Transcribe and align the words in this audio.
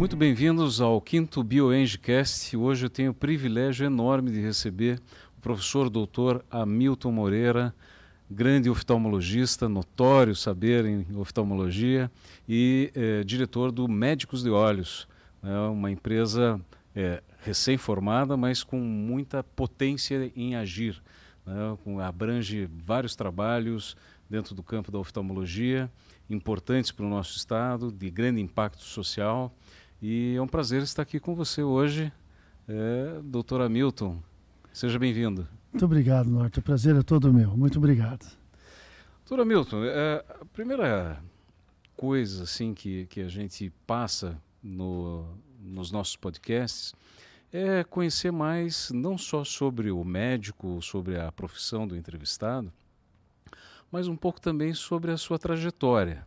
Muito 0.00 0.16
bem-vindos 0.16 0.80
ao 0.80 0.98
quinto 0.98 1.44
BioEngcast. 1.44 2.56
Hoje 2.56 2.86
eu 2.86 2.88
tenho 2.88 3.10
o 3.10 3.14
privilégio 3.14 3.84
enorme 3.84 4.30
de 4.30 4.40
receber 4.40 4.98
o 5.36 5.40
professor 5.42 5.90
doutor 5.90 6.42
Hamilton 6.50 7.12
Moreira, 7.12 7.74
grande 8.30 8.70
oftalmologista, 8.70 9.68
notório 9.68 10.34
saber 10.34 10.86
em 10.86 11.06
oftalmologia 11.16 12.10
e 12.48 12.90
eh, 12.94 13.22
diretor 13.24 13.70
do 13.70 13.86
Médicos 13.86 14.42
de 14.42 14.48
Olhos, 14.48 15.06
né, 15.42 15.54
uma 15.68 15.90
empresa 15.90 16.58
eh, 16.96 17.22
recém-formada, 17.44 18.38
mas 18.38 18.64
com 18.64 18.80
muita 18.80 19.44
potência 19.44 20.32
em 20.34 20.56
agir. 20.56 21.02
Né, 21.44 21.76
com, 21.84 22.00
abrange 22.00 22.66
vários 22.72 23.14
trabalhos 23.14 23.94
dentro 24.30 24.54
do 24.54 24.62
campo 24.62 24.90
da 24.90 24.98
oftalmologia, 24.98 25.90
importantes 26.30 26.90
para 26.90 27.04
o 27.04 27.08
nosso 27.10 27.36
estado, 27.36 27.92
de 27.92 28.08
grande 28.08 28.40
impacto 28.40 28.82
social. 28.82 29.54
E 30.02 30.34
é 30.34 30.40
um 30.40 30.46
prazer 30.46 30.82
estar 30.82 31.02
aqui 31.02 31.20
com 31.20 31.34
você 31.34 31.62
hoje, 31.62 32.10
é, 32.66 33.20
doutor 33.22 33.60
Hamilton. 33.60 34.18
Seja 34.72 34.98
bem-vindo. 34.98 35.46
Muito 35.70 35.84
obrigado, 35.84 36.30
Norte. 36.30 36.58
O 36.58 36.62
prazer 36.62 36.96
é 36.96 37.02
todo 37.02 37.30
meu. 37.30 37.54
Muito 37.54 37.76
obrigado. 37.76 38.26
Doutor 39.26 39.42
Hamilton, 39.42 39.84
é, 39.84 40.24
a 40.40 40.44
primeira 40.46 41.22
coisa 41.98 42.44
assim 42.44 42.72
que, 42.72 43.04
que 43.08 43.20
a 43.20 43.28
gente 43.28 43.70
passa 43.86 44.40
no, 44.62 45.26
nos 45.60 45.92
nossos 45.92 46.16
podcasts 46.16 46.94
é 47.52 47.84
conhecer 47.84 48.32
mais 48.32 48.90
não 48.90 49.18
só 49.18 49.44
sobre 49.44 49.90
o 49.90 50.02
médico, 50.02 50.80
sobre 50.80 51.20
a 51.20 51.30
profissão 51.30 51.86
do 51.86 51.94
entrevistado, 51.94 52.72
mas 53.92 54.08
um 54.08 54.16
pouco 54.16 54.40
também 54.40 54.72
sobre 54.72 55.10
a 55.10 55.18
sua 55.18 55.38
trajetória. 55.38 56.26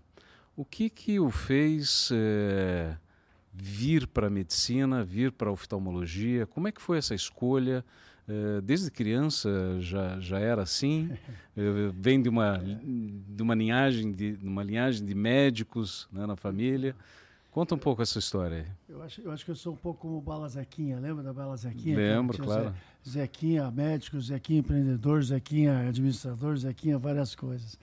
O 0.56 0.64
que 0.64 0.92
que 0.92 1.20
o 1.20 1.32
fez 1.32 2.10
é, 2.14 2.96
vir 3.54 4.08
para 4.08 4.28
a 4.28 4.30
medicina, 4.30 5.04
vir 5.04 5.32
para 5.32 5.50
a 5.50 5.52
oftalmologia? 5.52 6.48
Como 6.48 6.68
é 6.68 6.72
que 6.72 6.82
foi 6.82 6.98
essa 6.98 7.14
escolha? 7.14 7.86
É, 8.28 8.62
desde 8.62 8.90
criança 8.90 9.50
já, 9.82 10.20
já 10.20 10.40
era 10.40 10.64
assim? 10.64 11.12
É, 11.56 11.62
vem 11.94 12.22
de 12.22 12.30
uma, 12.30 12.58
de 12.58 13.44
uma 13.44 13.54
linhagem 13.54 14.12
de, 14.12 14.38
de 14.38 14.48
uma 14.48 14.64
linhagem 14.64 15.06
de 15.06 15.14
médicos 15.14 16.08
né, 16.12 16.26
na 16.26 16.36
família. 16.36 16.96
Conta 17.52 17.76
um 17.76 17.78
pouco 17.78 18.02
essa 18.02 18.18
história 18.18 18.58
aí. 18.58 18.66
Eu 18.90 19.04
acho, 19.04 19.22
eu 19.22 19.32
acho 19.32 19.46
que 19.46 19.52
eu 19.52 19.56
sou 19.56 19.74
um 19.74 19.78
pouco 19.78 20.02
como 20.02 20.18
o 20.18 20.22
Bala 20.22 20.50
Zequinha, 20.50 21.00
lembra 21.00 21.22
da 21.22 21.32
Bala 21.32 21.56
Zequinha? 21.56 21.96
Lembro, 21.96 22.42
claro. 22.42 22.74
Zequinha 23.08 23.70
médico, 23.70 24.20
Zequinha 24.20 24.60
empreendedor, 24.62 25.22
Zequinha 25.22 25.88
administrador, 25.88 26.58
Zequinha 26.58 26.98
várias 26.98 27.36
coisas. 27.36 27.78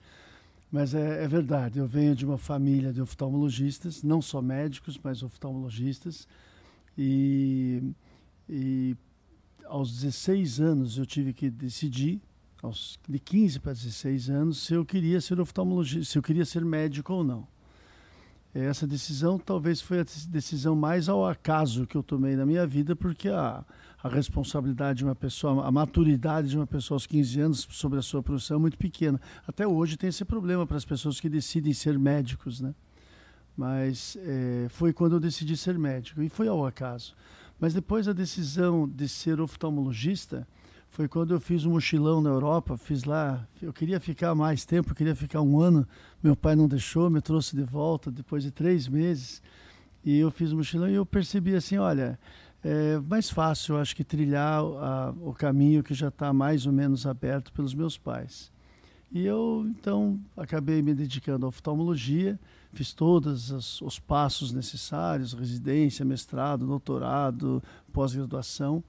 Mas 0.71 0.93
é, 0.93 1.23
é, 1.23 1.27
verdade, 1.27 1.79
eu 1.79 1.85
venho 1.85 2.15
de 2.15 2.25
uma 2.25 2.37
família 2.37 2.93
de 2.93 3.01
oftalmologistas, 3.01 4.03
não 4.03 4.21
só 4.21 4.41
médicos, 4.41 4.97
mas 5.03 5.21
oftalmologistas. 5.21 6.25
E, 6.97 7.93
e 8.49 8.95
aos 9.65 9.91
16 9.91 10.61
anos 10.61 10.97
eu 10.97 11.05
tive 11.05 11.33
que 11.33 11.49
decidir, 11.49 12.21
aos, 12.63 12.97
de 13.07 13.19
15 13.19 13.59
para 13.59 13.73
16 13.73 14.29
anos, 14.29 14.65
se 14.65 14.73
eu 14.73 14.85
queria 14.85 15.19
ser 15.19 15.41
oftalmologista, 15.41 16.05
se 16.05 16.17
eu 16.17 16.21
queria 16.23 16.45
ser 16.45 16.63
médico 16.63 17.13
ou 17.13 17.23
não. 17.23 17.45
Essa 18.53 18.85
decisão 18.85 19.37
talvez 19.37 19.81
foi 19.81 20.01
a 20.01 20.05
decisão 20.27 20.75
mais 20.75 21.07
ao 21.07 21.25
acaso 21.25 21.87
que 21.87 21.95
eu 21.95 22.03
tomei 22.03 22.35
na 22.35 22.45
minha 22.45 22.67
vida, 22.67 22.95
porque 22.95 23.27
a, 23.29 23.63
a 24.03 24.09
responsabilidade 24.09 24.99
de 24.99 25.05
uma 25.05 25.15
pessoa, 25.15 25.65
a 25.65 25.71
maturidade 25.71 26.49
de 26.49 26.57
uma 26.57 26.65
pessoa 26.65 26.95
aos 26.95 27.05
15 27.05 27.39
anos 27.39 27.67
sobre 27.69 27.99
a 27.99 28.01
sua 28.01 28.23
profissão 28.23 28.57
é 28.57 28.59
muito 28.59 28.77
pequena. 28.77 29.21
Até 29.47 29.67
hoje 29.67 29.95
tem 29.95 30.09
esse 30.09 30.25
problema 30.25 30.65
para 30.65 30.77
as 30.77 30.85
pessoas 30.85 31.19
que 31.19 31.29
decidem 31.29 31.71
ser 31.73 31.99
médicos, 31.99 32.59
né? 32.59 32.73
Mas 33.55 34.17
é, 34.21 34.67
foi 34.69 34.91
quando 34.91 35.13
eu 35.13 35.19
decidi 35.19 35.55
ser 35.55 35.77
médico 35.77 36.21
e 36.21 36.29
foi 36.29 36.47
ao 36.47 36.65
acaso. 36.65 37.13
Mas 37.59 37.73
depois 37.73 38.07
a 38.07 38.13
decisão 38.13 38.89
de 38.89 39.07
ser 39.07 39.39
oftalmologista 39.39 40.47
foi 40.89 41.07
quando 41.07 41.33
eu 41.33 41.39
fiz 41.39 41.63
um 41.63 41.71
mochilão 41.71 42.21
na 42.21 42.29
Europa, 42.29 42.75
fiz 42.75 43.03
lá, 43.03 43.47
eu 43.61 43.71
queria 43.71 43.99
ficar 43.99 44.33
mais 44.33 44.65
tempo, 44.65 44.89
eu 44.89 44.95
queria 44.95 45.15
ficar 45.15 45.41
um 45.41 45.59
ano, 45.59 45.87
meu 46.23 46.35
pai 46.35 46.55
não 46.55 46.67
deixou, 46.67 47.09
me 47.09 47.21
trouxe 47.21 47.55
de 47.55 47.63
volta 47.63 48.11
depois 48.11 48.43
de 48.43 48.51
três 48.51 48.87
meses, 48.87 49.41
e 50.03 50.17
eu 50.17 50.31
fiz 50.31 50.51
um 50.51 50.57
mochilão 50.57 50.89
e 50.89 50.95
eu 50.95 51.05
percebi 51.05 51.55
assim, 51.55 51.77
olha, 51.77 52.19
é 52.63 52.99
mais 52.99 53.29
fácil, 53.29 53.77
acho 53.77 53.95
que 53.95 54.03
trilhar 54.03 54.61
a, 54.61 55.13
o 55.21 55.33
caminho 55.33 55.83
que 55.83 55.93
já 55.93 56.09
está 56.09 56.31
mais 56.31 56.65
ou 56.65 56.71
menos 56.71 57.05
aberto 57.05 57.51
pelos 57.51 57.73
meus 57.73 57.97
pais. 57.97 58.51
E 59.11 59.25
eu, 59.25 59.65
então, 59.67 60.19
acabei 60.37 60.81
me 60.81 60.93
dedicando 60.93 61.45
à 61.45 61.49
oftalmologia, 61.49 62.39
fiz 62.71 62.93
todos 62.93 63.51
os, 63.51 63.81
os 63.81 63.99
passos 63.99 64.53
necessários, 64.53 65.33
residência, 65.33 66.05
mestrado, 66.05 66.65
doutorado, 66.65 67.61
pós-graduação, 67.91 68.81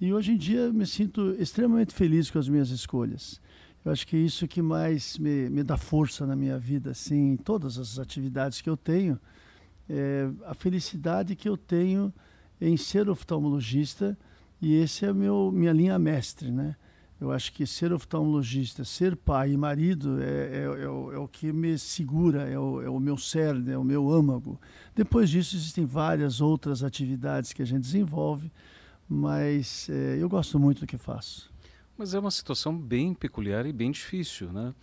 e 0.00 0.12
hoje 0.12 0.32
em 0.32 0.36
dia 0.36 0.72
me 0.72 0.84
sinto 0.84 1.34
extremamente 1.38 1.94
feliz 1.94 2.30
com 2.30 2.38
as 2.38 2.48
minhas 2.48 2.70
escolhas. 2.70 3.40
Eu 3.84 3.92
acho 3.92 4.06
que 4.06 4.16
é 4.16 4.18
isso 4.18 4.46
que 4.46 4.60
mais 4.60 5.16
me, 5.16 5.48
me 5.48 5.62
dá 5.62 5.76
força 5.76 6.26
na 6.26 6.36
minha 6.36 6.58
vida, 6.58 6.90
assim, 6.90 7.32
em 7.32 7.36
todas 7.36 7.78
as 7.78 7.98
atividades 7.98 8.60
que 8.60 8.68
eu 8.68 8.76
tenho, 8.76 9.18
é 9.88 10.28
a 10.44 10.54
felicidade 10.54 11.34
que 11.34 11.48
eu 11.48 11.56
tenho 11.56 12.12
em 12.62 12.76
ser 12.76 13.10
oftalmologista 13.10 14.16
e 14.60 14.74
esse 14.76 15.04
é 15.04 15.12
meu 15.12 15.50
minha 15.52 15.72
linha 15.72 15.98
mestre, 15.98 16.50
né? 16.50 16.76
Eu 17.20 17.30
acho 17.30 17.52
que 17.52 17.64
ser 17.66 17.92
oftalmologista, 17.92 18.84
ser 18.84 19.14
pai 19.14 19.52
e 19.52 19.56
marido 19.56 20.20
é, 20.20 20.24
é, 20.24 20.62
é, 20.62 20.88
o, 20.88 21.12
é 21.12 21.18
o, 21.18 21.28
que 21.28 21.52
me 21.52 21.78
segura, 21.78 22.48
é 22.48 22.58
o, 22.58 22.82
é 22.82 22.90
o, 22.90 22.98
meu 22.98 23.16
cerne, 23.16 23.70
é 23.70 23.78
o 23.78 23.84
meu 23.84 24.10
âmago. 24.10 24.60
Depois 24.92 25.30
disso, 25.30 25.54
existem 25.54 25.84
várias 25.84 26.40
outras 26.40 26.82
atividades 26.82 27.52
que 27.52 27.62
a 27.62 27.64
gente 27.64 27.82
desenvolve, 27.82 28.50
mas 29.08 29.88
é, 29.88 30.16
eu 30.20 30.28
gosto 30.28 30.58
muito 30.58 30.80
do 30.80 30.86
que 30.86 30.98
faço. 30.98 31.48
Mas 31.96 32.12
é 32.12 32.18
uma 32.18 32.30
situação 32.30 32.76
bem 32.76 33.14
peculiar 33.14 33.66
e 33.66 33.72
bem 33.72 33.92
difícil, 33.92 34.52
né? 34.52 34.74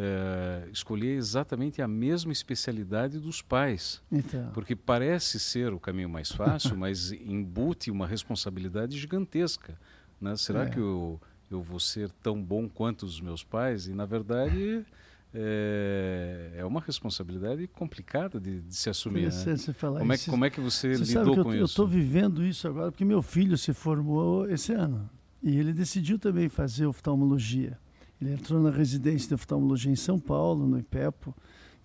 É, 0.00 0.68
escolher 0.72 1.16
exatamente 1.16 1.82
a 1.82 1.88
mesma 1.88 2.30
especialidade 2.30 3.18
dos 3.18 3.42
pais. 3.42 4.00
Então. 4.12 4.50
Porque 4.54 4.76
parece 4.76 5.40
ser 5.40 5.72
o 5.72 5.80
caminho 5.80 6.08
mais 6.08 6.30
fácil, 6.30 6.76
mas 6.78 7.10
embute 7.10 7.90
uma 7.90 8.06
responsabilidade 8.06 8.96
gigantesca. 8.96 9.76
Né? 10.20 10.36
Será 10.36 10.64
é. 10.64 10.70
que 10.70 10.78
eu, 10.78 11.20
eu 11.50 11.60
vou 11.60 11.80
ser 11.80 12.10
tão 12.22 12.40
bom 12.40 12.68
quanto 12.68 13.04
os 13.04 13.20
meus 13.20 13.42
pais? 13.42 13.88
E, 13.88 13.92
na 13.92 14.06
verdade, 14.06 14.86
é, 15.34 16.52
é 16.58 16.64
uma 16.64 16.80
responsabilidade 16.80 17.66
complicada 17.66 18.38
de, 18.38 18.60
de 18.60 18.76
se 18.76 18.88
assumir. 18.88 19.32
Né? 19.32 19.56
Falar 19.74 19.98
como, 19.98 20.12
é, 20.12 20.18
como 20.18 20.44
é 20.44 20.50
que 20.50 20.60
você, 20.60 20.96
você 20.96 21.18
lidou 21.18 21.42
com 21.42 21.50
eu, 21.50 21.54
isso? 21.54 21.62
Eu 21.62 21.64
estou 21.64 21.88
vivendo 21.88 22.46
isso 22.46 22.68
agora 22.68 22.92
porque 22.92 23.04
meu 23.04 23.20
filho 23.20 23.58
se 23.58 23.72
formou 23.72 24.48
esse 24.48 24.72
ano. 24.72 25.10
E 25.42 25.56
ele 25.58 25.72
decidiu 25.72 26.20
também 26.20 26.48
fazer 26.48 26.86
oftalmologia. 26.86 27.78
Ele 28.20 28.32
entrou 28.32 28.60
na 28.60 28.70
residência 28.70 29.28
de 29.28 29.34
oftalmologia 29.34 29.92
em 29.92 29.96
São 29.96 30.18
Paulo, 30.18 30.66
no 30.66 30.78
IPEPO, 30.78 31.34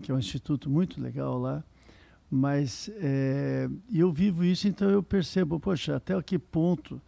que 0.01 0.11
é 0.11 0.15
um 0.15 0.19
instituto 0.19 0.69
muito 0.69 1.01
legal 1.01 1.37
lá. 1.37 1.63
Mas 2.29 2.89
é, 2.95 3.69
eu 3.93 4.11
vivo 4.11 4.43
isso, 4.43 4.67
então 4.67 4.89
eu 4.89 5.03
percebo, 5.03 5.59
poxa, 5.59 5.95
até 5.95 6.19
que 6.21 6.39
ponto 6.39 6.99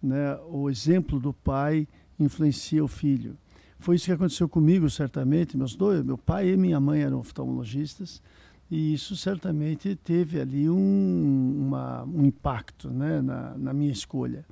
né, 0.00 0.38
o 0.48 0.70
exemplo 0.70 1.18
do 1.18 1.32
pai 1.32 1.88
influencia 2.18 2.84
o 2.84 2.88
filho. 2.88 3.36
Foi 3.80 3.96
isso 3.96 4.06
que 4.06 4.12
aconteceu 4.12 4.48
comigo, 4.48 4.88
certamente. 4.88 5.56
Meus 5.56 5.74
dois, 5.74 6.02
meu 6.02 6.18
pai 6.18 6.50
e 6.50 6.56
minha 6.56 6.80
mãe 6.80 7.02
eram 7.02 7.18
oftalmologistas, 7.18 8.22
e 8.70 8.94
isso 8.94 9.16
certamente 9.16 9.96
teve 9.96 10.40
ali 10.40 10.68
um, 10.68 11.66
uma, 11.66 12.04
um 12.04 12.24
impacto 12.24 12.90
né, 12.90 13.20
na, 13.20 13.56
na 13.56 13.72
minha 13.72 13.92
escolha. 13.92 14.44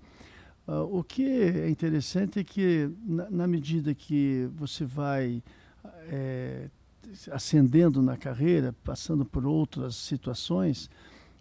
Uh, 0.67 0.99
o 0.99 1.05
que 1.05 1.25
é 1.25 1.69
interessante 1.69 2.41
é 2.41 2.45
que, 2.45 2.91
na, 3.05 3.31
na 3.31 3.47
medida 3.47 3.95
que 3.95 4.49
você 4.57 4.85
vai 4.85 5.43
é, 6.11 6.69
ascendendo 7.31 8.03
na 8.03 8.17
carreira, 8.17 8.75
passando 8.85 9.25
por 9.25 9.47
outras 9.47 9.95
situações, 9.95 10.91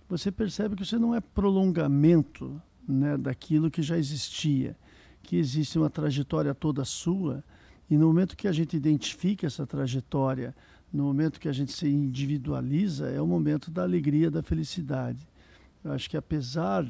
você 0.07 0.31
percebe 0.31 0.75
que 0.75 0.85
você 0.85 0.97
não 0.97 1.15
é 1.15 1.19
prolongamento 1.19 2.61
né, 2.87 3.17
daquilo 3.17 3.71
que 3.71 3.81
já 3.81 3.97
existia, 3.97 4.77
que 5.23 5.37
existe 5.37 5.77
uma 5.79 5.89
trajetória 5.89 6.53
toda 6.53 6.85
sua, 6.85 7.43
e 7.89 7.97
no 7.97 8.07
momento 8.07 8.37
que 8.37 8.47
a 8.47 8.51
gente 8.51 8.77
identifica 8.77 9.47
essa 9.47 9.65
trajetória, 9.65 10.55
no 10.93 11.03
momento 11.03 11.39
que 11.39 11.49
a 11.49 11.53
gente 11.53 11.71
se 11.71 11.87
individualiza, 11.87 13.09
é 13.09 13.19
o 13.19 13.27
momento 13.27 13.71
da 13.71 13.83
alegria, 13.83 14.29
da 14.29 14.41
felicidade. 14.41 15.27
Eu 15.83 15.91
acho 15.91 16.09
que 16.09 16.17
apesar 16.17 16.85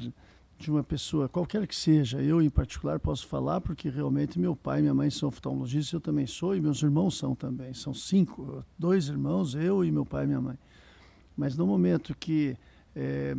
de 0.58 0.70
uma 0.70 0.82
pessoa, 0.82 1.28
qualquer 1.28 1.66
que 1.66 1.76
seja, 1.76 2.20
eu 2.22 2.40
em 2.40 2.48
particular 2.48 2.98
posso 2.98 3.26
falar 3.26 3.60
porque 3.60 3.88
realmente 3.88 4.38
meu 4.38 4.56
pai 4.56 4.78
e 4.78 4.82
minha 4.82 4.94
mãe 4.94 5.10
são 5.10 5.28
oftalmologistas, 5.28 5.92
eu 5.92 6.00
também 6.00 6.26
sou 6.26 6.56
e 6.56 6.60
meus 6.60 6.82
irmãos 6.82 7.18
são 7.18 7.34
também. 7.34 7.74
São 7.74 7.92
cinco, 7.92 8.64
dois 8.78 9.08
irmãos, 9.08 9.54
eu 9.54 9.84
e 9.84 9.90
meu 9.90 10.06
pai 10.06 10.24
e 10.24 10.26
minha 10.28 10.40
mãe. 10.40 10.58
Mas 11.36 11.56
no 11.56 11.66
momento 11.66 12.16
que 12.18 12.56
é, 12.94 13.36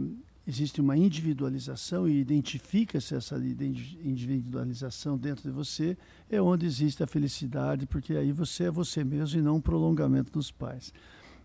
existe 0.47 0.79
uma 0.79 0.95
individualização 0.95 2.07
e 2.07 2.19
identifica-se 2.19 3.15
essa 3.15 3.37
individualização 3.37 5.17
dentro 5.17 5.43
de 5.43 5.51
você, 5.51 5.97
é 6.29 6.39
onde 6.39 6.65
existe 6.65 7.03
a 7.03 7.07
felicidade, 7.07 7.87
porque 7.87 8.13
aí 8.13 8.31
você 8.31 8.65
é 8.65 8.71
você 8.71 9.03
mesmo 9.03 9.39
e 9.39 9.43
não 9.43 9.55
um 9.55 9.61
prolongamento 9.61 10.31
dos 10.31 10.51
pais. 10.51 10.93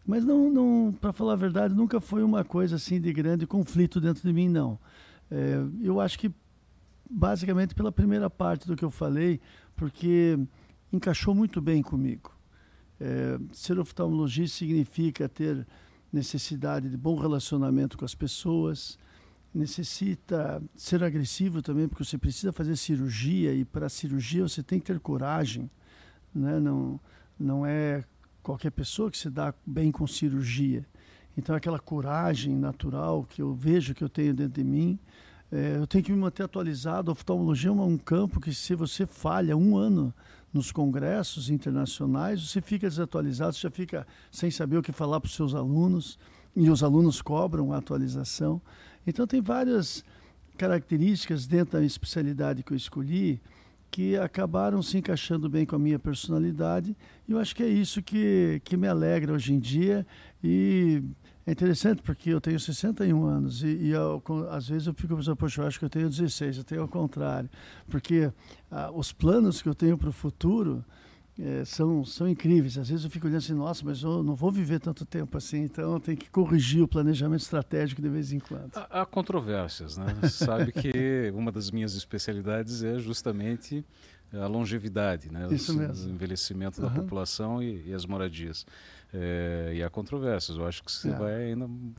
Mas 0.06 0.24
não, 0.24 0.50
não 0.50 0.92
para 1.00 1.12
falar 1.12 1.32
a 1.32 1.36
verdade, 1.36 1.74
nunca 1.74 2.00
foi 2.00 2.22
uma 2.22 2.44
coisa 2.44 2.76
assim 2.76 3.00
de 3.00 3.12
grande 3.12 3.46
conflito 3.46 4.00
dentro 4.00 4.22
de 4.22 4.32
mim, 4.32 4.48
não. 4.48 4.78
É, 5.34 5.64
eu 5.82 5.98
acho 5.98 6.18
que 6.18 6.30
basicamente 7.08 7.74
pela 7.74 7.90
primeira 7.90 8.28
parte 8.28 8.66
do 8.66 8.76
que 8.76 8.84
eu 8.84 8.90
falei, 8.90 9.40
porque 9.74 10.38
encaixou 10.92 11.34
muito 11.34 11.58
bem 11.58 11.82
comigo. 11.82 12.30
É, 13.00 13.38
ser 13.50 13.78
oftalmologista 13.78 14.58
significa 14.58 15.26
ter 15.30 15.66
necessidade 16.12 16.90
de 16.90 16.96
bom 16.98 17.18
relacionamento 17.18 17.96
com 17.96 18.04
as 18.04 18.14
pessoas, 18.14 18.98
necessita 19.54 20.62
ser 20.76 21.02
agressivo 21.02 21.62
também, 21.62 21.88
porque 21.88 22.04
você 22.04 22.18
precisa 22.18 22.52
fazer 22.52 22.76
cirurgia 22.76 23.54
e 23.54 23.64
para 23.64 23.86
a 23.86 23.88
cirurgia 23.88 24.46
você 24.46 24.62
tem 24.62 24.78
que 24.78 24.84
ter 24.84 25.00
coragem, 25.00 25.70
né? 26.34 26.60
Não, 26.60 27.00
não 27.38 27.64
é 27.66 28.04
qualquer 28.42 28.70
pessoa 28.70 29.10
que 29.10 29.16
se 29.16 29.30
dá 29.30 29.54
bem 29.66 29.90
com 29.90 30.06
cirurgia. 30.06 30.86
Então 31.36 31.54
aquela 31.54 31.78
coragem 31.78 32.54
natural 32.54 33.24
que 33.24 33.40
eu 33.40 33.54
vejo 33.54 33.94
que 33.94 34.04
eu 34.04 34.08
tenho 34.08 34.34
dentro 34.34 34.62
de 34.62 34.64
mim, 34.64 34.98
é, 35.50 35.76
eu 35.76 35.86
tenho 35.86 36.02
que 36.02 36.12
me 36.12 36.18
manter 36.18 36.42
atualizado. 36.42 37.10
A 37.10 37.12
oftalmologia 37.12 37.70
é 37.70 37.72
um 37.72 37.98
campo 37.98 38.40
que 38.40 38.54
se 38.54 38.74
você 38.74 39.06
falha 39.06 39.56
um 39.56 39.76
ano 39.76 40.12
nos 40.52 40.70
congressos 40.70 41.48
internacionais, 41.48 42.42
você 42.48 42.60
fica 42.60 42.88
desatualizado, 42.88 43.54
você 43.54 43.60
já 43.60 43.70
fica 43.70 44.06
sem 44.30 44.50
saber 44.50 44.76
o 44.76 44.82
que 44.82 44.92
falar 44.92 45.20
para 45.20 45.28
os 45.28 45.34
seus 45.34 45.54
alunos, 45.54 46.18
e 46.54 46.68
os 46.68 46.82
alunos 46.82 47.22
cobram 47.22 47.72
a 47.72 47.78
atualização. 47.78 48.60
Então, 49.06 49.26
tem 49.26 49.40
várias 49.40 50.04
características 50.58 51.46
dentro 51.46 51.78
da 51.78 51.84
especialidade 51.84 52.62
que 52.62 52.72
eu 52.72 52.76
escolhi 52.76 53.40
que 53.90 54.16
acabaram 54.16 54.82
se 54.82 54.96
encaixando 54.96 55.50
bem 55.50 55.66
com 55.66 55.76
a 55.76 55.78
minha 55.78 55.98
personalidade, 55.98 56.96
e 57.28 57.32
eu 57.32 57.38
acho 57.38 57.54
que 57.54 57.62
é 57.62 57.68
isso 57.68 58.02
que, 58.02 58.60
que 58.64 58.74
me 58.74 58.88
alegra 58.88 59.34
hoje 59.34 59.52
em 59.52 59.58
dia. 59.58 60.06
E 60.42 61.02
é 61.46 61.52
interessante 61.52 62.02
porque 62.02 62.30
eu 62.30 62.40
tenho 62.40 62.58
61 62.58 63.24
anos 63.26 63.62
e, 63.62 63.66
e 63.66 63.90
eu, 63.90 64.22
às 64.50 64.68
vezes 64.68 64.86
eu 64.86 64.94
fico 64.94 65.16
pensando, 65.16 65.36
poxa, 65.36 65.62
eu 65.62 65.66
acho 65.66 65.78
que 65.78 65.84
eu 65.84 65.90
tenho 65.90 66.08
16, 66.08 66.58
eu 66.58 66.64
tenho 66.64 66.82
ao 66.82 66.88
contrário. 66.88 67.50
Porque 67.88 68.32
ah, 68.70 68.90
os 68.92 69.12
planos 69.12 69.60
que 69.60 69.68
eu 69.68 69.74
tenho 69.74 69.98
para 69.98 70.08
o 70.08 70.12
futuro 70.12 70.84
é, 71.38 71.64
são, 71.64 72.04
são 72.04 72.28
incríveis. 72.28 72.78
Às 72.78 72.88
vezes 72.88 73.04
eu 73.04 73.10
fico 73.10 73.26
olhando 73.26 73.38
assim, 73.38 73.54
nossa, 73.54 73.84
mas 73.84 74.02
eu 74.02 74.22
não 74.22 74.34
vou 74.34 74.52
viver 74.52 74.78
tanto 74.78 75.04
tempo 75.04 75.36
assim, 75.36 75.62
então 75.62 75.94
eu 75.94 76.00
tenho 76.00 76.16
que 76.16 76.30
corrigir 76.30 76.82
o 76.82 76.88
planejamento 76.88 77.40
estratégico 77.40 78.00
de 78.00 78.08
vez 78.08 78.32
em 78.32 78.38
quando. 78.38 78.70
Há, 78.76 79.02
há 79.02 79.06
controvérsias, 79.06 79.96
né? 79.96 80.14
Você 80.20 80.44
sabe 80.44 80.70
que 80.70 81.32
uma 81.34 81.50
das 81.50 81.70
minhas 81.70 81.94
especialidades 81.94 82.84
é 82.84 82.98
justamente 82.98 83.84
a 84.32 84.46
longevidade, 84.46 85.30
né? 85.30 85.48
Isso 85.50 85.76
mesmo. 85.76 86.08
O 86.10 86.14
envelhecimento 86.14 86.80
uhum. 86.80 86.88
da 86.88 86.94
população 86.94 87.62
e, 87.62 87.88
e 87.88 87.94
as 87.94 88.06
moradias. 88.06 88.66
É, 89.14 89.72
e 89.74 89.82
há 89.82 89.90
controvérsias. 89.90 90.56
Eu 90.56 90.66
acho 90.66 90.82
que 90.82 90.90
você 90.90 91.10
é. 91.10 91.14
vai 91.14 91.34
ainda 91.44 91.66
um 91.66 91.94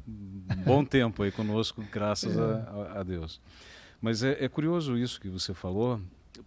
bom 0.65 0.83
tempo 0.83 1.21
aí 1.21 1.31
conosco, 1.31 1.83
graças 1.91 2.35
é. 2.35 2.41
a, 2.41 2.99
a, 2.99 3.03
Deus. 3.03 3.39
Mas 4.01 4.23
é, 4.23 4.43
é, 4.43 4.49
curioso 4.49 4.97
isso 4.97 5.21
que 5.21 5.29
você 5.29 5.53
falou, 5.53 6.01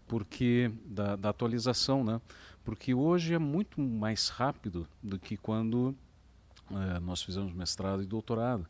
porque 0.08 0.70
da, 0.84 1.14
da, 1.14 1.28
atualização, 1.28 2.02
né? 2.02 2.20
Porque 2.64 2.92
hoje 2.92 3.32
é 3.32 3.38
muito 3.38 3.80
mais 3.80 4.28
rápido 4.28 4.88
do 5.00 5.20
que 5.20 5.36
quando 5.36 5.94
é, 6.72 6.98
nós 6.98 7.22
fizemos 7.22 7.52
mestrado 7.52 8.02
e 8.02 8.06
doutorado. 8.06 8.66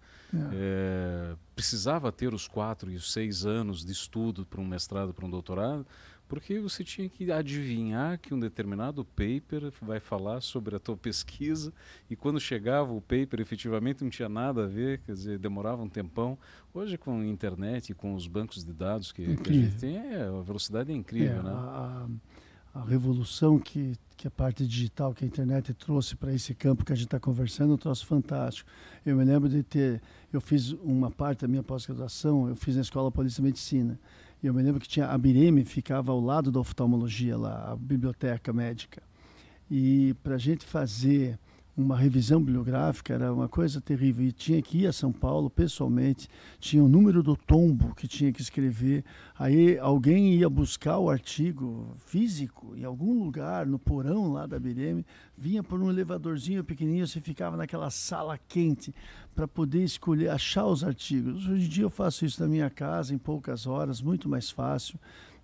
É. 0.53 1.35
Precisava 1.55 2.13
ter 2.13 2.35
os 2.35 2.47
quatro 2.47 2.91
e 2.91 2.97
os 2.97 3.11
seis 3.11 3.47
anos 3.47 3.83
de 3.83 3.93
estudo 3.93 4.45
para 4.45 4.61
um 4.61 4.67
mestrado, 4.67 5.15
para 5.15 5.25
um 5.25 5.31
doutorado 5.31 5.87
porque 6.29 6.59
você 6.59 6.83
tinha 6.83 7.09
que 7.09 7.31
adivinhar 7.31 8.19
que 8.19 8.35
um 8.35 8.41
determinado 8.41 9.05
paper 9.05 9.73
vai 9.81 10.01
falar 10.01 10.41
sobre 10.41 10.75
a 10.75 10.79
tua 10.79 10.97
pesquisa 10.97 11.73
e 12.11 12.17
quando 12.17 12.41
chegava 12.41 12.93
o 12.93 13.01
paper 13.01 13.41
efetivamente 13.41 14.03
não 14.03 14.11
tinha 14.11 14.29
nada 14.29 14.65
a 14.65 14.67
ver, 14.67 15.01
quer 15.01 15.13
dizer, 15.13 15.39
demorava 15.39 15.83
um 15.83 15.89
tempão. 15.89 16.37
Hoje 16.75 16.99
com 16.99 17.21
a 17.21 17.27
internet 17.27 17.91
e 17.91 17.95
com 17.95 18.15
os 18.15 18.27
bancos 18.27 18.65
de 18.65 18.73
dados 18.73 19.13
que, 19.13 19.37
que 19.37 19.51
a 19.51 19.53
gente 19.53 19.77
tem, 19.77 19.97
é, 19.97 20.25
a 20.25 20.43
velocidade 20.43 20.91
é 20.93 20.95
incrível, 20.95 21.39
é, 21.39 21.43
né? 21.43 21.51
A, 21.51 22.07
a, 22.75 22.85
revolução 22.85 23.59
que, 23.59 23.97
que 24.17 24.27
a 24.27 24.31
parte 24.31 24.67
digital, 24.67 25.15
que 25.15 25.25
a 25.25 25.27
internet 25.27 25.73
trouxe 25.75 26.17
para 26.17 26.35
esse 26.35 26.55
campo 26.55 26.85
que 26.85 26.93
a 26.93 26.97
gente 26.97 27.07
está 27.07 27.21
conversando, 27.21 27.71
é 27.71 27.75
um 27.75 27.79
troço 27.79 28.05
fantástico. 28.05 28.69
Eu 29.05 29.17
me 29.17 29.25
lembro 29.25 29.49
de 29.49 29.63
ter, 29.63 30.03
eu 30.33 30.41
fiz 30.41 30.73
uma 30.73 31.11
parte 31.11 31.43
da 31.43 31.49
minha 31.49 31.63
pós-graduação, 31.63 32.49
eu 32.49 32.57
fiz 32.57 32.75
na 32.75 32.83
Escola 32.83 33.11
Polícia 33.11 33.41
de 33.41 33.47
Medicina. 33.47 33.99
Eu 34.43 34.53
me 34.53 34.63
lembro 34.63 34.81
que 34.81 34.89
tinha 34.89 35.07
a 35.07 35.19
Bireme 35.19 35.65
ficava 35.65 36.13
ao 36.13 36.21
lado 36.21 36.53
da 36.53 36.61
oftalmologia 36.61 37.37
lá, 37.37 37.73
a 37.73 37.77
biblioteca 37.77 38.53
médica. 38.53 39.03
E 39.71 40.15
para 40.23 40.35
a 40.35 40.39
gente 40.39 40.65
fazer 40.65 41.39
uma 41.77 41.97
revisão 41.97 42.41
bibliográfica 42.41 43.13
era 43.13 43.31
uma 43.31 43.49
coisa 43.49 43.83
terrível 43.83 44.25
e 44.25 44.33
tinha 44.33 44.63
que 44.63 44.79
ir 44.79 44.87
a 44.87 44.93
São 44.93 45.13
Paulo 45.13 45.51
pessoalmente, 45.51 46.27
tinha 46.59 46.83
o 46.83 46.89
número 46.89 47.23
do 47.23 47.37
tombo 47.37 47.95
que 47.95 48.09
tinha 48.09 48.33
que 48.33 48.41
escrever, 48.41 49.05
aí 49.39 49.79
alguém 49.79 50.35
ia 50.35 50.49
buscar 50.49 50.99
o 50.99 51.11
artigo 51.11 51.95
físico 52.07 52.75
em 52.75 52.85
algum 52.85 53.23
lugar, 53.23 53.67
no 53.67 53.79
porão 53.79 54.33
lá 54.33 54.47
da 54.47 54.59
BRM, 54.59 55.05
vinha 55.37 55.63
por 55.63 55.83
um 55.83 55.91
elevadorzinho 55.91 56.65
pequenininho, 56.65 57.07
você 57.07 57.21
ficava 57.21 57.59
naquela 57.59 57.91
sala 57.91 58.39
quente 58.39 58.95
para 59.35 59.47
poder 59.47 59.85
escolher, 59.85 60.31
achar 60.31 60.65
os 60.65 60.83
artigos. 60.83 61.47
Hoje 61.47 61.67
em 61.67 61.69
dia 61.69 61.85
eu 61.85 61.91
faço 61.91 62.25
isso 62.25 62.41
na 62.43 62.49
minha 62.49 62.71
casa 62.71 63.15
em 63.15 63.19
poucas 63.19 63.67
horas, 63.67 64.01
muito 64.01 64.31
mais 64.31 64.51
fácil, 64.51 64.99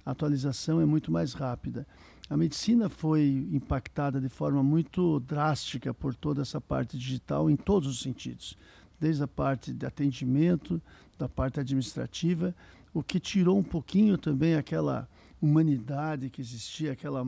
a 0.05 0.13
atualização 0.13 0.81
é 0.81 0.87
muito 0.87 1.13
mais 1.13 1.35
rápida. 1.35 1.87
A 2.31 2.37
medicina 2.37 2.89
foi 2.89 3.47
impactada 3.53 4.21
de 4.21 4.29
forma 4.29 4.63
muito 4.63 5.21
drástica 5.21 5.93
por 5.93 6.15
toda 6.15 6.43
essa 6.43 6.61
parte 6.61 6.97
digital 6.97 7.51
em 7.51 7.57
todos 7.57 7.89
os 7.89 8.01
sentidos, 8.01 8.57
desde 8.99 9.23
a 9.23 9.29
parte 9.29 9.73
de 9.73 9.85
atendimento, 9.85 10.81
da 11.19 11.29
parte 11.29 11.61
administrativa, 11.61 12.55
o 12.95 13.03
que 13.03 13.21
tirou 13.21 13.59
um 13.59 13.63
pouquinho 13.63 14.17
também 14.17 14.55
aquela 14.55 15.09
humanidade 15.41 16.31
que 16.31 16.41
existia, 16.41 16.93
aquela 16.93 17.27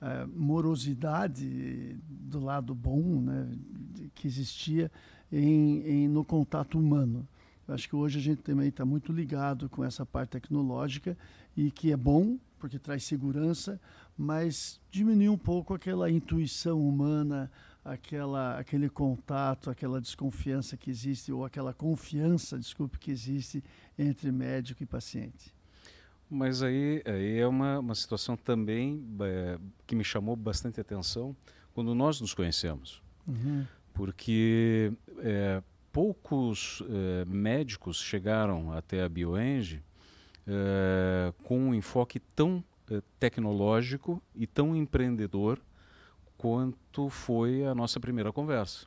é, 0.00 0.26
morosidade 0.26 1.96
do 2.08 2.40
lado 2.40 2.74
bom 2.74 3.20
né, 3.20 3.48
que 4.14 4.26
existia 4.26 4.90
em, 5.30 5.78
em, 5.86 6.08
no 6.08 6.24
contato 6.24 6.78
humano. 6.78 7.26
Acho 7.68 7.88
que 7.88 7.96
hoje 7.96 8.18
a 8.18 8.22
gente 8.22 8.42
também 8.42 8.68
está 8.68 8.84
muito 8.84 9.12
ligado 9.12 9.68
com 9.68 9.84
essa 9.84 10.04
parte 10.04 10.30
tecnológica 10.30 11.16
e 11.56 11.70
que 11.70 11.92
é 11.92 11.96
bom 11.96 12.38
porque 12.58 12.78
traz 12.78 13.02
segurança, 13.02 13.80
mas 14.16 14.80
diminuir 14.88 15.28
um 15.28 15.36
pouco 15.36 15.74
aquela 15.74 16.08
intuição 16.08 16.80
humana, 16.80 17.50
aquela, 17.84 18.56
aquele 18.56 18.88
contato, 18.88 19.68
aquela 19.68 20.00
desconfiança 20.00 20.76
que 20.76 20.88
existe, 20.88 21.32
ou 21.32 21.44
aquela 21.44 21.74
confiança, 21.74 22.56
desculpe, 22.56 23.00
que 23.00 23.10
existe 23.10 23.64
entre 23.98 24.30
médico 24.30 24.80
e 24.80 24.86
paciente. 24.86 25.52
Mas 26.30 26.62
aí, 26.62 27.02
aí 27.04 27.38
é 27.38 27.46
uma, 27.48 27.80
uma 27.80 27.94
situação 27.96 28.36
também 28.36 29.04
é, 29.20 29.58
que 29.84 29.96
me 29.96 30.04
chamou 30.04 30.36
bastante 30.36 30.80
atenção 30.80 31.36
quando 31.74 31.94
nós 31.96 32.20
nos 32.20 32.32
conhecemos. 32.32 33.02
Uhum. 33.26 33.66
Porque 33.92 34.92
é, 35.18 35.60
poucos 35.90 36.82
é, 36.88 37.24
médicos 37.24 38.00
chegaram 38.00 38.72
até 38.72 39.02
a 39.02 39.08
BioEng 39.08 39.74
é, 39.74 39.80
com 41.44 41.58
um 41.58 41.74
enfoque 41.74 42.18
tão 42.18 42.62
eh, 42.90 43.00
tecnológico 43.18 44.20
e 44.34 44.46
tão 44.46 44.76
empreendedor 44.76 45.58
quanto 46.36 47.08
foi 47.08 47.64
a 47.64 47.74
nossa 47.74 48.00
primeira 48.00 48.32
conversa. 48.32 48.86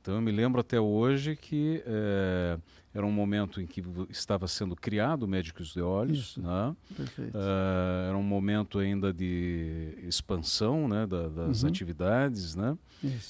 Então 0.00 0.14
eu 0.14 0.20
me 0.20 0.30
lembro 0.30 0.60
até 0.60 0.78
hoje 0.78 1.34
que 1.34 1.82
é, 1.84 2.58
era 2.94 3.04
um 3.04 3.10
momento 3.10 3.60
em 3.60 3.66
que 3.66 3.82
estava 4.08 4.46
sendo 4.46 4.76
criado 4.76 5.26
Médicos 5.26 5.72
de 5.72 5.80
Olhos, 5.80 6.36
né? 6.36 6.76
Uh, 7.18 8.08
era 8.08 8.16
um 8.16 8.22
momento 8.22 8.78
ainda 8.78 9.12
de 9.12 9.98
expansão 10.06 10.86
né, 10.86 11.06
da, 11.08 11.28
das 11.28 11.62
uhum. 11.62 11.68
atividades, 11.68 12.54
né? 12.54 12.78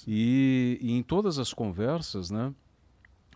E, 0.06 0.78
e, 0.82 0.92
em 0.92 1.02
todas 1.02 1.38
as 1.38 1.54
conversas, 1.54 2.30
né, 2.30 2.52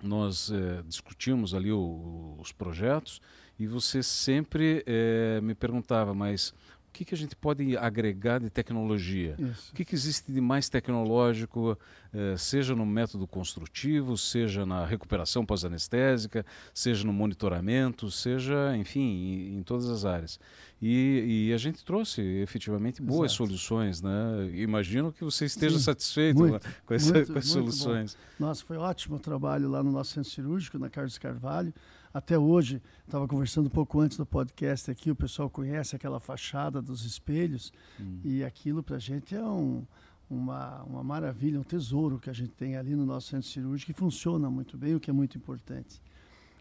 nós 0.02 0.52
discutimos 0.86 1.54
ali 1.54 1.72
o, 1.72 2.36
os 2.38 2.52
projetos 2.52 3.22
e 3.60 3.66
você 3.66 4.02
sempre 4.02 4.82
é, 4.86 5.38
me 5.42 5.54
perguntava, 5.54 6.14
mas 6.14 6.48
o 6.48 6.92
que, 6.92 7.04
que 7.04 7.14
a 7.14 7.16
gente 7.16 7.36
pode 7.36 7.76
agregar 7.76 8.40
de 8.40 8.48
tecnologia? 8.48 9.36
Isso. 9.38 9.70
O 9.70 9.74
que, 9.76 9.84
que 9.84 9.94
existe 9.94 10.32
de 10.32 10.40
mais 10.40 10.68
tecnológico, 10.68 11.78
eh, 12.12 12.34
seja 12.36 12.74
no 12.74 12.84
método 12.84 13.28
construtivo, 13.28 14.16
seja 14.16 14.66
na 14.66 14.84
recuperação 14.84 15.46
pós-anestésica, 15.46 16.44
seja 16.74 17.06
no 17.06 17.12
monitoramento, 17.12 18.10
seja, 18.10 18.76
enfim, 18.76 19.00
em, 19.00 19.58
em 19.58 19.62
todas 19.62 19.88
as 19.88 20.04
áreas. 20.04 20.40
E, 20.82 21.48
e, 21.48 21.52
a 21.52 21.58
gente 21.58 21.84
trouxe 21.84 22.22
efetivamente 22.22 23.02
boas 23.02 23.32
Exato. 23.32 23.48
soluções, 23.48 24.00
né? 24.00 24.50
Imagino 24.54 25.12
que 25.12 25.22
você 25.22 25.44
esteja 25.44 25.76
Sim, 25.76 25.84
satisfeito 25.84 26.38
muito, 26.38 26.66
com, 26.86 26.94
essa, 26.94 27.12
muito, 27.12 27.32
com 27.32 27.38
as 27.38 27.46
soluções. 27.46 28.14
Bom. 28.14 28.46
Nossa, 28.46 28.64
foi 28.64 28.78
ótimo 28.78 29.16
o 29.16 29.18
trabalho 29.18 29.68
lá 29.68 29.82
no 29.82 29.92
nosso 29.92 30.12
centro 30.12 30.30
cirúrgico, 30.30 30.78
na 30.78 30.88
Carlos 30.88 31.18
Carvalho. 31.18 31.74
Até 32.14 32.38
hoje, 32.38 32.80
estava 33.04 33.28
conversando 33.28 33.66
um 33.66 33.70
pouco 33.70 34.00
antes 34.00 34.16
do 34.16 34.24
podcast 34.24 34.90
aqui, 34.90 35.10
o 35.10 35.14
pessoal 35.14 35.50
conhece 35.50 35.94
aquela 35.94 36.18
fachada 36.18 36.80
dos 36.80 37.04
espelhos 37.04 37.72
hum. 38.00 38.18
e 38.24 38.42
aquilo 38.42 38.82
para 38.82 38.96
a 38.96 38.98
gente 38.98 39.34
é 39.34 39.44
um, 39.44 39.84
uma, 40.28 40.82
uma 40.84 41.04
maravilha, 41.04 41.60
um 41.60 41.62
tesouro 41.62 42.18
que 42.18 42.30
a 42.30 42.32
gente 42.32 42.52
tem 42.52 42.76
ali 42.76 42.96
no 42.96 43.04
nosso 43.04 43.28
centro 43.28 43.46
cirúrgico 43.46 43.92
que 43.92 43.98
funciona 43.98 44.50
muito 44.50 44.78
bem, 44.78 44.94
o 44.94 45.00
que 45.00 45.10
é 45.10 45.12
muito 45.12 45.36
importante. 45.36 46.00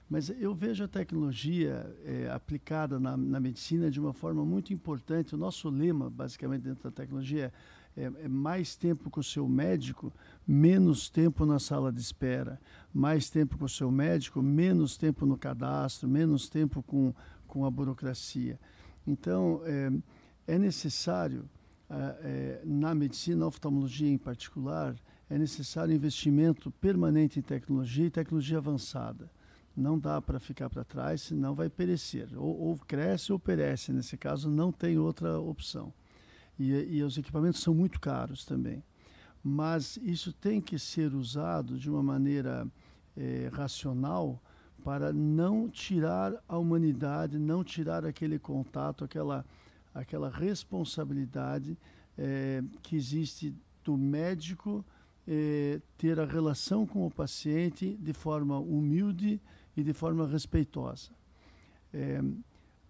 Mas 0.09 0.27
eu 0.27 0.55
vejo 0.55 0.83
a 0.83 0.87
tecnologia 0.87 1.95
é, 2.03 2.27
aplicada 2.31 2.99
na, 2.99 3.15
na, 3.15 3.39
medicina 3.39 3.91
de 3.91 3.99
uma 3.99 4.11
forma 4.11 4.43
muito 4.43 4.73
importante. 4.73 5.35
O 5.35 5.37
nosso 5.37 5.69
lema, 5.69 6.09
basicamente, 6.09 6.63
dentro 6.63 6.89
da 6.89 6.91
tecnologia 6.91 7.53
é, 7.95 8.01
é, 8.01 8.11
é, 8.23 8.27
mais 8.27 8.75
tempo 8.75 9.11
com 9.11 9.19
o 9.19 9.23
seu 9.23 9.47
médico, 9.47 10.11
menos 10.47 11.11
tempo 11.11 11.45
na 11.45 11.59
sala 11.59 11.91
de 11.91 12.01
espera. 12.01 12.59
Mais 12.91 13.29
tempo 13.29 13.55
com 13.55 13.65
o 13.65 13.69
seu 13.69 13.91
médico, 13.91 14.41
menos 14.41 14.97
tempo 14.97 15.27
no 15.27 15.37
cadastro, 15.37 16.09
menos 16.09 16.49
tempo 16.49 16.81
com, 16.81 17.13
com 17.45 17.63
a 17.63 17.69
burocracia. 17.69 18.59
Então, 19.05 19.61
é, 19.63 19.91
é 20.55 20.57
necessário, 20.57 21.47
é, 22.23 22.63
na 22.65 22.95
medicina, 22.95 23.41
na 23.41 23.47
oftalmologia 23.47 24.09
em 24.09 24.17
particular, 24.17 24.95
é 25.29 25.37
necessário 25.37 25.93
investimento 25.93 26.71
permanente 26.71 27.37
em 27.37 27.43
tecnologia 27.43 28.07
e 28.07 28.09
tecnologia 28.09 28.57
avançada 28.57 29.29
não 29.75 29.97
dá 29.97 30.21
para 30.21 30.39
ficar 30.39 30.69
para 30.69 30.83
trás, 30.83 31.21
senão 31.21 31.55
vai 31.55 31.69
perecer. 31.69 32.29
Ou, 32.35 32.59
ou, 32.59 32.77
cresce 32.77 33.31
ou 33.31 33.39
perece. 33.39 33.91
Nesse 33.91 34.17
caso, 34.17 34.49
não 34.49 34.71
tem 34.71 34.97
outra 34.97 35.39
opção. 35.39 35.93
E, 36.59 36.71
e 36.97 37.03
os 37.03 37.17
equipamentos 37.17 37.61
são 37.61 37.73
muito 37.73 37.99
caros 37.99 38.45
também. 38.45 38.83
Mas 39.43 39.97
isso 40.01 40.33
tem 40.33 40.59
que 40.59 40.77
ser 40.77 41.13
usado 41.13 41.77
de 41.77 41.89
uma 41.89 42.03
maneira 42.03 42.67
é, 43.15 43.49
racional 43.53 44.41
para 44.83 45.13
não 45.13 45.69
tirar 45.69 46.33
a 46.47 46.57
humanidade, 46.57 47.37
não 47.37 47.63
tirar 47.63 48.05
aquele 48.05 48.39
contato, 48.39 49.03
aquela, 49.03 49.45
aquela 49.93 50.29
responsabilidade 50.29 51.77
é, 52.17 52.61
que 52.81 52.95
existe 52.95 53.53
do 53.83 53.97
médico 53.97 54.83
é, 55.27 55.79
ter 55.97 56.19
a 56.19 56.25
relação 56.25 56.85
com 56.85 57.05
o 57.05 57.11
paciente 57.11 57.95
de 58.01 58.13
forma 58.13 58.57
humilde, 58.57 59.39
e 59.79 59.83
de 59.83 59.93
forma 59.93 60.27
respeitosa. 60.27 61.11
É, 61.93 62.21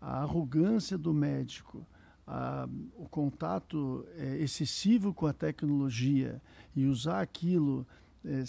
a 0.01 0.21
arrogância 0.21 0.97
do 0.97 1.13
médico, 1.13 1.85
a, 2.25 2.67
o 2.97 3.07
contato 3.07 4.05
é, 4.15 4.37
excessivo 4.37 5.13
com 5.13 5.25
a 5.25 5.33
tecnologia 5.33 6.41
e 6.75 6.85
usar 6.85 7.21
aquilo 7.21 7.85
é, 8.25 8.43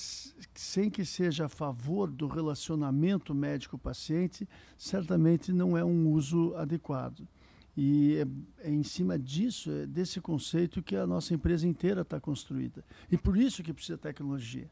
sem 0.55 0.91
que 0.91 1.05
seja 1.05 1.47
a 1.47 1.49
favor 1.49 2.11
do 2.11 2.27
relacionamento 2.27 3.35
médico-paciente, 3.35 4.49
certamente 4.77 5.53
não 5.53 5.77
é 5.77 5.85
um 5.85 6.09
uso 6.09 6.55
adequado. 6.57 7.27
E 7.77 8.17
é, 8.17 8.69
é, 8.69 8.71
em 8.71 8.83
cima 8.83 9.19
disso, 9.19 9.71
é 9.71 9.87
desse 9.87 10.21
conceito 10.21 10.83
que 10.83 10.97
a 10.97 11.07
nossa 11.07 11.35
empresa 11.35 11.67
inteira 11.67 12.03
está 12.03 12.21
construída. 12.21 12.85
E 13.11 13.17
por 13.17 13.37
isso 13.37 13.63
que 13.63 13.73
precisa 13.73 13.97
tecnologia. 13.97 14.69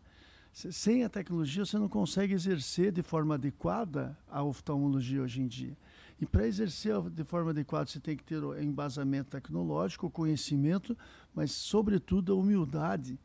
Sem 0.52 1.04
a 1.04 1.08
tecnologia, 1.08 1.64
você 1.64 1.78
não 1.78 1.88
consegue 1.88 2.34
exercer 2.34 2.90
de 2.90 3.02
forma 3.02 3.34
adequada 3.34 4.16
a 4.28 4.42
oftalmologia 4.42 5.22
hoje 5.22 5.40
em 5.40 5.46
dia. 5.46 5.76
E 6.20 6.26
para 6.26 6.46
exercer 6.46 7.00
de 7.10 7.22
forma 7.22 7.50
adequada, 7.50 7.86
você 7.86 8.00
tem 8.00 8.16
que 8.16 8.24
ter 8.24 8.42
o 8.42 8.60
embasamento 8.60 9.30
tecnológico, 9.30 10.06
o 10.08 10.10
conhecimento, 10.10 10.96
mas, 11.32 11.52
sobretudo, 11.52 12.32
a 12.32 12.36
humildade 12.36 13.18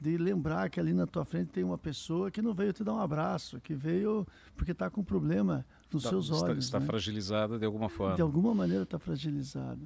de 0.00 0.16
lembrar 0.16 0.70
que 0.70 0.80
ali 0.80 0.92
na 0.94 1.06
tua 1.06 1.24
frente 1.24 1.50
tem 1.50 1.62
uma 1.62 1.76
pessoa 1.76 2.30
que 2.30 2.40
não 2.40 2.54
veio 2.54 2.72
te 2.72 2.82
dar 2.82 2.94
um 2.94 3.00
abraço, 3.00 3.60
que 3.60 3.74
veio 3.74 4.26
porque 4.56 4.72
está 4.72 4.88
com 4.88 5.04
problema 5.04 5.64
nos 5.92 6.02
está, 6.02 6.10
seus 6.10 6.30
olhos. 6.30 6.64
Está, 6.64 6.78
está 6.78 6.80
né? 6.80 6.86
fragilizada 6.86 7.58
de 7.58 7.66
alguma 7.66 7.88
forma. 7.88 8.16
De 8.16 8.22
alguma 8.22 8.54
maneira 8.54 8.84
está 8.84 8.98
fragilizada. 8.98 9.80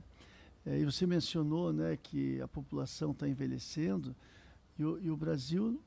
É, 0.64 0.78
e 0.78 0.84
você 0.84 1.04
mencionou 1.06 1.72
né, 1.72 1.98
que 2.00 2.40
a 2.40 2.48
população 2.48 3.10
está 3.10 3.28
envelhecendo 3.28 4.14
e 4.78 4.84
o, 4.84 4.98
e 4.98 5.10
o 5.10 5.16
Brasil 5.16 5.80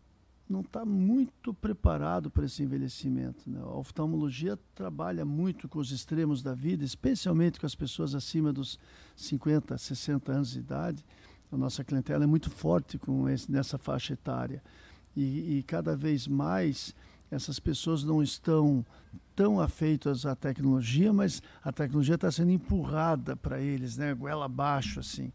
não 0.49 0.61
está 0.61 0.85
muito 0.85 1.53
preparado 1.53 2.29
para 2.29 2.45
esse 2.45 2.63
envelhecimento. 2.63 3.49
Né? 3.49 3.59
A 3.59 3.77
oftalmologia 3.77 4.57
trabalha 4.73 5.25
muito 5.25 5.67
com 5.67 5.79
os 5.79 5.91
extremos 5.91 6.41
da 6.41 6.53
vida, 6.53 6.83
especialmente 6.83 7.59
com 7.59 7.65
as 7.65 7.75
pessoas 7.75 8.15
acima 8.15 8.53
dos 8.53 8.79
50, 9.15 9.77
60 9.77 10.31
anos 10.31 10.51
de 10.51 10.59
idade. 10.59 11.05
A 11.51 11.57
nossa 11.57 11.83
clientela 11.83 12.23
é 12.23 12.27
muito 12.27 12.49
forte 12.49 12.97
com 12.97 13.27
esse, 13.29 13.51
nessa 13.51 13.77
faixa 13.77 14.13
etária. 14.13 14.63
E, 15.15 15.57
e 15.57 15.63
cada 15.63 15.95
vez 15.95 16.27
mais 16.27 16.95
essas 17.29 17.59
pessoas 17.59 18.03
não 18.03 18.23
estão 18.23 18.85
tão 19.35 19.59
afeitas 19.59 20.25
à 20.25 20.35
tecnologia, 20.35 21.11
mas 21.11 21.41
a 21.63 21.71
tecnologia 21.71 22.15
está 22.15 22.31
sendo 22.31 22.51
empurrada 22.51 23.35
para 23.35 23.59
eles, 23.59 23.97
né, 23.97 24.13
goela 24.13 24.45
abaixo, 24.45 24.99
assim. 24.99 25.31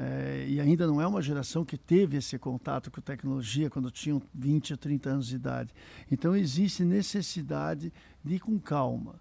É, 0.00 0.46
e 0.48 0.60
ainda 0.60 0.86
não 0.86 1.02
é 1.02 1.06
uma 1.08 1.20
geração 1.20 1.64
que 1.64 1.76
teve 1.76 2.18
esse 2.18 2.38
contato 2.38 2.88
com 2.88 3.00
tecnologia 3.00 3.68
quando 3.68 3.90
tinham 3.90 4.22
20 4.32 4.74
ou 4.74 4.76
30 4.76 5.10
anos 5.10 5.26
de 5.26 5.34
idade. 5.34 5.74
Então 6.08 6.36
existe 6.36 6.84
necessidade 6.84 7.92
de 8.24 8.36
ir 8.36 8.38
com 8.38 8.60
calma, 8.60 9.16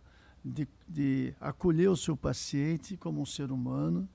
de, 0.46 0.68
de 0.88 1.34
acolher 1.42 1.90
o 1.90 1.98
seu 1.98 2.16
paciente 2.16 2.96
como 2.96 3.20
um 3.20 3.26
ser 3.26 3.52
humano, 3.52 4.08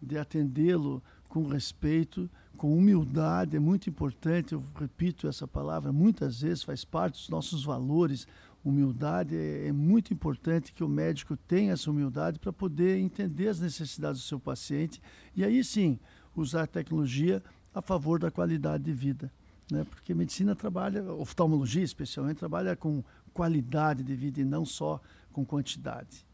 de 0.00 0.16
atendê-lo 0.16 1.02
com 1.28 1.46
respeito, 1.46 2.30
com 2.56 2.74
humildade, 2.74 3.54
é 3.54 3.60
muito 3.60 3.90
importante, 3.90 4.54
eu 4.54 4.62
repito 4.74 5.28
essa 5.28 5.46
palavra 5.46 5.92
muitas 5.92 6.40
vezes, 6.40 6.62
faz 6.62 6.82
parte 6.82 7.18
dos 7.18 7.28
nossos 7.28 7.62
valores. 7.62 8.26
Humildade 8.66 9.36
é, 9.36 9.68
é 9.68 9.72
muito 9.72 10.12
importante 10.12 10.72
que 10.72 10.82
o 10.82 10.88
médico 10.88 11.36
tenha 11.36 11.72
essa 11.72 11.88
humildade 11.88 12.40
para 12.40 12.52
poder 12.52 12.98
entender 12.98 13.46
as 13.46 13.60
necessidades 13.60 14.20
do 14.20 14.26
seu 14.26 14.40
paciente 14.40 15.00
e 15.36 15.44
aí 15.44 15.62
sim 15.62 16.00
usar 16.34 16.64
a 16.64 16.66
tecnologia 16.66 17.40
a 17.72 17.80
favor 17.80 18.18
da 18.18 18.28
qualidade 18.28 18.82
de 18.82 18.92
vida. 18.92 19.30
Né? 19.70 19.84
Porque 19.84 20.10
a 20.10 20.16
medicina 20.16 20.56
trabalha, 20.56 21.00
oftalmologia 21.12 21.84
especialmente, 21.84 22.38
trabalha 22.38 22.74
com 22.74 23.04
qualidade 23.32 24.02
de 24.02 24.16
vida 24.16 24.40
e 24.40 24.44
não 24.44 24.64
só 24.64 25.00
com 25.32 25.44
quantidade. 25.44 26.26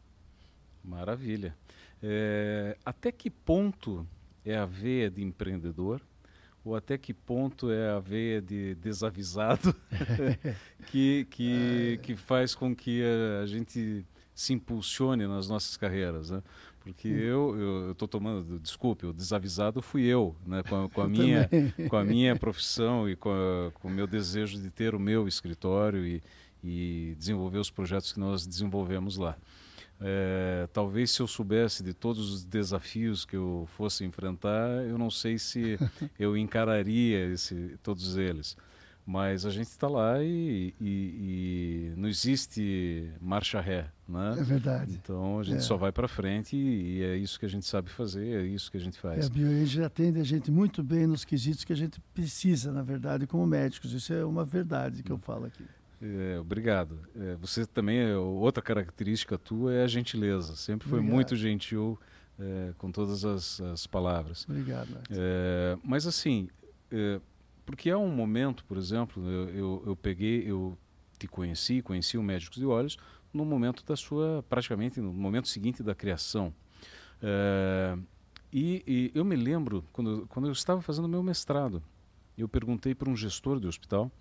Maravilha. 0.83 1.55
É, 2.01 2.75
até 2.83 3.11
que 3.11 3.29
ponto 3.29 4.07
é 4.43 4.57
a 4.57 4.65
veia 4.65 5.11
de 5.11 5.21
empreendedor 5.21 6.01
ou 6.63 6.75
até 6.75 6.97
que 6.97 7.13
ponto 7.13 7.69
é 7.69 7.91
a 7.91 7.99
veia 7.99 8.41
de 8.41 8.75
desavisado 8.75 9.75
que, 10.87 11.27
que, 11.29 11.99
que 12.01 12.15
faz 12.15 12.55
com 12.55 12.75
que 12.75 13.03
a, 13.41 13.45
gente 13.45 14.05
se 14.33 14.53
impulsione 14.53 15.27
nas 15.27 15.47
nossas 15.47 15.77
carreiras, 15.77 16.29
né? 16.29 16.41
Porque 16.79 17.07
hum. 17.07 17.55
eu 17.55 17.91
estou 17.91 18.07
tomando, 18.07 18.59
desculpe, 18.59 19.05
o 19.05 19.13
desavisado 19.13 19.81
fui 19.81 20.03
eu, 20.03 20.35
né? 20.45 20.63
com, 20.63 20.83
a, 20.83 20.89
com 20.89 21.01
a 21.01 21.07
minha, 21.07 21.49
com 21.89 21.95
a 21.95 22.03
minha 22.03 22.35
profissão 22.35 23.09
e 23.09 23.15
com, 23.15 23.31
a, 23.31 23.71
com 23.79 23.87
o 23.87 23.91
meu 23.91 24.05
desejo 24.05 24.61
de 24.61 24.69
ter 24.69 24.93
o 24.93 24.99
meu 24.99 25.27
escritório 25.27 26.05
e, 26.05 26.21
e 26.61 27.15
desenvolver 27.17 27.59
os 27.59 27.69
projetos 27.69 28.11
que 28.11 28.19
nós 28.19 28.45
desenvolvemos 28.45 29.17
lá. 29.17 29.37
É, 30.01 30.67
talvez 30.73 31.11
se 31.11 31.21
eu 31.21 31.27
soubesse 31.27 31.83
de 31.83 31.93
todos 31.93 32.31
os 32.31 32.43
desafios 32.43 33.25
que 33.25 33.35
eu 33.35 33.67
fosse 33.77 34.03
enfrentar, 34.03 34.83
eu 34.85 34.97
não 34.97 35.09
sei 35.09 35.37
se 35.37 35.77
eu 36.19 36.37
encararia 36.37 37.25
esse, 37.31 37.77
todos 37.81 38.17
eles. 38.17 38.57
Mas 39.05 39.45
a 39.45 39.49
gente 39.49 39.67
está 39.67 39.87
lá 39.87 40.23
e, 40.23 40.73
e, 40.79 41.91
e, 41.91 41.93
não 41.97 42.07
existe 42.07 43.11
marcha 43.19 43.59
ré, 43.59 43.87
né? 44.07 44.35
É 44.39 44.43
verdade. 44.43 44.93
Então 44.93 45.39
a 45.39 45.43
gente 45.43 45.57
é. 45.57 45.61
só 45.61 45.75
vai 45.75 45.91
para 45.91 46.07
frente 46.07 46.55
e, 46.55 46.99
e, 46.99 47.03
é 47.03 47.17
isso 47.17 47.37
que 47.37 47.45
a 47.45 47.49
gente 47.49 47.65
sabe 47.65 47.89
fazer, 47.89 48.25
é 48.25 48.45
isso 48.45 48.71
que 48.71 48.77
a 48.77 48.79
gente 48.79 48.97
faz. 48.97 49.25
É, 49.25 49.27
a 49.27 49.29
BioEngine 49.29 49.83
atende 49.83 50.21
a 50.21 50.23
gente 50.23 50.49
muito 50.49 50.81
bem 50.81 51.05
nos 51.05 51.25
quesitos 51.25 51.65
que 51.65 51.73
a 51.73 51.75
gente 51.75 51.99
precisa, 52.13 52.71
na 52.71 52.81
verdade, 52.81 53.27
como 53.27 53.45
médicos. 53.45 53.91
Isso 53.91 54.13
é 54.13 54.23
uma 54.23 54.45
verdade 54.45 55.03
que 55.03 55.11
eu 55.11 55.17
falo 55.17 55.45
aqui. 55.47 55.65
É, 56.03 56.37
obrigado. 56.37 56.99
É, 57.15 57.35
você 57.35 57.65
também, 57.65 57.99
é, 57.99 58.17
outra 58.17 58.61
característica 58.61 59.37
tua 59.37 59.73
é 59.73 59.83
a 59.83 59.87
gentileza. 59.87 60.55
Sempre 60.57 60.89
foi 60.89 60.99
obrigado. 60.99 61.15
muito 61.15 61.35
gentil 61.37 61.97
é, 62.37 62.73
com 62.77 62.91
todas 62.91 63.23
as, 63.23 63.61
as 63.61 63.87
palavras. 63.87 64.45
Obrigado. 64.49 64.89
É, 65.09 65.77
mas 65.81 66.05
assim, 66.05 66.49
é, 66.91 67.21
porque 67.65 67.89
há 67.89 67.97
um 67.97 68.09
momento, 68.09 68.65
por 68.65 68.77
exemplo, 68.77 69.25
eu, 69.29 69.49
eu, 69.49 69.83
eu, 69.87 69.95
peguei, 69.95 70.43
eu 70.45 70.77
te 71.17 71.25
conheci, 71.25 71.81
conheci 71.81 72.17
o 72.17 72.23
Médicos 72.23 72.57
de 72.57 72.65
Olhos 72.65 72.97
no 73.33 73.45
momento 73.45 73.85
da 73.85 73.95
sua, 73.95 74.43
praticamente 74.49 74.99
no 74.99 75.13
momento 75.13 75.47
seguinte 75.47 75.81
da 75.81 75.95
criação. 75.95 76.53
E, 78.51 78.83
e, 78.85 79.11
eu 79.15 79.23
me 79.23 79.35
lembro, 79.35 79.83
quando, 79.93 80.27
quando 80.27 80.47
eu 80.47 80.51
estava 80.51 80.81
fazendo 80.81 81.07
meu 81.07 81.23
mestrado, 81.23 81.81
eu 82.37 82.47
perguntei 82.47 82.93
para 82.93 83.09
um 83.09 83.15
gestor 83.15 83.59
de 83.59 83.65
hospital, 83.65 84.11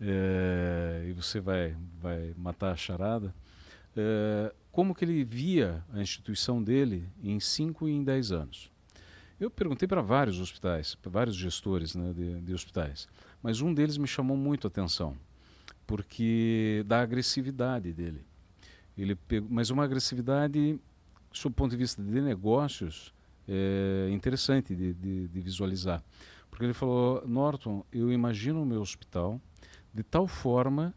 é, 0.00 1.06
e 1.08 1.12
você 1.12 1.40
vai, 1.40 1.76
vai 2.00 2.34
matar 2.36 2.72
a 2.72 2.76
charada, 2.76 3.34
é, 3.96 4.52
como 4.72 4.94
que 4.94 5.04
ele 5.04 5.24
via 5.24 5.84
a 5.92 6.00
instituição 6.00 6.62
dele 6.62 7.08
em 7.22 7.38
5 7.38 7.88
e 7.88 7.92
em 7.92 8.02
10 8.02 8.32
anos. 8.32 8.70
Eu 9.38 9.50
perguntei 9.50 9.86
para 9.86 10.00
vários 10.00 10.40
hospitais, 10.40 10.94
para 10.94 11.10
vários 11.10 11.36
gestores 11.36 11.94
né, 11.94 12.12
de, 12.12 12.40
de, 12.40 12.54
hospitais, 12.54 13.08
mas 13.42 13.60
um 13.60 13.74
deles 13.74 13.96
me 13.96 14.06
chamou 14.06 14.36
muito 14.36 14.66
a 14.66 14.68
atenção, 14.68 15.16
porque 15.86 16.84
da 16.86 17.00
agressividade 17.00 17.92
dele. 17.92 18.24
Ele 18.96 19.14
pegou, 19.14 19.48
mas 19.50 19.70
uma 19.70 19.84
agressividade, 19.84 20.78
sob 21.32 21.52
o 21.52 21.56
ponto 21.56 21.72
de 21.72 21.76
vista 21.76 22.02
de 22.02 22.20
negócios, 22.20 23.12
é 23.46 24.08
interessante 24.10 24.74
de, 24.74 24.94
de, 24.94 25.28
de 25.28 25.40
visualizar 25.40 26.02
Porque 26.50 26.64
ele 26.64 26.72
falou, 26.72 27.22
Norton, 27.26 27.84
eu 27.92 28.10
imagino 28.10 28.62
o 28.62 28.66
meu 28.66 28.80
hospital 28.80 29.40
de 29.94 30.02
tal 30.02 30.26
forma 30.26 30.94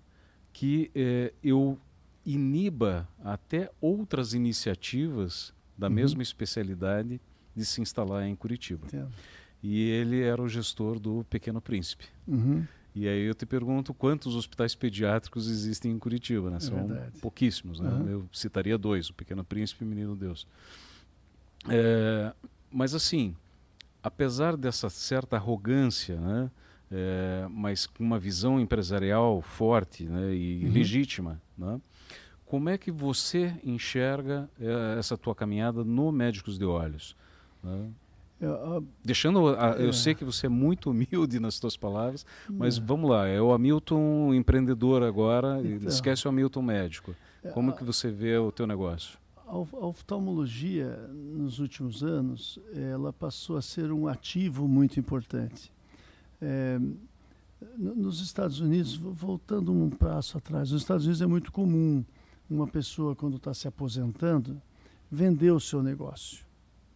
que 0.51 0.89
eh, 0.95 1.33
eu 1.43 1.77
iniba 2.25 3.07
até 3.23 3.71
outras 3.79 4.33
iniciativas 4.33 5.53
da 5.77 5.87
uhum. 5.87 5.93
mesma 5.93 6.23
especialidade 6.23 7.21
de 7.55 7.65
se 7.65 7.79
instalar 7.81 8.27
em 8.27 8.35
Curitiba. 8.35 8.85
Entendo. 8.87 9.11
E 9.61 9.81
ele 9.89 10.21
era 10.21 10.41
o 10.41 10.49
gestor 10.49 10.99
do 10.99 11.25
Pequeno 11.29 11.61
Príncipe. 11.61 12.05
Uhum. 12.27 12.65
E 12.93 13.07
aí 13.07 13.23
eu 13.25 13.35
te 13.35 13.45
pergunto 13.45 13.93
quantos 13.93 14.35
hospitais 14.35 14.73
pediátricos 14.73 15.49
existem 15.49 15.91
em 15.91 15.99
Curitiba, 15.99 16.49
né? 16.49 16.57
É 16.57 16.59
São 16.59 16.87
verdade. 16.87 17.19
pouquíssimos, 17.19 17.79
né? 17.79 17.89
Uhum. 17.89 18.09
Eu 18.09 18.29
citaria 18.33 18.77
dois, 18.77 19.09
o 19.09 19.13
Pequeno 19.13 19.43
Príncipe 19.43 19.83
e 19.83 19.87
o 19.87 19.89
Menino 19.89 20.15
Deus. 20.15 20.47
É, 21.69 22.33
mas 22.71 22.95
assim, 22.95 23.35
apesar 24.01 24.57
dessa 24.57 24.89
certa 24.89 25.35
arrogância, 25.35 26.19
né? 26.19 26.51
É, 26.89 27.46
mas 27.50 27.86
com 27.86 28.03
uma 28.03 28.17
visão 28.17 28.60
empresarial 28.60 29.41
forte 29.41 30.06
né? 30.06 30.34
e 30.34 30.63
uhum. 30.63 30.72
legítima, 30.72 31.41
né? 31.58 31.82
como 32.46 32.70
é 32.70 32.77
que 32.77 32.89
você 32.91 33.53
enxerga 33.63 34.50
é, 34.60 34.98
essa 34.98 35.17
tua 35.17 35.36
caminhada 35.36 35.84
no 35.84 36.12
Médicos 36.12 36.58
de 36.58 36.63
Olhos? 36.63 37.15
Né? 37.62 37.89
Eu, 38.39 38.86
Deixando, 39.03 39.50
a, 39.50 39.75
é. 39.77 39.86
eu 39.86 39.91
sei 39.91 40.15
que 40.15 40.24
você 40.24 40.46
é 40.46 40.50
muito 40.50 40.91
humilde 40.91 41.39
nas 41.41 41.56
suas 41.56 41.75
palavras, 41.75 42.25
mas 42.50 42.77
é. 42.77 42.82
vamos 42.82 43.10
lá, 43.10 43.27
é 43.27 43.41
o 43.41 43.51
Hamilton 43.51 44.34
empreendedor 44.34 45.03
agora, 45.03 45.60
então, 45.62 45.89
esquece 45.89 46.27
o 46.27 46.29
Hamilton 46.29 46.62
médico. 46.62 47.15
É, 47.44 47.50
como 47.50 47.72
a, 47.72 47.74
que 47.74 47.84
você 47.84 48.10
vê 48.10 48.38
o 48.38 48.51
teu 48.51 48.65
negócio? 48.65 49.17
A 49.48 49.58
oftalmologia, 49.58 50.98
nos 51.10 51.60
últimos 51.60 52.03
anos, 52.03 52.60
ela 52.74 53.12
passou 53.12 53.58
a 53.58 53.62
ser 53.62 53.91
um 53.91 54.08
ativo 54.08 54.67
muito 54.67 55.00
importante. 55.00 55.72
É, 56.41 56.79
nos 57.77 58.22
Estados 58.22 58.60
Unidos, 58.60 58.96
voltando 58.96 59.72
um 59.72 59.89
passo 59.89 60.38
atrás, 60.38 60.72
nos 60.72 60.82
Estados 60.82 61.06
Unidos 61.06 61.22
é 61.22 61.27
muito 61.27 61.51
comum 61.51 62.03
uma 62.50 62.67
pessoa, 62.67 63.15
quando 63.15 63.38
está 63.38 63.53
se 63.53 63.67
aposentando, 63.67 64.62
vender 65.12 65.51
o 65.51 65.60
seu 65.60 65.82
negócio. 65.82 66.46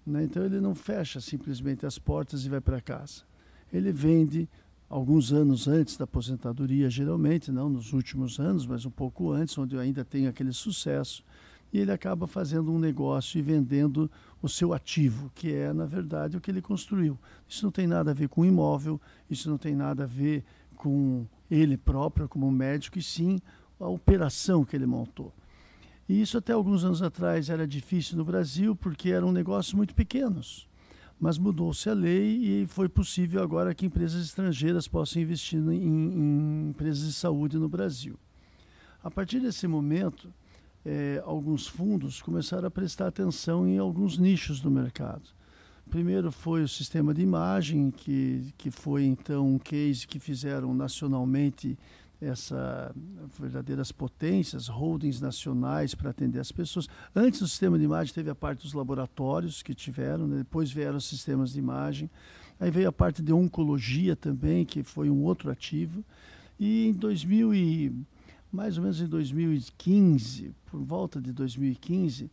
Né? 0.06 0.24
Então 0.24 0.44
ele 0.44 0.60
não 0.60 0.76
fecha 0.76 1.20
simplesmente 1.20 1.86
as 1.86 1.98
portas 1.98 2.46
e 2.46 2.50
vai 2.50 2.62
para 2.62 2.82
casa. 2.82 3.24
Ele 3.72 3.92
vende 3.92 4.48
alguns 4.90 5.32
anos 5.32 5.68
antes 5.68 5.96
da 5.96 6.04
aposentadoria, 6.04 6.90
geralmente, 6.90 7.52
não 7.52 7.70
nos 7.70 7.94
últimos 7.94 8.40
anos, 8.40 8.66
mas 8.66 8.86
um 8.86 8.90
pouco 8.90 9.32
antes, 9.32 9.58
onde 9.58 9.78
ainda 9.78 10.04
tem 10.04 10.28
aquele 10.28 10.52
sucesso, 10.52 11.24
e 11.72 11.80
ele 11.80 11.92
acaba 11.92 12.28
fazendo 12.28 12.72
um 12.72 12.78
negócio 12.78 13.40
e 13.40 13.42
vendendo 13.42 14.12
o 14.42 14.50
seu 14.50 14.74
ativo, 14.74 15.32
que 15.34 15.54
é, 15.54 15.72
na 15.72 15.86
verdade, 15.86 16.36
o 16.36 16.42
que 16.42 16.52
ele 16.52 16.62
construiu. 16.62 17.18
Isso 17.48 17.64
não 17.64 17.72
tem 17.72 17.88
nada 17.88 18.12
a 18.12 18.14
ver 18.14 18.28
com 18.28 18.44
imóvel, 18.44 19.00
isso 19.34 19.50
não 19.50 19.58
tem 19.58 19.76
nada 19.76 20.04
a 20.04 20.08
ver 20.08 20.44
com 20.76 21.26
ele 21.50 21.78
próprio 21.78 22.28
como 22.28 22.52
médico, 22.52 22.98
e 22.98 23.04
sim 23.04 23.40
a 23.80 23.88
operação 23.88 24.64
que 24.64 24.76
ele 24.76 24.86
montou. 24.86 25.34
E 26.08 26.22
isso 26.22 26.38
até 26.38 26.54
alguns 26.54 26.84
anos 26.84 27.02
atrás 27.02 27.50
era 27.50 27.68
difícil 27.68 28.18
no 28.18 28.26
Brasil 28.26 28.76
porque 28.76 29.12
eram 29.12 29.32
negócios 29.32 29.74
muito 29.74 29.96
pequenos. 29.96 30.68
Mas 31.20 31.38
mudou-se 31.38 31.88
a 31.90 31.94
lei 31.94 32.64
e 32.64 32.68
foi 32.68 32.90
possível 32.90 33.44
agora 33.44 33.76
que 33.76 33.86
empresas 33.86 34.26
estrangeiras 34.26 34.88
possam 34.88 35.22
investir 35.22 35.60
em, 35.60 35.84
em 35.84 36.70
empresas 36.70 37.06
de 37.06 37.14
saúde 37.14 37.58
no 37.58 37.70
Brasil. 37.70 38.20
A 39.04 39.10
partir 39.10 39.40
desse 39.40 39.68
momento, 39.68 40.34
eh, 40.84 41.22
alguns 41.26 41.68
fundos 41.68 42.22
começaram 42.22 42.68
a 42.68 42.72
prestar 42.72 43.08
atenção 43.08 43.68
em 43.68 43.78
alguns 43.78 44.18
nichos 44.18 44.60
do 44.60 44.72
mercado. 44.72 45.30
Primeiro 45.90 46.32
foi 46.32 46.64
o 46.64 46.68
sistema 46.68 47.14
de 47.14 47.22
imagem, 47.22 47.92
que, 47.92 48.54
que 48.58 48.72
foi 48.72 49.04
então 49.04 49.56
um 49.56 49.60
case 49.60 50.08
que 50.08 50.20
fizeram 50.20 50.74
nacionalmente 50.74 51.78
essas 52.22 52.94
verdadeiras 53.40 53.92
potências, 53.92 54.68
holdings 54.68 55.20
nacionais 55.20 55.96
para 55.96 56.12
atender 56.12 56.40
as 56.40 56.52
pessoas. 56.52 56.88
Antes 57.16 57.40
do 57.40 57.48
sistema 57.48 57.80
de 57.80 57.84
imagem 57.84 58.14
teve 58.14 58.30
a 58.30 58.36
parte 58.36 58.62
dos 58.62 58.74
laboratórios 58.74 59.64
que 59.64 59.74
tiveram, 59.74 60.28
né? 60.28 60.38
depois 60.38 60.72
vieram 60.72 60.98
os 60.98 61.06
sistemas 61.06 61.52
de 61.52 61.60
imagem. 61.60 62.10
Aí 62.60 62.70
veio 62.70 62.88
a 62.88 62.92
parte 62.92 63.24
de 63.24 63.34
oncologia 63.34 64.16
também, 64.16 64.64
que 64.64 64.84
foi 64.84 65.10
um 65.10 65.24
outro 65.24 65.50
ativo. 65.50 66.06
E 66.60 66.90
em 66.90 66.94
2000 66.94 67.56
e 67.56 68.06
mais 68.52 68.78
ou 68.78 68.84
menos 68.84 69.02
em 69.02 69.08
2015, 69.08 70.54
por 70.70 70.82
volta 70.82 71.22
de 71.22 71.32
2015, 71.32 72.30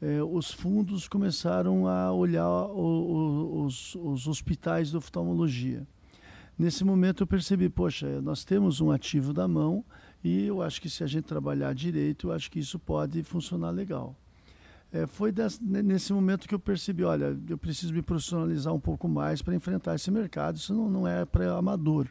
eh, 0.00 0.22
os 0.22 0.50
fundos 0.50 1.06
começaram 1.08 1.86
a 1.86 2.12
olhar 2.12 2.48
o, 2.48 2.78
o, 2.78 3.64
os, 3.64 3.94
os 3.94 4.26
hospitais 4.26 4.90
de 4.90 4.96
oftalmologia. 4.96 5.86
Nesse 6.58 6.84
momento 6.84 7.22
eu 7.22 7.26
percebi, 7.26 7.68
poxa, 7.68 8.20
nós 8.20 8.44
temos 8.44 8.80
um 8.80 8.90
ativo 8.90 9.32
da 9.32 9.48
mão 9.48 9.84
e 10.22 10.44
eu 10.46 10.62
acho 10.62 10.80
que 10.80 10.90
se 10.90 11.02
a 11.02 11.06
gente 11.06 11.24
trabalhar 11.24 11.74
direito, 11.74 12.28
eu 12.28 12.32
acho 12.32 12.50
que 12.50 12.58
isso 12.58 12.78
pode 12.78 13.22
funcionar 13.22 13.70
legal. 13.70 14.14
É, 14.92 15.06
foi 15.06 15.32
nesse 15.60 16.12
momento 16.12 16.48
que 16.48 16.54
eu 16.54 16.58
percebi, 16.58 17.04
olha, 17.04 17.38
eu 17.48 17.56
preciso 17.56 17.94
me 17.94 18.02
profissionalizar 18.02 18.74
um 18.74 18.80
pouco 18.80 19.08
mais 19.08 19.40
para 19.40 19.54
enfrentar 19.54 19.94
esse 19.94 20.10
mercado, 20.10 20.56
isso 20.56 20.74
não, 20.74 20.90
não 20.90 21.08
é 21.08 21.24
para 21.24 21.56
amador. 21.56 22.08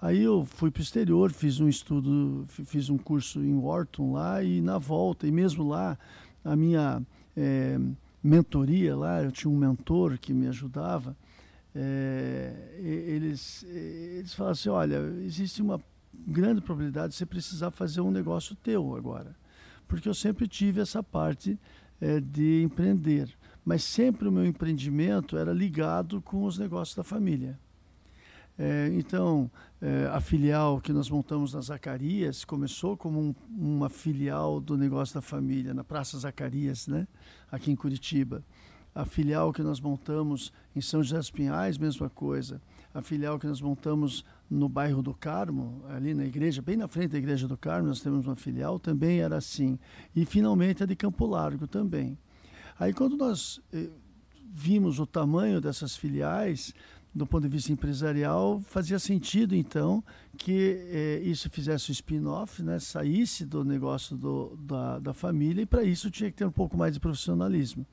Aí 0.00 0.22
eu 0.22 0.44
fui 0.44 0.70
para 0.70 0.80
o 0.80 0.82
exterior, 0.82 1.32
fiz 1.32 1.60
um 1.60 1.68
estudo, 1.68 2.44
fiz 2.48 2.88
um 2.88 2.96
curso 2.96 3.40
em 3.40 3.54
Wharton 3.54 4.12
lá 4.12 4.42
e 4.42 4.60
na 4.60 4.78
volta, 4.78 5.26
e 5.26 5.30
mesmo 5.30 5.68
lá, 5.68 5.98
a 6.44 6.56
minha 6.56 7.02
é, 7.36 7.78
mentoria 8.22 8.96
lá, 8.96 9.22
eu 9.22 9.32
tinha 9.32 9.50
um 9.50 9.56
mentor 9.56 10.18
que 10.18 10.32
me 10.32 10.46
ajudava, 10.48 11.16
é, 11.74 12.76
eles, 12.78 13.64
eles 13.64 14.34
falam 14.34 14.52
assim, 14.52 14.68
olha, 14.68 14.96
existe 15.24 15.62
uma 15.62 15.80
grande 16.26 16.60
probabilidade 16.60 17.12
de 17.12 17.18
você 17.18 17.26
precisar 17.26 17.70
fazer 17.70 18.00
um 18.00 18.10
negócio 18.10 18.54
teu 18.56 18.94
agora. 18.94 19.34
Porque 19.88 20.08
eu 20.08 20.14
sempre 20.14 20.46
tive 20.46 20.80
essa 20.80 21.02
parte 21.02 21.58
é, 22.00 22.20
de 22.20 22.62
empreender. 22.62 23.28
Mas 23.64 23.84
sempre 23.84 24.28
o 24.28 24.32
meu 24.32 24.44
empreendimento 24.44 25.36
era 25.36 25.52
ligado 25.52 26.20
com 26.20 26.44
os 26.44 26.58
negócios 26.58 26.96
da 26.96 27.02
família. 27.02 27.58
É, 28.58 28.90
então, 28.92 29.50
é, 29.80 30.06
a 30.12 30.20
filial 30.20 30.80
que 30.80 30.92
nós 30.92 31.08
montamos 31.08 31.54
na 31.54 31.60
Zacarias 31.60 32.44
começou 32.44 32.96
como 32.96 33.18
um, 33.18 33.34
uma 33.50 33.88
filial 33.88 34.60
do 34.60 34.76
negócio 34.76 35.14
da 35.14 35.22
família, 35.22 35.72
na 35.72 35.82
Praça 35.82 36.18
Zacarias, 36.18 36.86
né? 36.86 37.06
aqui 37.50 37.70
em 37.70 37.76
Curitiba. 37.76 38.44
A 38.94 39.06
filial 39.06 39.52
que 39.52 39.62
nós 39.62 39.80
montamos 39.80 40.52
em 40.76 40.80
São 40.80 41.02
José 41.02 41.16
dos 41.16 41.30
Pinhais, 41.30 41.78
mesma 41.78 42.10
coisa. 42.10 42.60
A 42.92 43.00
filial 43.00 43.38
que 43.38 43.46
nós 43.46 43.60
montamos 43.60 44.22
no 44.50 44.68
bairro 44.68 45.02
do 45.02 45.14
Carmo, 45.14 45.82
ali 45.88 46.12
na 46.12 46.26
igreja, 46.26 46.60
bem 46.60 46.76
na 46.76 46.86
frente 46.86 47.12
da 47.12 47.18
igreja 47.18 47.48
do 47.48 47.56
Carmo, 47.56 47.88
nós 47.88 48.02
temos 48.02 48.26
uma 48.26 48.36
filial, 48.36 48.78
também 48.78 49.20
era 49.20 49.36
assim. 49.36 49.78
E 50.14 50.26
finalmente 50.26 50.82
a 50.82 50.86
de 50.86 50.94
Campo 50.94 51.24
Largo 51.24 51.66
também. 51.66 52.18
Aí 52.78 52.92
quando 52.92 53.16
nós 53.16 53.60
eh, 53.72 53.88
vimos 54.52 54.98
o 54.98 55.06
tamanho 55.06 55.58
dessas 55.58 55.96
filiais, 55.96 56.74
do 57.14 57.26
ponto 57.26 57.42
de 57.42 57.48
vista 57.48 57.70
empresarial, 57.70 58.60
fazia 58.66 58.98
sentido 58.98 59.54
então 59.54 60.02
que 60.38 60.78
eh, 60.88 61.20
isso 61.22 61.50
fizesse 61.50 61.90
o 61.90 61.92
spin-off, 61.92 62.62
né, 62.62 62.78
saísse 62.78 63.44
do 63.44 63.64
negócio 63.64 64.16
do, 64.16 64.56
da, 64.56 64.98
da 64.98 65.12
família, 65.12 65.62
e 65.62 65.66
para 65.66 65.82
isso 65.82 66.10
tinha 66.10 66.30
que 66.30 66.36
ter 66.36 66.46
um 66.46 66.50
pouco 66.50 66.76
mais 66.76 66.94
de 66.94 67.00
profissionalismo. 67.00 67.86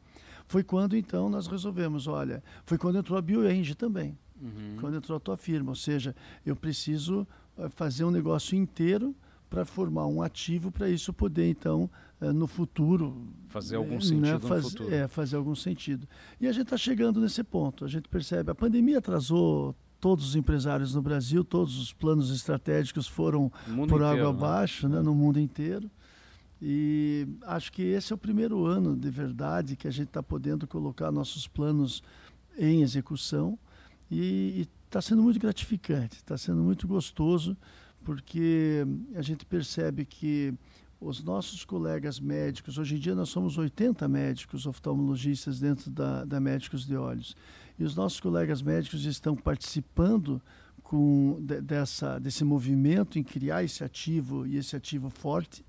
Foi 0.48 0.64
quando 0.64 0.96
então 0.96 1.30
nós 1.30 1.48
resolvemos, 1.48 2.08
olha, 2.08 2.42
foi 2.66 2.78
quando 2.78 2.98
entrou 2.98 3.20
a 3.20 3.22
BioEng 3.22 3.74
também, 3.76 4.18
uhum. 4.42 4.78
quando 4.80 4.96
entrou 4.96 5.18
a 5.18 5.20
tua 5.20 5.36
firma, 5.36 5.72
ou 5.72 5.76
seja, 5.76 6.16
eu 6.46 6.56
preciso 6.56 7.28
eh, 7.58 7.68
fazer 7.70 8.06
um 8.06 8.12
negócio 8.12 8.58
inteiro 8.58 9.14
para 9.50 9.66
formar 9.66 10.08
um 10.08 10.22
ativo 10.22 10.72
para 10.72 10.90
isso 10.90 11.12
poder 11.12 11.50
então 11.50 11.90
no 12.22 12.48
futuro 12.48 13.28
fazer 13.48 13.78
algum 13.78 13.96
né, 13.96 14.02
sentido 14.02 14.22
né, 14.22 14.40
faz, 14.40 14.64
no 14.64 14.70
futuro. 14.70 14.94
É, 14.94 15.08
fazer 15.08 15.36
algum 15.38 15.56
sentido. 15.56 16.08
E 16.40 16.48
a 16.48 16.52
gente 16.52 16.64
está 16.64 16.78
chegando 16.78 17.22
nesse 17.22 17.44
ponto. 17.44 17.86
A 17.86 17.88
gente 17.88 18.10
percebe 18.10 18.52
a 18.52 18.56
pandemia 18.56 18.98
atrasou 19.00 19.76
todos 20.00 20.30
os 20.30 20.36
empresários 20.36 20.94
no 20.96 21.02
Brasil, 21.02 21.44
todos 21.44 21.80
os 21.80 21.94
planos 21.94 22.32
estratégicos 22.32 23.08
foram 23.08 23.52
por 23.88 24.02
água 24.04 24.24
né? 24.24 24.30
abaixo, 24.30 24.88
né? 24.88 24.98
né, 24.98 25.02
no 25.02 25.14
mundo 25.14 25.40
inteiro. 25.40 25.90
E 26.62 27.26
acho 27.44 27.72
que 27.72 27.82
esse 27.82 28.12
é 28.12 28.16
o 28.16 28.18
primeiro 28.18 28.66
ano 28.66 28.96
de 28.96 29.10
verdade 29.10 29.78
que 29.78 29.88
a 29.88 29.92
gente 29.92 30.08
está 30.08 30.22
podendo 30.22 30.68
colocar 30.68 31.12
nossos 31.12 31.48
planos 31.48 32.04
em 32.58 32.82
execução 32.82 33.58
e 34.12 34.68
está 34.86 35.02
sendo 35.02 35.24
muito 35.24 35.40
gratificante, 35.40 36.18
está 36.18 36.38
sendo 36.38 36.62
muito 36.62 36.86
gostoso, 36.88 37.56
porque 38.04 38.86
a 39.16 39.22
gente 39.22 39.46
percebe 39.46 40.04
que 40.04 40.54
os 41.00 41.24
nossos 41.24 41.64
colegas 41.64 42.20
médicos, 42.20 42.78
hoje 42.78 42.96
em 42.96 43.00
dia 43.00 43.16
nós 43.16 43.30
somos 43.30 43.58
80 43.58 44.08
médicos 44.08 44.66
oftalmologistas 44.66 45.60
dentro 45.60 45.90
da, 45.90 46.26
da 46.26 46.40
Médicos 46.40 46.86
de 46.86 46.96
Olhos, 46.96 47.36
e 47.78 47.84
os 47.84 47.96
nossos 47.96 48.20
colegas 48.20 48.62
médicos 48.62 49.06
estão 49.06 49.36
participando 49.36 50.42
com, 50.84 51.38
de, 51.40 51.62
dessa, 51.62 52.20
desse 52.20 52.44
movimento 52.44 53.18
em 53.18 53.24
criar 53.24 53.64
esse 53.64 53.84
ativo 53.84 54.46
e 54.46 54.58
esse 54.58 54.76
ativo 54.76 55.10
forte 55.10 55.64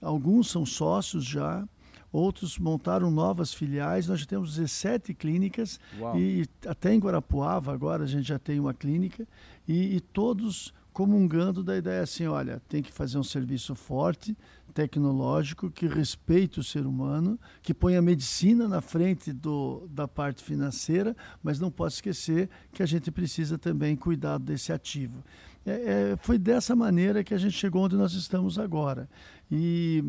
Alguns 0.00 0.50
são 0.50 0.66
sócios 0.66 1.24
já, 1.24 1.66
outros 2.12 2.58
montaram 2.58 3.10
novas 3.10 3.52
filiais. 3.52 4.06
Nós 4.06 4.20
já 4.20 4.26
temos 4.26 4.54
17 4.54 5.14
clínicas 5.14 5.80
Uau. 5.98 6.18
e 6.18 6.46
até 6.66 6.92
em 6.92 6.98
Guarapuava 6.98 7.72
agora 7.72 8.04
a 8.04 8.06
gente 8.06 8.28
já 8.28 8.38
tem 8.38 8.60
uma 8.60 8.74
clínica 8.74 9.26
e, 9.66 9.96
e 9.96 10.00
todos 10.00 10.72
comungando 10.96 11.62
da 11.62 11.76
ideia 11.76 12.02
assim, 12.02 12.26
olha, 12.26 12.58
tem 12.70 12.82
que 12.82 12.90
fazer 12.90 13.18
um 13.18 13.22
serviço 13.22 13.74
forte, 13.74 14.34
tecnológico, 14.72 15.70
que 15.70 15.86
respeite 15.86 16.58
o 16.58 16.64
ser 16.64 16.86
humano, 16.86 17.38
que 17.60 17.74
põe 17.74 17.96
a 17.96 18.00
medicina 18.00 18.66
na 18.66 18.80
frente 18.80 19.30
do, 19.30 19.86
da 19.90 20.08
parte 20.08 20.42
financeira, 20.42 21.14
mas 21.42 21.60
não 21.60 21.70
pode 21.70 21.92
esquecer 21.92 22.48
que 22.72 22.82
a 22.82 22.86
gente 22.86 23.10
precisa 23.10 23.58
também 23.58 23.94
cuidar 23.94 24.38
desse 24.38 24.72
ativo. 24.72 25.22
É, 25.66 26.12
é, 26.12 26.16
foi 26.16 26.38
dessa 26.38 26.74
maneira 26.74 27.22
que 27.22 27.34
a 27.34 27.38
gente 27.38 27.58
chegou 27.58 27.84
onde 27.84 27.94
nós 27.94 28.14
estamos 28.14 28.58
agora. 28.58 29.06
E, 29.52 30.02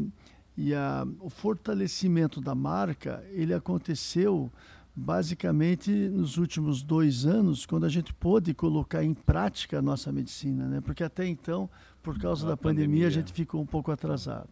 e 0.56 0.74
a, 0.74 1.06
o 1.20 1.30
fortalecimento 1.30 2.40
da 2.40 2.56
marca, 2.56 3.22
ele 3.34 3.54
aconteceu 3.54 4.50
basicamente 4.98 5.92
nos 5.92 6.38
últimos 6.38 6.82
dois 6.82 7.24
anos, 7.24 7.68
quando 7.68 7.86
a 7.86 7.90
gente 7.90 8.12
pôde 8.12 8.52
colocar 8.52 9.04
em 9.04 9.14
prática 9.14 9.78
a 9.78 9.82
nossa 9.82 10.12
medicina, 10.12 10.68
né? 10.68 10.82
Porque 10.82 11.04
até 11.04 11.24
então, 11.28 11.70
por 12.02 12.18
causa 12.18 12.48
da 12.48 12.58
pandemia, 12.58 12.88
pandemia, 12.88 13.08
a 13.08 13.12
gente 13.12 13.32
ficou 13.32 13.62
um 13.62 13.66
pouco 13.66 13.92
atrasado. 13.92 14.50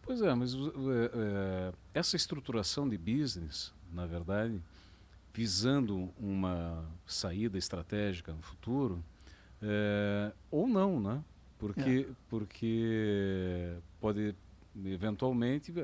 Pois 0.00 0.22
é, 0.22 0.34
mas 0.34 0.54
é, 0.54 0.58
é, 0.58 1.72
essa 1.92 2.16
estruturação 2.16 2.88
de 2.88 2.96
business, 2.96 3.74
na 3.92 4.06
verdade, 4.06 4.58
visando 5.34 6.08
uma 6.18 6.82
saída 7.06 7.58
estratégica 7.58 8.32
no 8.32 8.40
futuro, 8.40 9.04
é, 9.60 10.32
ou 10.50 10.66
não, 10.66 10.98
né? 10.98 11.22
Porque, 11.58 12.06
é. 12.08 12.14
porque 12.30 13.76
pode 14.00 14.34
eventualmente 14.86 15.74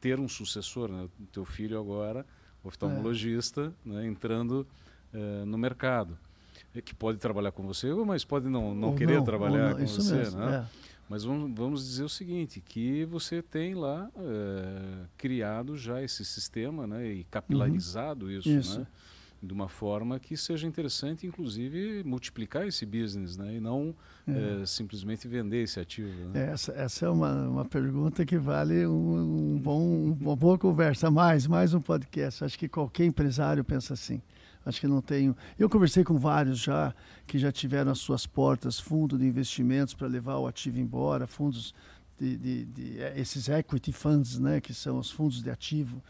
ter 0.00 0.20
um 0.20 0.28
sucessor, 0.28 0.92
né? 0.92 1.08
O 1.18 1.26
teu 1.26 1.44
filho 1.44 1.76
agora 1.76 2.24
oftalmologista 2.62 3.72
é. 3.86 3.88
né, 3.88 4.06
entrando 4.06 4.66
uh, 5.14 5.46
no 5.46 5.58
mercado. 5.58 6.16
Que 6.84 6.94
pode 6.94 7.18
trabalhar 7.18 7.50
com 7.50 7.66
você, 7.66 7.92
mas 8.06 8.24
pode 8.24 8.48
não, 8.48 8.72
não 8.72 8.94
querer 8.94 9.16
não, 9.16 9.24
trabalhar 9.24 9.70
não, 9.70 9.78
com 9.78 9.86
você. 9.86 10.14
Mesmo, 10.14 10.38
né? 10.38 10.68
É. 10.68 10.80
Mas 11.08 11.24
vamos, 11.24 11.50
vamos 11.52 11.84
dizer 11.84 12.04
o 12.04 12.08
seguinte, 12.08 12.60
que 12.60 13.04
você 13.06 13.42
tem 13.42 13.74
lá 13.74 14.08
uh, 14.14 15.08
criado 15.18 15.76
já 15.76 16.00
esse 16.00 16.24
sistema 16.24 16.86
né, 16.86 17.04
e 17.04 17.24
capilarizado 17.24 18.26
uhum. 18.26 18.32
isso. 18.32 18.48
isso. 18.48 18.78
Né? 18.78 18.86
De 19.42 19.52
uma 19.54 19.68
forma 19.68 20.18
que 20.18 20.36
seja 20.36 20.66
interessante, 20.66 21.26
inclusive, 21.26 22.04
multiplicar 22.04 22.66
esse 22.66 22.84
business, 22.84 23.36
né? 23.36 23.54
E 23.54 23.60
não 23.60 23.94
é. 24.28 24.62
É, 24.62 24.66
simplesmente 24.66 25.26
vender 25.26 25.62
esse 25.62 25.80
ativo. 25.80 26.28
Né? 26.28 26.50
Essa, 26.52 26.72
essa 26.72 27.06
é 27.06 27.08
uma, 27.08 27.48
uma 27.48 27.64
pergunta 27.64 28.24
que 28.26 28.36
vale 28.36 28.86
um, 28.86 29.54
um 29.54 29.58
bom, 29.58 30.16
uma 30.20 30.36
boa 30.36 30.58
conversa, 30.58 31.10
mais, 31.10 31.46
mais 31.46 31.72
um 31.72 31.80
podcast. 31.80 32.44
Acho 32.44 32.58
que 32.58 32.68
qualquer 32.68 33.06
empresário 33.06 33.64
pensa 33.64 33.94
assim. 33.94 34.20
Acho 34.64 34.78
que 34.78 34.86
não 34.86 35.00
tenho. 35.00 35.34
Eu 35.58 35.70
conversei 35.70 36.04
com 36.04 36.18
vários 36.18 36.58
já 36.58 36.94
que 37.26 37.38
já 37.38 37.50
tiveram 37.50 37.90
as 37.90 37.98
suas 37.98 38.26
portas, 38.26 38.78
fundo 38.78 39.16
de 39.16 39.24
investimentos 39.24 39.94
para 39.94 40.06
levar 40.06 40.36
o 40.36 40.46
ativo 40.46 40.78
embora, 40.78 41.26
fundos 41.26 41.74
de, 42.18 42.36
de, 42.36 42.64
de, 42.66 43.00
é, 43.00 43.18
esses 43.18 43.48
equity 43.48 43.90
funds, 43.90 44.38
né, 44.38 44.60
que 44.60 44.74
são 44.74 44.98
os 44.98 45.10
fundos 45.10 45.42
de 45.42 45.48
ativo 45.48 46.02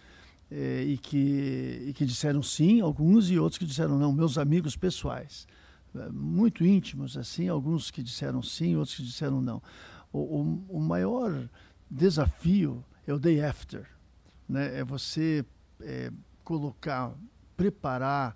é, 0.50 0.82
e, 0.82 0.98
que, 0.98 1.84
e 1.86 1.92
que 1.92 2.04
disseram 2.04 2.42
sim, 2.42 2.80
alguns, 2.80 3.30
e 3.30 3.38
outros 3.38 3.58
que 3.58 3.64
disseram 3.64 3.98
não, 3.98 4.12
meus 4.12 4.36
amigos 4.36 4.76
pessoais, 4.76 5.46
é, 5.94 6.08
muito 6.10 6.64
íntimos, 6.64 7.16
assim, 7.16 7.48
alguns 7.48 7.90
que 7.90 8.02
disseram 8.02 8.42
sim, 8.42 8.76
outros 8.76 8.96
que 8.96 9.02
disseram 9.02 9.40
não. 9.40 9.62
O, 10.12 10.18
o, 10.18 10.64
o 10.68 10.80
maior 10.80 11.48
desafio 11.88 12.84
é 13.06 13.12
o 13.12 13.18
day 13.18 13.42
after, 13.42 13.86
né? 14.48 14.78
é 14.78 14.84
você 14.84 15.44
é, 15.80 16.10
colocar, 16.42 17.12
preparar 17.56 18.34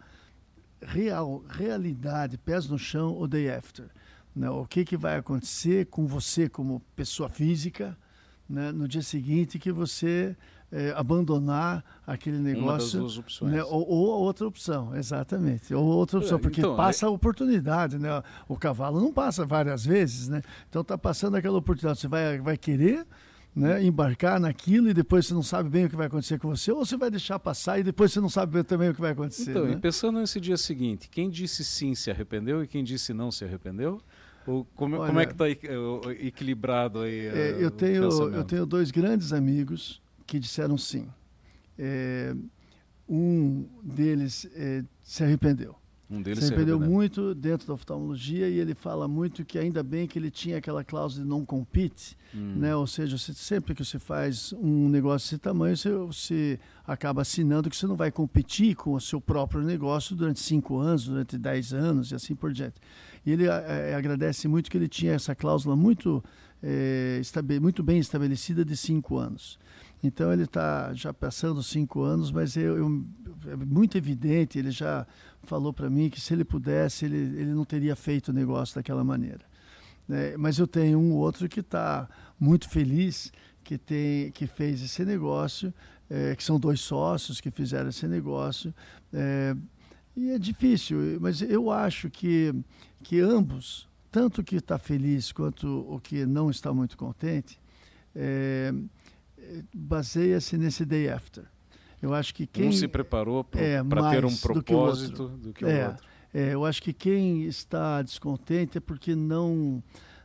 real, 0.80 1.44
realidade, 1.48 2.38
pés 2.38 2.68
no 2.68 2.78
chão, 2.78 3.18
o 3.18 3.26
day 3.26 3.50
after. 3.50 3.86
Né? 4.34 4.48
O 4.50 4.66
que, 4.66 4.84
que 4.84 4.96
vai 4.96 5.16
acontecer 5.16 5.86
com 5.86 6.06
você 6.06 6.48
como 6.48 6.80
pessoa 6.94 7.28
física 7.28 7.96
né? 8.48 8.70
no 8.70 8.86
dia 8.86 9.02
seguinte 9.02 9.58
que 9.58 9.72
você 9.72 10.36
é, 10.74 10.92
abandonar 10.96 11.84
aquele 12.04 12.38
negócio. 12.38 13.06
Né? 13.42 13.62
Ou, 13.62 13.88
ou, 13.88 14.22
outra 14.22 14.44
opção, 14.44 14.94
exatamente. 14.96 15.72
Ou 15.72 15.84
outra 15.84 16.18
opção, 16.18 16.36
porque 16.36 16.60
então, 16.60 16.74
passa 16.74 17.06
a 17.06 17.10
oportunidade, 17.10 17.96
né? 17.96 18.20
O 18.48 18.56
cavalo 18.56 19.00
não 19.00 19.12
passa 19.12 19.46
várias 19.46 19.86
vezes, 19.86 20.26
né? 20.26 20.42
Então 20.68 20.82
está 20.82 20.98
passando 20.98 21.36
aquela 21.36 21.56
oportunidade. 21.56 22.00
Você 22.00 22.08
vai, 22.08 22.40
vai 22.40 22.56
querer 22.56 23.06
né, 23.54 23.84
embarcar 23.84 24.40
naquilo 24.40 24.90
e 24.90 24.94
depois 24.94 25.26
você 25.26 25.34
não 25.34 25.44
sabe 25.44 25.68
bem 25.68 25.84
o 25.84 25.88
que 25.90 25.94
vai 25.94 26.08
acontecer 26.08 26.40
com 26.40 26.48
você, 26.48 26.72
ou 26.72 26.84
você 26.84 26.96
vai 26.96 27.08
deixar 27.08 27.38
passar 27.38 27.78
e 27.78 27.84
depois 27.84 28.12
você 28.12 28.20
não 28.20 28.28
sabe 28.28 28.64
também 28.64 28.88
o 28.88 28.94
que 28.94 29.00
vai 29.00 29.12
acontecer. 29.12 29.52
Então, 29.52 29.66
né? 29.66 29.74
e 29.74 29.76
pensando 29.76 30.18
nesse 30.18 30.40
dia 30.40 30.56
seguinte, 30.56 31.08
quem 31.08 31.30
disse 31.30 31.64
sim 31.64 31.94
se 31.94 32.10
arrependeu 32.10 32.64
e 32.64 32.66
quem 32.66 32.82
disse 32.82 33.14
não 33.14 33.30
se 33.30 33.44
arrependeu? 33.44 34.00
Ou 34.44 34.66
como, 34.74 34.96
Olha, 34.96 35.06
como 35.06 35.20
é 35.20 35.24
que 35.24 35.32
está 35.32 35.48
equilibrado 35.48 37.00
aí? 37.00 37.26
É, 37.26 37.56
eu, 37.60 37.70
tenho, 37.70 38.02
eu 38.32 38.44
tenho 38.44 38.66
dois 38.66 38.90
grandes 38.90 39.32
amigos 39.32 40.02
que 40.26 40.38
disseram 40.38 40.76
sim. 40.76 41.08
É, 41.78 42.34
um 43.08 43.66
deles 43.82 44.46
é, 44.54 44.84
se 45.02 45.22
arrependeu. 45.22 45.76
Um 46.10 46.20
deles 46.20 46.44
se 46.44 46.52
arrependeu, 46.52 46.80
se 46.80 46.88
muito 46.88 47.34
dentro 47.34 47.66
da 47.66 47.74
oftalmologia 47.74 48.48
e 48.48 48.58
ele 48.58 48.74
fala 48.74 49.08
muito 49.08 49.44
que 49.44 49.58
ainda 49.58 49.82
bem 49.82 50.06
que 50.06 50.18
ele 50.18 50.30
tinha 50.30 50.58
aquela 50.58 50.84
cláusula 50.84 51.24
de 51.24 51.28
não 51.28 51.44
compete, 51.44 52.16
hum. 52.34 52.56
né? 52.56 52.76
Ou 52.76 52.86
seja, 52.86 53.16
você, 53.16 53.32
sempre 53.32 53.74
que 53.74 53.84
você 53.84 53.98
faz 53.98 54.52
um 54.52 54.88
negócio 54.88 55.30
desse 55.30 55.38
tamanho, 55.38 55.76
você, 55.76 55.90
você, 55.90 56.60
acaba 56.86 57.22
assinando 57.22 57.70
que 57.70 57.76
você 57.76 57.86
não 57.86 57.96
vai 57.96 58.10
competir 58.10 58.76
com 58.76 58.92
o 58.92 59.00
seu 59.00 59.20
próprio 59.20 59.62
negócio 59.62 60.14
durante 60.14 60.40
cinco 60.40 60.78
anos, 60.78 61.06
durante 61.06 61.38
dez 61.38 61.72
anos 61.72 62.10
e 62.10 62.14
assim 62.14 62.34
por 62.34 62.52
diante. 62.52 62.76
E 63.24 63.32
ele 63.32 63.46
é, 63.46 63.94
agradece 63.94 64.46
muito 64.46 64.70
que 64.70 64.76
ele 64.76 64.88
tinha 64.88 65.12
essa 65.12 65.34
cláusula 65.34 65.74
muito, 65.74 66.22
é, 66.62 67.20
muito 67.60 67.82
bem 67.82 67.98
estabelecida 67.98 68.64
de 68.64 68.76
cinco 68.76 69.16
anos. 69.16 69.58
Então 70.06 70.30
ele 70.30 70.44
está 70.44 70.92
já 70.92 71.14
passando 71.14 71.62
cinco 71.62 72.02
anos, 72.02 72.30
mas 72.30 72.56
eu, 72.56 72.76
eu, 72.76 73.04
é 73.46 73.56
muito 73.56 73.96
evidente, 73.96 74.58
ele 74.58 74.70
já 74.70 75.06
falou 75.44 75.72
para 75.72 75.88
mim 75.88 76.10
que 76.10 76.20
se 76.20 76.34
ele 76.34 76.44
pudesse, 76.44 77.06
ele, 77.06 77.16
ele 77.16 77.54
não 77.54 77.64
teria 77.64 77.96
feito 77.96 78.28
o 78.28 78.32
negócio 78.32 78.74
daquela 78.74 79.02
maneira. 79.02 79.40
É, 80.10 80.36
mas 80.36 80.58
eu 80.58 80.66
tenho 80.66 80.98
um 80.98 81.12
outro 81.12 81.48
que 81.48 81.60
está 81.60 82.06
muito 82.38 82.68
feliz 82.68 83.32
que, 83.62 83.78
tem, 83.78 84.30
que 84.32 84.46
fez 84.46 84.82
esse 84.82 85.02
negócio, 85.06 85.72
é, 86.10 86.36
que 86.36 86.44
são 86.44 86.60
dois 86.60 86.80
sócios 86.80 87.40
que 87.40 87.50
fizeram 87.50 87.88
esse 87.88 88.06
negócio. 88.06 88.74
É, 89.10 89.56
e 90.14 90.30
é 90.32 90.38
difícil, 90.38 91.18
mas 91.18 91.40
eu 91.40 91.70
acho 91.70 92.10
que, 92.10 92.54
que 93.02 93.20
ambos, 93.20 93.88
tanto 94.12 94.42
o 94.42 94.44
que 94.44 94.56
está 94.56 94.78
feliz 94.78 95.32
quanto 95.32 95.66
o 95.88 95.98
que 95.98 96.26
não 96.26 96.50
está 96.50 96.74
muito 96.74 96.96
contente, 96.98 97.58
é, 98.14 98.72
baseia-se 99.72 100.56
nesse 100.56 100.84
day 100.84 101.08
after. 101.08 101.44
Eu 102.00 102.12
acho 102.12 102.34
que 102.34 102.46
quem 102.46 102.68
um 102.68 102.72
se 102.72 102.86
preparou 102.86 103.42
para 103.42 103.60
é, 103.60 103.82
ter 104.10 104.24
um 104.24 104.36
propósito 104.36 104.56
do 104.58 104.62
que 104.62 104.74
o 104.74 104.76
outro. 104.76 105.52
Que 105.54 105.64
o 105.64 105.68
é, 105.68 105.88
outro. 105.88 106.06
É, 106.34 106.54
eu 106.54 106.64
acho 106.64 106.82
que 106.82 106.92
quem 106.92 107.44
está 107.44 108.02
descontente 108.02 108.78
é 108.78 108.80
porque 108.80 109.14
não 109.14 109.82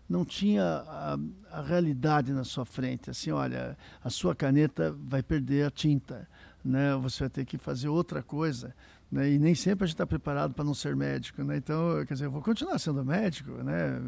não 0.10 0.26
tinha 0.26 0.64
a, 0.64 1.18
a, 1.52 1.62
realidade 1.62 2.34
na 2.34 2.44
sua 2.44 2.66
frente. 2.66 3.12
Assim, 3.12 3.30
olha, 3.30 3.78
a 4.04 4.10
sua 4.10 4.34
caneta 4.34 4.92
vai 5.08 5.22
perder 5.22 5.68
a 5.68 5.70
tinta, 5.70 6.28
né? 6.66 6.96
Você 6.96 7.20
vai 7.20 7.30
ter 7.30 7.46
que 7.46 7.60
fazer 7.60 7.90
outra 7.90 8.24
coisa. 8.24 8.76
Né? 9.12 9.32
E 9.32 9.40
nem 9.40 9.56
sempre 9.56 9.86
a 9.86 9.88
gente 9.88 9.96
está 9.96 10.06
preparado 10.06 10.54
para 10.54 10.64
não 10.64 10.76
ser 10.76 10.96
médico, 10.96 11.44
né? 11.44 11.58
Então, 11.58 12.06
quer 12.06 12.14
dizer, 12.14 12.26
eu 12.26 12.32
vou 12.32 12.44
continuar 12.44 12.78
sendo 12.78 13.04
médico, 13.04 13.52
né? 13.64 14.00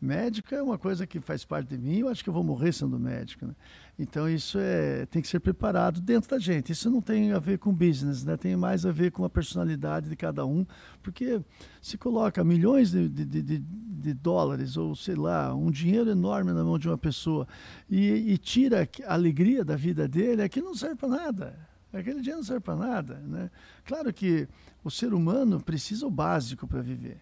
Médico 0.00 0.54
é 0.54 0.62
uma 0.62 0.78
coisa 0.78 1.06
que 1.06 1.20
faz 1.20 1.44
parte 1.44 1.76
de 1.76 1.78
mim, 1.78 1.98
eu 1.98 2.08
acho 2.08 2.24
que 2.24 2.30
eu 2.30 2.32
vou 2.32 2.42
morrer 2.42 2.72
sendo 2.72 2.98
médico, 2.98 3.44
né? 3.44 3.54
Então, 3.98 4.28
isso 4.28 4.58
é, 4.58 5.04
tem 5.06 5.20
que 5.20 5.28
ser 5.28 5.40
preparado 5.40 6.00
dentro 6.00 6.30
da 6.30 6.38
gente. 6.38 6.72
Isso 6.72 6.90
não 6.90 7.02
tem 7.02 7.32
a 7.32 7.38
ver 7.38 7.58
com 7.58 7.72
business, 7.72 8.24
né? 8.24 8.36
Tem 8.36 8.56
mais 8.56 8.86
a 8.86 8.92
ver 8.92 9.10
com 9.10 9.24
a 9.24 9.30
personalidade 9.30 10.08
de 10.08 10.16
cada 10.16 10.46
um, 10.46 10.66
porque 11.02 11.40
se 11.82 11.98
coloca 11.98 12.42
milhões 12.42 12.90
de, 12.92 13.10
de, 13.10 13.24
de, 13.26 13.58
de 13.58 14.14
dólares 14.14 14.78
ou, 14.78 14.94
sei 14.94 15.16
lá, 15.16 15.54
um 15.54 15.70
dinheiro 15.70 16.10
enorme 16.10 16.52
na 16.52 16.64
mão 16.64 16.78
de 16.78 16.88
uma 16.88 16.98
pessoa 16.98 17.46
e, 17.90 18.32
e 18.32 18.38
tira 18.38 18.88
a 19.06 19.12
alegria 19.12 19.62
da 19.62 19.76
vida 19.76 20.08
dele, 20.08 20.48
que 20.48 20.62
não 20.62 20.74
serve 20.74 20.96
para 20.96 21.08
nada 21.10 21.76
Aquele 21.98 22.20
dinheiro 22.20 22.38
não 22.38 22.44
serve 22.44 22.60
para 22.60 22.76
nada. 22.76 23.14
Né? 23.26 23.50
Claro 23.86 24.12
que 24.12 24.48
o 24.84 24.90
ser 24.90 25.14
humano 25.14 25.60
precisa 25.60 26.06
o 26.06 26.10
básico 26.10 26.66
para 26.66 26.82
viver. 26.82 27.20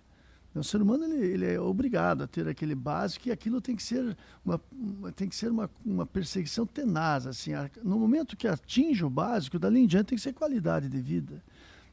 O 0.54 0.62
ser 0.62 0.80
humano 0.80 1.04
ele, 1.04 1.26
ele, 1.26 1.46
é 1.46 1.60
obrigado 1.60 2.22
a 2.22 2.26
ter 2.28 2.46
aquele 2.46 2.76
básico 2.76 3.28
e 3.28 3.32
aquilo 3.32 3.60
tem 3.60 3.74
que 3.74 3.82
ser 3.82 4.16
uma, 4.44 4.60
tem 5.16 5.28
que 5.28 5.34
ser 5.34 5.50
uma, 5.50 5.68
uma 5.84 6.06
perseguição 6.06 6.64
tenaz. 6.64 7.26
Assim, 7.26 7.50
no 7.82 7.98
momento 7.98 8.36
que 8.36 8.46
atinge 8.46 9.04
o 9.04 9.10
básico, 9.10 9.58
dali 9.58 9.80
em 9.80 9.86
diante 9.86 10.06
tem 10.06 10.16
que 10.16 10.22
ser 10.22 10.32
qualidade 10.32 10.88
de 10.88 11.00
vida. 11.00 11.42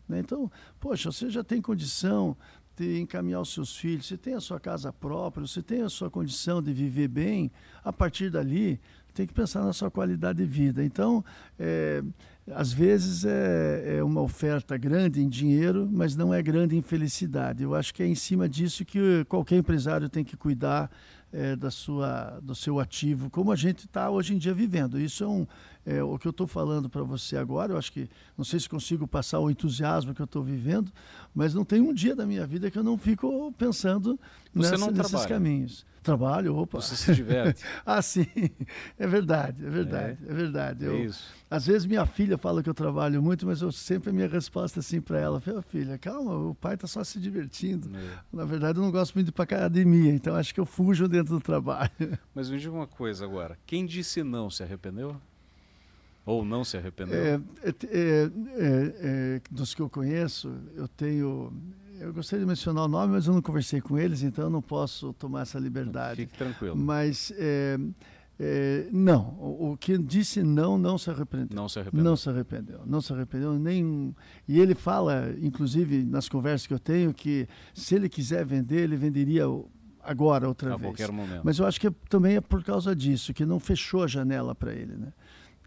Né? 0.07 0.19
Então, 0.19 0.49
poxa, 0.79 1.11
você 1.11 1.29
já 1.29 1.43
tem 1.43 1.59
condição 1.59 2.37
de 2.77 2.99
encaminhar 2.99 3.41
os 3.41 3.51
seus 3.51 3.75
filhos, 3.75 4.05
você 4.05 4.17
tem 4.17 4.35
a 4.35 4.39
sua 4.39 4.59
casa 4.59 4.93
própria, 4.93 5.45
você 5.45 5.61
tem 5.61 5.81
a 5.81 5.89
sua 5.89 6.09
condição 6.09 6.61
de 6.61 6.71
viver 6.71 7.07
bem, 7.07 7.51
a 7.83 7.91
partir 7.91 8.29
dali, 8.29 8.79
tem 9.13 9.27
que 9.27 9.33
pensar 9.33 9.63
na 9.63 9.73
sua 9.73 9.91
qualidade 9.91 10.37
de 10.37 10.45
vida. 10.45 10.83
Então, 10.83 11.23
é, 11.59 12.01
às 12.49 12.73
vezes 12.73 13.23
é, 13.23 13.97
é, 13.97 14.03
uma 14.03 14.21
oferta 14.21 14.75
grande 14.77 15.21
em 15.21 15.29
dinheiro, 15.29 15.87
mas 15.91 16.15
não 16.15 16.33
é 16.33 16.41
grande 16.41 16.75
em 16.75 16.81
felicidade. 16.81 17.63
Eu 17.63 17.75
acho 17.75 17.93
que 17.93 18.01
é 18.01 18.07
em 18.07 18.15
cima 18.15 18.49
disso 18.49 18.83
que 18.83 19.23
qualquer 19.25 19.57
empresário 19.57 20.09
tem 20.09 20.23
que 20.23 20.35
cuidar 20.35 20.89
é, 21.31 21.55
da 21.55 21.71
sua, 21.71 22.39
do 22.41 22.55
seu 22.55 22.79
ativo, 22.79 23.29
como 23.29 23.51
a 23.51 23.55
gente 23.55 23.85
está 23.85 24.09
hoje 24.09 24.33
em 24.33 24.37
dia 24.37 24.53
vivendo. 24.53 24.99
Isso 24.99 25.23
é, 25.23 25.27
um, 25.27 25.47
é 25.85 26.03
o 26.03 26.17
que 26.17 26.27
eu 26.27 26.31
estou 26.31 26.47
falando 26.47 26.89
para 26.89 27.03
você 27.03 27.37
agora. 27.37 27.73
Eu 27.73 27.77
acho 27.77 27.91
que 27.91 28.09
não 28.37 28.45
sei 28.45 28.59
se 28.59 28.69
consigo 28.69 29.07
passar 29.07 29.39
o 29.39 29.49
entusiasmo 29.49 30.13
que 30.13 30.21
eu 30.21 30.25
estou 30.25 30.43
vivendo, 30.43 30.91
mas 31.33 31.53
não 31.53 31.65
tem 31.65 31.81
um 31.81 31.93
dia 31.93 32.15
da 32.15 32.25
minha 32.25 32.45
vida 32.45 32.69
que 32.69 32.77
eu 32.77 32.83
não 32.83 32.97
fico 32.97 33.51
pensando 33.57 34.19
nessa, 34.53 34.91
nesses 34.91 35.25
caminhos. 35.25 35.85
Trabalho, 36.03 36.55
opa. 36.55 36.81
Você 36.81 36.95
se 36.95 37.13
diverte. 37.13 37.63
ah, 37.85 38.01
sim. 38.01 38.25
É 38.97 39.05
verdade, 39.05 39.63
é 39.63 39.69
verdade, 39.69 40.17
é, 40.27 40.31
é 40.31 40.33
verdade. 40.33 40.85
É 40.85 40.87
eu, 40.87 40.95
é 40.95 40.99
isso. 41.01 41.31
Às 41.47 41.67
vezes 41.67 41.85
minha 41.85 42.05
filha 42.07 42.39
fala 42.39 42.63
que 42.63 42.69
eu 42.69 42.73
trabalho 42.73 43.21
muito, 43.21 43.45
mas 43.45 43.61
eu 43.61 43.71
sempre 43.71 44.09
a 44.09 44.13
minha 44.13 44.27
resposta 44.27 44.79
assim 44.79 44.99
para 44.99 45.19
ela, 45.19 45.39
filha, 45.39 45.61
filha, 45.61 45.97
calma, 45.99 46.35
o 46.35 46.55
pai 46.55 46.73
está 46.73 46.87
só 46.87 47.03
se 47.03 47.19
divertindo. 47.19 47.95
É. 47.95 48.19
Na 48.33 48.45
verdade, 48.45 48.79
eu 48.79 48.83
não 48.83 48.91
gosto 48.91 49.13
muito 49.13 49.27
de 49.27 49.29
ir 49.29 49.33
para 49.33 49.43
academia, 49.43 50.11
então 50.11 50.35
acho 50.35 50.53
que 50.55 50.59
eu 50.59 50.65
fujo 50.65 51.07
dentro 51.07 51.35
do 51.35 51.41
trabalho. 51.41 51.91
Mas 52.33 52.49
me 52.49 52.57
diga 52.57 52.73
uma 52.73 52.87
coisa 52.87 53.23
agora, 53.23 53.57
quem 53.67 53.85
disse 53.85 54.23
não 54.23 54.49
se 54.49 54.63
arrependeu? 54.63 55.21
Ou 56.25 56.45
não 56.45 56.63
se 56.63 56.77
arrependeu? 56.77 57.17
É, 57.17 57.41
é, 57.63 57.71
é, 57.91 58.31
é 58.57 59.41
dos 59.49 59.73
que 59.73 59.81
eu 59.81 59.89
conheço, 59.89 60.53
eu 60.75 60.87
tenho 60.87 61.51
eu 62.01 62.11
gostaria 62.11 62.43
de 62.43 62.49
mencionar 62.49 62.85
o 62.85 62.87
nome, 62.87 63.13
mas 63.13 63.27
eu 63.27 63.33
não 63.33 63.43
conversei 63.43 63.79
com 63.79 63.97
eles, 63.97 64.23
então 64.23 64.45
eu 64.45 64.49
não 64.49 64.61
posso 64.61 65.13
tomar 65.13 65.41
essa 65.41 65.59
liberdade. 65.59 66.21
Fique 66.21 66.35
tranquilo. 66.35 66.75
Mas 66.75 67.31
é, 67.37 67.77
é, 68.39 68.87
não, 68.91 69.37
o, 69.39 69.73
o, 69.73 69.77
que 69.77 69.95
disse 69.99 70.41
não, 70.41 70.79
não 70.79 70.97
se 70.97 71.11
arrependeu. 71.11 71.55
Não 71.55 71.69
se 71.69 71.79
arrependeu. 71.79 72.03
Não 72.03 72.15
se 72.15 72.29
arrependeu. 72.29 72.81
Não 72.87 73.01
se 73.01 73.13
arrependeu 73.13 73.53
nem. 73.53 74.15
E 74.47 74.59
ele 74.59 74.73
fala, 74.73 75.31
inclusive 75.39 76.03
nas 76.03 76.27
conversas 76.27 76.65
que 76.65 76.73
eu 76.73 76.79
tenho, 76.79 77.13
que 77.13 77.47
se 77.71 77.93
ele 77.93 78.09
quiser 78.09 78.43
vender, 78.43 78.81
ele 78.81 78.95
venderia 78.95 79.43
agora 80.03 80.47
outra 80.47 80.73
a 80.73 80.77
vez. 80.77 80.81
A 80.81 80.91
qualquer 80.91 81.11
momento. 81.11 81.41
Mas 81.43 81.59
eu 81.59 81.67
acho 81.67 81.79
que 81.79 81.85
é, 81.85 81.93
também 82.09 82.35
é 82.35 82.41
por 82.41 82.63
causa 82.63 82.95
disso, 82.95 83.31
que 83.31 83.45
não 83.45 83.59
fechou 83.59 84.03
a 84.03 84.07
janela 84.07 84.55
para 84.55 84.73
ele, 84.73 84.97
né? 84.97 85.13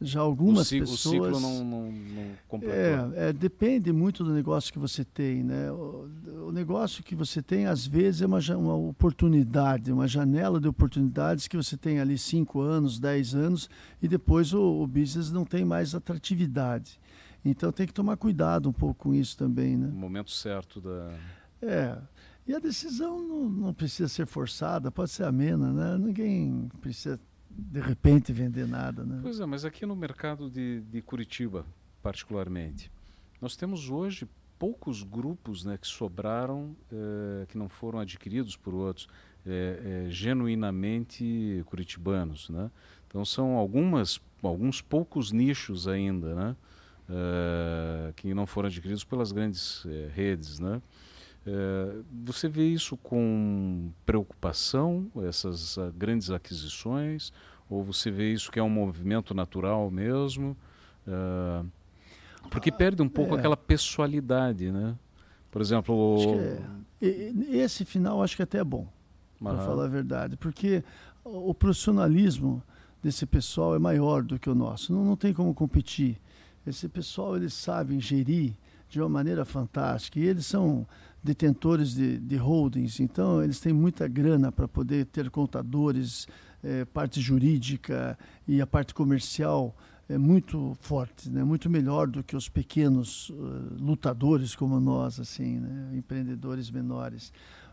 Já 0.01 0.21
algumas 0.21 0.71
o 0.71 0.79
pessoas. 0.79 1.07
O 1.07 1.11
ciclo 1.11 1.41
não, 1.41 1.65
não, 1.65 1.93
não 1.93 2.31
completou. 2.49 2.77
É, 3.15 3.29
é, 3.29 3.33
depende 3.33 3.93
muito 3.93 4.25
do 4.25 4.33
negócio 4.33 4.73
que 4.73 4.79
você 4.79 5.05
tem, 5.05 5.43
né? 5.43 5.71
O, 5.71 6.09
o 6.49 6.53
negócio 6.53 7.03
que 7.03 7.15
você 7.15 7.41
tem 7.41 7.67
às 7.67 7.87
vezes 7.87 8.23
é 8.23 8.27
uma, 8.27 8.41
uma 8.57 8.75
oportunidade, 8.75 9.93
uma 9.93 10.09
janela 10.09 10.61
de 10.61 10.69
oportunidades 10.69 11.47
que 11.47 11.57
você 11.57 11.77
tem 11.77 12.01
ali 12.01 12.19
cinco 12.19 12.61
anos, 12.61 12.99
dez 12.99 13.35
anos 13.35 13.69
e 14.03 14.09
depois 14.09 14.53
o, 14.53 14.83
o 14.83 14.87
business 14.87 15.31
não 15.31 15.45
tem 15.45 15.65
mais 15.65 15.95
atratividade. 15.95 16.99
Então 17.45 17.71
tem 17.71 17.87
que 17.87 17.93
tomar 17.93 18.17
cuidado 18.17 18.69
um 18.69 18.73
pouco 18.73 19.05
com 19.05 19.15
isso 19.15 19.37
também, 19.37 19.77
né? 19.77 19.89
O 19.89 19.97
momento 19.97 20.31
certo 20.31 20.81
da. 20.81 21.15
É. 21.61 21.99
E 22.47 22.55
a 22.55 22.59
decisão 22.59 23.23
não, 23.23 23.49
não 23.49 23.75
precisa 23.75 24.09
ser 24.09 24.27
forçada, 24.27 24.91
pode 24.91 25.11
ser 25.11 25.25
amena, 25.25 25.73
né? 25.73 25.99
Ninguém 25.99 26.69
precisa 26.81 27.19
de 27.57 27.81
repente 27.81 28.33
vender 28.33 28.67
nada. 28.67 29.05
Né? 29.05 29.21
Pois 29.23 29.41
é, 29.41 29.47
mas 29.47 29.65
aqui 29.65 29.87
no 29.87 29.95
mercado 29.95 30.51
de, 30.51 30.81
de 30.83 31.01
Curitiba, 31.03 31.65
particularmente, 32.03 32.91
nós 33.41 33.57
temos 33.57 33.91
hoje 33.91 34.29
poucos 34.59 35.03
grupos 35.03 35.65
né, 35.65 35.77
que 35.77 35.87
sobraram, 35.87 36.75
eh, 36.91 37.47
que 37.49 37.59
não 37.59 37.69
foram 37.69 37.99
adquiridos 37.99 38.57
por 38.57 38.75
outros, 38.75 39.09
eh, 39.45 40.07
eh, 40.07 40.11
genuinamente 40.11 41.63
curitibanos. 41.67 42.49
Né? 42.49 42.71
Então 43.07 43.25
são 43.25 43.57
algumas, 43.57 44.21
alguns 44.43 44.81
poucos 44.81 45.33
nichos 45.33 45.87
ainda, 45.87 46.35
né? 46.35 46.57
que 48.17 48.33
não 48.33 48.47
foram 48.47 48.69
adquiridos 48.69 49.05
pelas 49.05 49.31
grandes 49.31 49.85
redes. 50.15 50.59
Né? 50.59 50.81
Você 52.25 52.49
vê 52.49 52.67
isso 52.67 52.97
com 52.97 53.91
preocupação, 54.07 55.11
essas 55.27 55.77
uh, 55.77 55.93
grandes 55.97 56.31
aquisições, 56.31 57.33
ou 57.69 57.83
você 57.83 58.11
vê 58.11 58.33
isso 58.33 58.51
que 58.51 58.59
é 58.59 58.63
um 58.63 58.71
movimento 58.71 59.35
natural 59.35 59.91
mesmo? 59.91 60.57
Uh, 61.07 61.67
porque 62.51 62.73
perde 62.73 63.03
um 63.03 63.09
pouco 63.09 63.35
é. 63.35 63.39
aquela 63.39 63.57
pessoalidade, 63.57 64.71
né? 64.71 64.97
Por 65.51 65.61
exemplo, 65.61 65.95
o... 65.95 66.41
é. 67.03 67.33
esse 67.51 67.85
final 67.85 68.23
acho 68.23 68.37
que 68.37 68.43
até 68.43 68.59
é 68.59 68.65
bom, 68.65 68.89
para 69.41 69.59
falar 69.59 69.85
a 69.85 69.89
verdade, 69.89 70.37
porque 70.37 70.83
o 71.23 71.55
profissionalismo 71.55 72.63
desse 73.03 73.27
pessoal 73.27 73.75
é 73.77 73.79
maior 73.79 74.23
do 74.23 74.39
que 74.39 74.49
o 74.49 74.55
nosso. 74.55 74.93
Não, 74.93 75.05
não 75.05 75.17
tem 75.17 75.33
como 75.33 75.55
competir. 75.55 76.19
Esse 76.67 76.89
pessoal 76.89 77.37
eles 77.37 77.53
sabem 77.53 78.01
gerir 78.01 78.55
de 78.89 79.01
uma 79.01 79.09
maneira 79.09 79.45
fantástica 79.45 80.19
e 80.19 80.25
eles 80.25 80.47
são 80.47 80.87
detentores 81.25 81.95
de, 81.95 82.19
de 82.19 82.37
holdings, 82.37 83.01
então 83.01 83.43
eles 83.43 83.59
têm 83.59 83.73
muita 83.73 84.07
grana 84.07 84.53
para 84.53 84.69
poder 84.69 85.07
ter 85.07 85.31
contadores, 85.31 86.29
é, 86.63 86.85
parte 86.85 87.21
jurídica 87.21 88.19
e 88.47 88.61
a 88.61 88.67
parte 88.67 88.95
comercial 88.95 89.75
é 90.09 90.19
muito 90.19 90.77
forte, 90.81 91.31
né? 91.31 91.43
muito 91.43 91.71
melhor 91.71 92.07
do 92.07 92.23
que 92.23 92.37
os 92.37 92.49
pequenos 92.49 93.31
uh, 93.31 93.35
lutadores 93.81 94.55
como 94.55 94.79
nós, 94.79 95.19
assim, 95.19 95.59
né? 95.59 95.97
empreendedores 95.97 96.71
menores. 96.71 97.33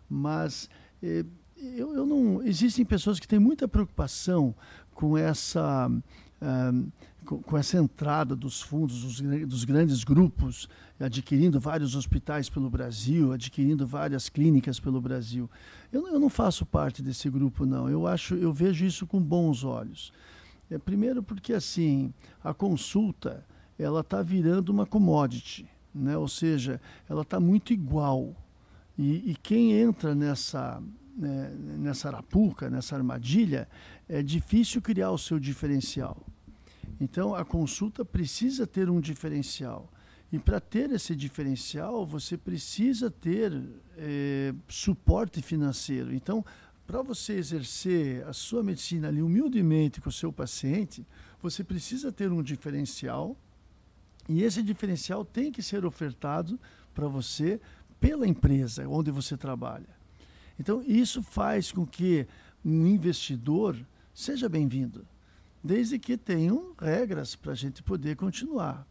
Mas 0.10 0.70
eh, 1.04 1.26
eu, 1.58 1.94
eu, 1.94 2.06
não 2.06 2.42
existem 2.44 2.86
pessoas 2.86 3.20
que 3.20 3.28
têm 3.28 3.40
muita 3.40 3.68
preocupação 3.68 4.56
com 4.94 5.18
essa 5.18 5.90
uh, 5.90 6.92
com, 7.40 7.58
essa 7.58 7.78
entrada 7.78 8.36
dos 8.36 8.62
fundos 8.62 9.02
dos, 9.04 9.22
dos 9.48 9.64
grandes 9.64 10.04
grupos 10.04 10.68
adquirindo 11.00 11.60
vários 11.60 11.96
hospitais 11.96 12.50
pelo 12.50 12.70
Brasil, 12.70 13.32
adquirindo 13.32 13.88
várias 13.88 14.30
clínicas 14.30 14.80
pelo 14.80 15.02
Brasil. 15.02 15.50
Eu, 15.92 16.08
eu, 16.08 16.20
não 16.20 16.30
faço 16.30 16.66
parte 16.66 17.02
desse 17.02 17.30
grupo, 17.30 17.66
não. 17.66 17.90
Eu 17.90 18.06
acho, 18.06 18.36
eu 18.36 18.54
vejo 18.54 18.86
isso 18.86 19.08
com 19.08 19.20
bons 19.20 19.64
olhos. 19.64 20.12
É, 20.70 20.78
primeiro 20.78 21.22
porque 21.22 21.54
assim 21.54 22.14
a 22.44 22.54
consulta 22.54 23.46
ela 23.78 24.02
está 24.02 24.22
virando 24.22 24.70
uma 24.70 24.86
commodity, 24.86 25.68
né? 25.94 26.16
Ou 26.18 26.28
seja, 26.28 26.80
ela 27.10 27.24
está 27.24 27.40
muito 27.40 27.74
igual. 27.74 28.36
E, 28.98 29.32
e, 29.32 29.36
quem 29.42 29.74
entra 29.74 30.14
nessa 30.14 30.82
né, 31.18 31.52
nessa 31.80 32.08
arapuca, 32.10 32.70
nessa 32.70 32.96
armadilha, 32.96 33.68
é 34.08 34.22
difícil 34.22 34.82
criar 34.82 35.12
o 35.12 35.18
seu 35.18 35.40
diferencial. 35.40 36.26
Então 37.02 37.34
a 37.34 37.44
consulta 37.44 38.06
precisa 38.06 38.68
ter 38.68 38.88
um 38.88 39.02
diferencial. 39.02 39.92
E 40.32 40.38
para 40.38 40.60
ter 40.60 40.92
esse 40.92 41.16
diferencial, 41.16 42.06
você 42.06 42.38
precisa 42.38 43.10
ter 43.10 43.52
é, 43.98 44.54
suporte 44.68 45.42
financeiro. 45.42 46.14
Então, 46.14 46.46
para 46.86 47.02
você 47.02 47.34
exercer 47.34 48.24
a 48.28 48.34
sua 48.34 48.64
medicina 48.64 49.08
ali 49.08 49.22
humildemente 49.22 50.00
com 50.00 50.10
o 50.10 50.12
seu 50.12 50.32
paciente, 50.32 51.06
você 51.42 51.64
precisa 51.64 52.12
ter 52.12 52.32
um 52.32 52.44
diferencial. 52.44 53.36
E 54.30 54.44
esse 54.44 54.62
diferencial 54.62 55.26
tem 55.26 55.52
que 55.52 55.64
ser 55.64 55.84
ofertado 55.84 56.60
para 56.94 57.08
você 57.08 57.60
pela 58.00 58.28
empresa 58.28 58.88
onde 58.88 59.10
você 59.10 59.36
trabalha. 59.36 59.90
Então, 60.60 60.84
isso 60.86 61.24
faz 61.24 61.72
com 61.72 61.86
que 61.86 62.28
um 62.64 62.86
investidor 62.86 63.76
seja 64.14 64.48
bem-vindo, 64.48 65.06
desde 65.64 66.00
que 66.00 66.18
tenham 66.18 66.74
regras 66.80 67.36
para 67.36 67.52
a 67.52 67.56
gente 67.56 67.82
poder 67.84 68.16
continuar. 68.16 68.86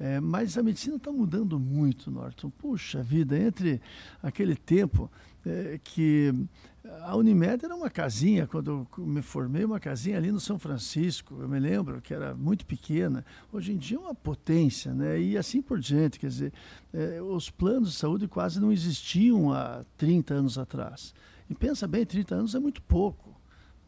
É, 0.00 0.20
mas 0.20 0.56
a 0.56 0.62
medicina 0.62 0.96
está 0.96 1.10
mudando 1.10 1.58
muito, 1.58 2.10
Norton. 2.10 2.50
Puxa 2.50 3.02
vida, 3.02 3.36
entre 3.36 3.80
aquele 4.22 4.54
tempo 4.54 5.10
é, 5.44 5.80
que 5.82 6.32
a 7.02 7.16
Unimed 7.16 7.64
era 7.64 7.74
uma 7.74 7.90
casinha, 7.90 8.46
quando 8.46 8.86
eu 8.96 9.04
me 9.04 9.20
formei, 9.20 9.64
uma 9.64 9.80
casinha 9.80 10.16
ali 10.16 10.30
no 10.30 10.40
São 10.40 10.58
Francisco, 10.58 11.36
eu 11.40 11.48
me 11.48 11.58
lembro 11.58 12.00
que 12.00 12.14
era 12.14 12.34
muito 12.34 12.64
pequena. 12.64 13.24
Hoje 13.52 13.72
em 13.72 13.76
dia 13.76 13.96
é 13.96 14.00
uma 14.00 14.14
potência, 14.14 14.94
né? 14.94 15.20
E 15.20 15.36
assim 15.36 15.60
por 15.60 15.80
diante, 15.80 16.18
quer 16.18 16.28
dizer, 16.28 16.52
é, 16.92 17.20
os 17.20 17.50
planos 17.50 17.92
de 17.92 17.96
saúde 17.96 18.28
quase 18.28 18.60
não 18.60 18.72
existiam 18.72 19.52
há 19.52 19.84
30 19.96 20.34
anos 20.34 20.58
atrás. 20.58 21.12
E 21.50 21.54
pensa 21.54 21.86
bem, 21.86 22.06
30 22.06 22.34
anos 22.34 22.54
é 22.54 22.58
muito 22.58 22.80
pouco, 22.82 23.27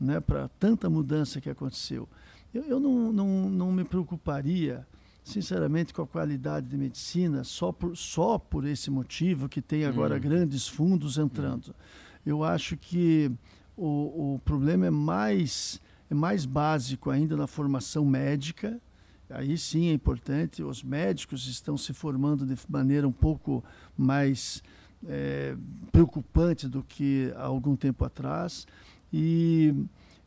né? 0.01 0.21
Para 0.21 0.49
tanta 0.59 0.89
mudança 0.89 1.41
que 1.41 1.51
aconteceu. 1.51 2.09
Eu, 2.53 2.65
eu 2.65 2.81
não, 2.81 3.13
não, 3.13 3.51
não 3.51 3.73
me 3.73 3.85
preocuparia 3.85 4.87
sinceramente, 5.23 5.93
com 5.95 6.03
a 6.03 6.07
qualidade 6.07 6.67
de 6.67 6.77
medicina, 6.77 7.45
só 7.45 7.73
por, 7.73 7.97
só 7.97 8.39
por 8.39 8.67
esse 8.67 8.91
motivo 8.91 9.49
que 9.49 9.63
tem 9.63 9.85
agora 9.85 10.17
hum. 10.17 10.21
grandes 10.21 10.67
fundos 10.67 11.19
entrando. 11.19 11.69
Hum. 11.69 11.75
Eu 12.25 12.45
acho 12.45 12.77
que 12.77 13.31
o, 13.77 14.35
o 14.35 14.39
problema 14.45 14.87
é 14.87 14.91
mais, 14.91 15.81
é 16.11 16.15
mais 16.15 16.45
básico 16.45 17.11
ainda 17.11 17.37
na 17.37 17.47
formação 17.47 18.05
médica. 18.05 18.81
Aí 19.29 19.57
sim 19.57 19.89
é 19.89 19.93
importante, 19.93 20.63
os 20.63 20.83
médicos 20.83 21.47
estão 21.47 21.77
se 21.77 21.93
formando 21.93 22.45
de 22.45 22.57
maneira 22.69 23.07
um 23.07 23.13
pouco 23.13 23.65
mais 23.97 24.61
é, 25.07 25.57
preocupante 25.93 26.67
do 26.67 26.83
que 26.83 27.33
há 27.37 27.45
algum 27.45 27.77
tempo 27.77 28.05
atrás. 28.05 28.67
E 29.13 29.75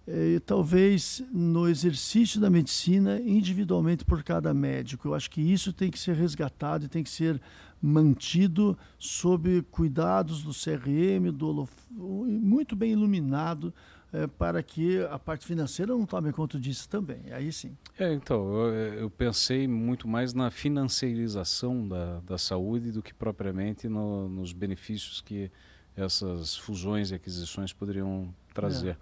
é, 0.08 0.39
talvez 0.46 1.24
no 1.32 1.67
exercício 1.67 2.39
da 2.39 2.50
medicina 2.50 3.22
individualmente 3.22 4.04
por 4.04 4.24
cada 4.24 4.54
médico. 4.54 5.08
Eu 5.08 5.15
acho 5.15 5.30
que 5.30 5.41
isso 5.41 5.72
tem 5.72 5.89
que 5.89 6.00
ser 6.00 6.15
resgatado 6.15 6.86
e 6.86 6.88
tem 6.89 7.04
que 7.04 7.10
ser 7.10 7.41
mantido 7.82 8.78
sob 8.98 9.62
cuidados 9.63 10.41
do 10.43 10.52
CRM, 10.52 11.32
do 11.34 11.67
muito 11.91 12.76
bem 12.76 12.93
iluminado 12.93 13.74
é, 14.13 14.28
para 14.28 14.62
que 14.62 15.02
a 15.06 15.17
parte 15.17 15.46
financeira 15.46 15.91
não 15.91 16.06
tome 16.06 16.32
conta 16.32 16.60
disso 16.60 16.88
também. 16.88 17.32
Aí 17.32 17.52
sim. 17.52 17.76
É, 17.98 18.13
então, 18.13 18.54
eu, 18.54 18.93
eu, 18.93 19.10
pensei 19.10 19.67
muito 19.67 20.08
mais 20.08 20.34
na 20.34 20.52
financiarização 20.52 21.88
da, 21.88 22.19
da 22.22 22.38
saúde 22.38 22.91
do 22.91 23.02
que 23.02 23.13
propriamente 23.13 23.89
no, 23.89 24.30
nos 24.30 24.54
benefícios 24.54 25.19
que 25.19 25.52
essas 25.96 26.56
fusões 26.56 27.12
e 27.12 27.15
aquisições 27.15 27.74
poderiam 27.74 28.34
trazer. 28.54 28.92
É. 28.92 28.98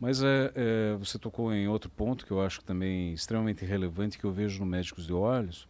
Mas 0.00 0.22
é, 0.22 0.52
é, 0.54 0.96
você 0.96 1.18
tocou 1.18 1.52
em 1.54 1.68
outro 1.68 1.88
ponto 1.88 2.26
que 2.26 2.32
eu 2.32 2.40
acho 2.42 2.62
também 2.64 3.12
extremamente 3.12 3.64
relevante 3.64 4.18
que 4.18 4.24
eu 4.24 4.32
vejo 4.32 4.58
no 4.60 4.66
Médicos 4.66 5.06
de 5.06 5.12
Olhos 5.12 5.68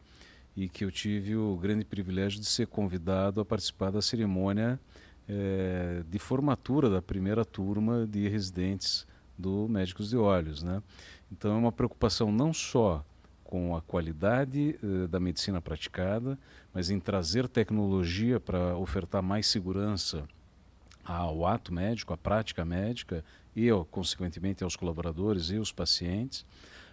e 0.56 0.68
que 0.68 0.84
eu 0.84 0.90
tive 0.90 1.36
o 1.36 1.56
grande 1.56 1.84
privilégio 1.84 2.40
de 2.40 2.46
ser 2.46 2.66
convidado 2.66 3.40
a 3.40 3.44
participar 3.44 3.90
da 3.90 4.00
cerimônia 4.00 4.80
é, 5.28 6.02
de 6.08 6.18
formatura 6.18 6.88
da 6.88 7.02
primeira 7.02 7.44
turma 7.44 8.06
de 8.06 8.28
residentes 8.28 9.06
do 9.36 9.68
Médicos 9.68 10.10
de 10.10 10.16
Olhos. 10.16 10.62
Né? 10.62 10.82
Então 11.30 11.52
é 11.52 11.58
uma 11.58 11.72
preocupação 11.72 12.30
não 12.32 12.52
só 12.52 13.04
com 13.44 13.76
a 13.76 13.82
qualidade 13.82 14.78
eh, 14.82 15.06
da 15.08 15.20
medicina 15.20 15.60
praticada, 15.60 16.38
mas 16.72 16.88
em 16.88 16.98
trazer 16.98 17.46
tecnologia 17.46 18.40
para 18.40 18.78
ofertar 18.78 19.22
mais 19.22 19.46
segurança 19.46 20.26
ao 21.04 21.46
ato 21.46 21.72
médico, 21.72 22.12
à 22.12 22.16
prática 22.16 22.64
médica 22.64 23.24
e, 23.54 23.68
consequentemente, 23.90 24.62
aos 24.64 24.76
colaboradores 24.76 25.50
e 25.50 25.56
aos 25.56 25.72
pacientes. 25.72 26.46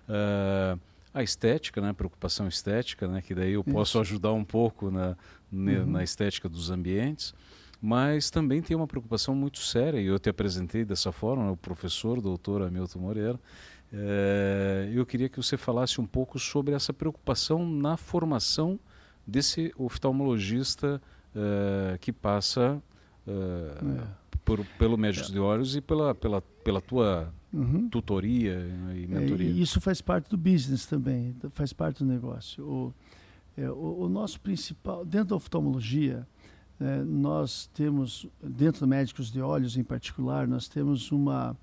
Uh, 0.08 0.80
a 1.14 1.24
estética, 1.24 1.82
né, 1.82 1.94
preocupação 1.94 2.48
estética, 2.48 3.08
né, 3.08 3.22
que 3.22 3.34
daí 3.34 3.54
eu 3.54 3.62
Isso. 3.62 3.72
posso 3.72 4.00
ajudar 4.00 4.34
um 4.34 4.44
pouco 4.44 4.92
na, 4.92 5.16
uhum. 5.52 5.86
na 5.86 6.04
estética 6.04 6.48
dos 6.48 6.70
ambientes 6.70 7.34
mas 7.82 8.30
também 8.30 8.62
tem 8.62 8.76
uma 8.76 8.88
preocupação 8.88 9.34
muito 9.34 9.60
séria, 9.60 10.00
e 10.00 10.06
eu 10.06 10.20
te 10.20 10.30
apresentei 10.30 10.84
dessa 10.84 11.12
forma, 11.12 11.46
né, 11.46 11.52
o 11.52 11.58
professor, 11.58 12.20
doutor 12.20 12.62
Hamilton 12.62 13.00
Moreira. 13.00 13.40
É, 13.92 14.90
eu 14.94 15.06
queria 15.06 15.30
que 15.30 15.38
você 15.38 15.58
falasse 15.58 16.00
um 16.00 16.06
pouco 16.06 16.38
sobre 16.38 16.76
essa 16.76 16.94
preocupação 16.94 17.68
na 17.68 17.98
formação 17.98 18.80
desse 19.26 19.74
oftalmologista 19.78 21.02
é, 21.36 21.98
que 21.98 22.12
passa 22.12 22.82
é, 23.28 24.04
por, 24.44 24.66
pelo 24.78 24.98
Médicos 24.98 25.32
de 25.32 25.40
Olhos 25.40 25.76
e 25.76 25.82
pela, 25.82 26.16
pela, 26.16 26.42
pela 26.42 26.82
tua 26.82 27.34
uhum. 27.54 27.90
tutoria 27.90 28.66
e 28.96 29.08
mentoria. 29.08 29.50
isso 29.50 29.80
faz 29.80 30.02
parte 30.02 30.30
do 30.30 30.38
business 30.38 30.86
também, 30.86 31.36
faz 31.52 31.74
parte 31.74 32.04
do 32.04 32.06
negócio. 32.06 32.64
O, 32.66 32.94
o, 33.58 34.06
o 34.06 34.10
nosso 34.10 34.40
principal, 34.40 35.06
dentro 35.06 35.30
da 35.30 35.36
oftalmologia, 35.36 36.28
é, 36.80 37.04
nós 37.04 37.70
temos, 37.74 38.26
dentro 38.42 38.86
de 38.86 38.90
médicos 38.90 39.32
de 39.32 39.42
olhos 39.42 39.76
em 39.76 39.84
particular, 39.84 40.48
nós 40.48 40.68
temos 40.68 41.12
uma, 41.12 41.56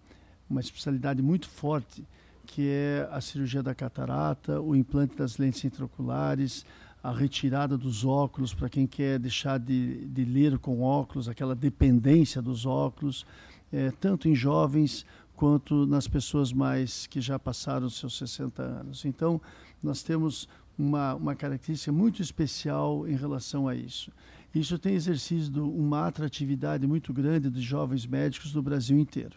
uma 0.48 0.60
especialidade 0.60 1.22
muito 1.22 1.48
forte, 1.48 2.04
que 2.44 2.68
é 2.68 3.08
a 3.10 3.20
cirurgia 3.20 3.62
da 3.62 3.74
catarata, 3.74 4.60
o 4.60 4.76
implante 4.76 5.16
das 5.16 5.38
lentes 5.38 5.64
intraoculares, 5.64 6.64
a 7.06 7.12
retirada 7.12 7.78
dos 7.78 8.04
óculos 8.04 8.52
para 8.52 8.68
quem 8.68 8.84
quer 8.84 9.16
deixar 9.20 9.60
de, 9.60 10.06
de 10.06 10.24
ler 10.24 10.58
com 10.58 10.82
óculos, 10.82 11.28
aquela 11.28 11.54
dependência 11.54 12.42
dos 12.42 12.66
óculos, 12.66 13.24
é, 13.72 13.92
tanto 13.92 14.28
em 14.28 14.34
jovens 14.34 15.06
quanto 15.36 15.86
nas 15.86 16.08
pessoas 16.08 16.52
mais 16.52 17.06
que 17.06 17.20
já 17.20 17.38
passaram 17.38 17.88
seus 17.88 18.18
60 18.18 18.60
anos. 18.60 19.04
Então, 19.04 19.40
nós 19.80 20.02
temos 20.02 20.48
uma, 20.76 21.14
uma 21.14 21.36
característica 21.36 21.92
muito 21.92 22.20
especial 22.20 23.06
em 23.06 23.14
relação 23.14 23.68
a 23.68 23.74
isso. 23.76 24.10
Isso 24.52 24.76
tem 24.76 24.94
exercido 24.94 25.70
uma 25.70 26.08
atratividade 26.08 26.88
muito 26.88 27.12
grande 27.12 27.48
dos 27.48 27.62
jovens 27.62 28.04
médicos 28.04 28.52
do 28.52 28.60
Brasil 28.60 28.98
inteiro. 28.98 29.36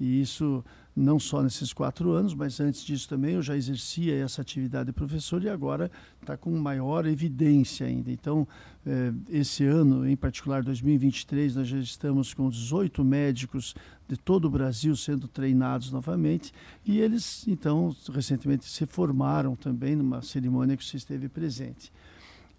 E 0.00 0.22
isso 0.22 0.64
não 0.94 1.18
só 1.18 1.42
nesses 1.42 1.72
quatro 1.72 2.12
anos, 2.12 2.34
mas 2.34 2.60
antes 2.60 2.84
disso 2.84 3.08
também 3.08 3.34
eu 3.34 3.42
já 3.42 3.56
exercia 3.56 4.14
essa 4.22 4.42
atividade 4.42 4.86
de 4.86 4.92
professor 4.92 5.42
e 5.42 5.48
agora 5.48 5.90
está 6.20 6.36
com 6.36 6.50
maior 6.50 7.06
evidência 7.06 7.86
ainda. 7.86 8.10
Então, 8.10 8.46
eh, 8.86 9.12
esse 9.30 9.64
ano, 9.64 10.06
em 10.06 10.16
particular 10.16 10.62
2023, 10.62 11.56
nós 11.56 11.68
já 11.68 11.78
estamos 11.78 12.34
com 12.34 12.50
18 12.50 13.02
médicos 13.02 13.74
de 14.06 14.16
todo 14.18 14.44
o 14.44 14.50
Brasil 14.50 14.94
sendo 14.94 15.26
treinados 15.26 15.90
novamente 15.90 16.52
e 16.84 17.00
eles, 17.00 17.46
então, 17.48 17.94
recentemente 18.12 18.66
se 18.66 18.84
formaram 18.84 19.56
também 19.56 19.96
numa 19.96 20.20
cerimônia 20.20 20.76
que 20.76 20.84
você 20.84 20.98
esteve 20.98 21.28
presente. 21.28 21.90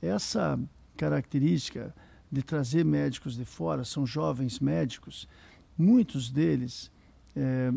Essa 0.02 0.60
característica 0.98 1.94
de 2.32 2.42
trazer 2.42 2.84
médicos 2.84 3.36
de 3.36 3.46
fora, 3.46 3.86
são 3.86 4.08
jovens 4.08 4.60
médicos, 4.60 5.28
muitos 5.78 6.32
deles, 6.32 6.92
é, 7.36 7.72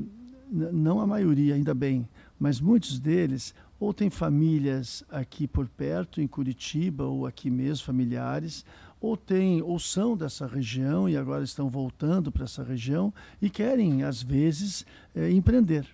não 0.50 1.00
a 1.00 1.06
maioria, 1.06 1.54
ainda 1.54 1.74
bem, 1.74 2.08
mas 2.38 2.60
muitos 2.60 2.98
deles 2.98 3.54
ou 3.78 3.92
têm 3.92 4.08
famílias 4.08 5.04
aqui 5.10 5.46
por 5.46 5.68
perto, 5.68 6.20
em 6.20 6.26
Curitiba, 6.26 7.04
ou 7.04 7.26
aqui 7.26 7.50
mesmo, 7.50 7.84
familiares, 7.84 8.64
ou 9.00 9.16
têm, 9.16 9.60
ou 9.60 9.78
são 9.78 10.16
dessa 10.16 10.46
região 10.46 11.08
e 11.08 11.16
agora 11.16 11.44
estão 11.44 11.68
voltando 11.68 12.32
para 12.32 12.44
essa 12.44 12.62
região 12.62 13.12
e 13.40 13.50
querem, 13.50 14.02
às 14.02 14.22
vezes, 14.22 14.86
é, 15.14 15.30
empreender. 15.30 15.86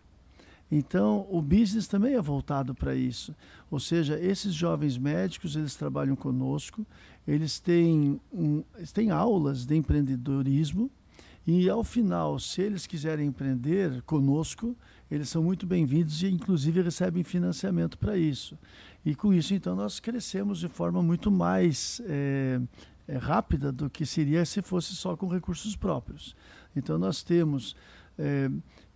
Então, 0.71 1.27
o 1.31 1.43
business 1.43 1.87
também 1.87 2.15
é 2.15 2.21
voltado 2.21 2.75
para 2.75 2.95
isso. 2.95 3.35
Ou 3.71 3.79
seja, 3.79 4.19
esses 4.19 4.55
jovens 4.55 4.97
médicos, 4.97 5.55
eles 5.55 5.75
trabalham 5.75 6.17
conosco, 6.17 6.87
eles 7.29 7.59
têm, 7.59 8.19
um, 8.33 8.63
eles 8.77 8.93
têm 8.93 9.11
aulas 9.11 9.67
de 9.67 9.77
empreendedorismo 9.77 10.91
e, 11.47 11.69
ao 11.69 11.83
final, 11.83 12.39
se 12.39 12.63
eles 12.63 12.87
quiserem 12.87 13.27
empreender 13.27 14.03
conosco, 14.03 14.77
eles 15.11 15.29
são 15.29 15.43
muito 15.43 15.67
bem-vindos 15.67 16.23
e, 16.23 16.29
inclusive, 16.29 16.83
recebem 16.83 17.25
financiamento 17.25 17.99
para 17.99 18.17
isso. 18.17 18.57
E, 19.05 19.15
com 19.15 19.33
isso, 19.35 19.53
então, 19.53 19.75
nós 19.75 19.99
crescemos 19.99 20.61
de 20.61 20.69
forma 20.69 21.03
muito 21.03 21.31
mais 21.31 22.01
é, 22.07 22.61
é, 23.09 23.17
rápida 23.17 23.73
do 23.73 23.91
que 23.91 24.07
seria 24.07 24.45
se 24.45 24.63
fosse 24.63 24.95
só 24.95 25.17
com 25.17 25.27
recursos 25.27 25.75
próprios. 25.77 26.37
Então, 26.77 26.99
nós 26.99 27.23
temos... 27.23 27.75
É, 28.19 28.51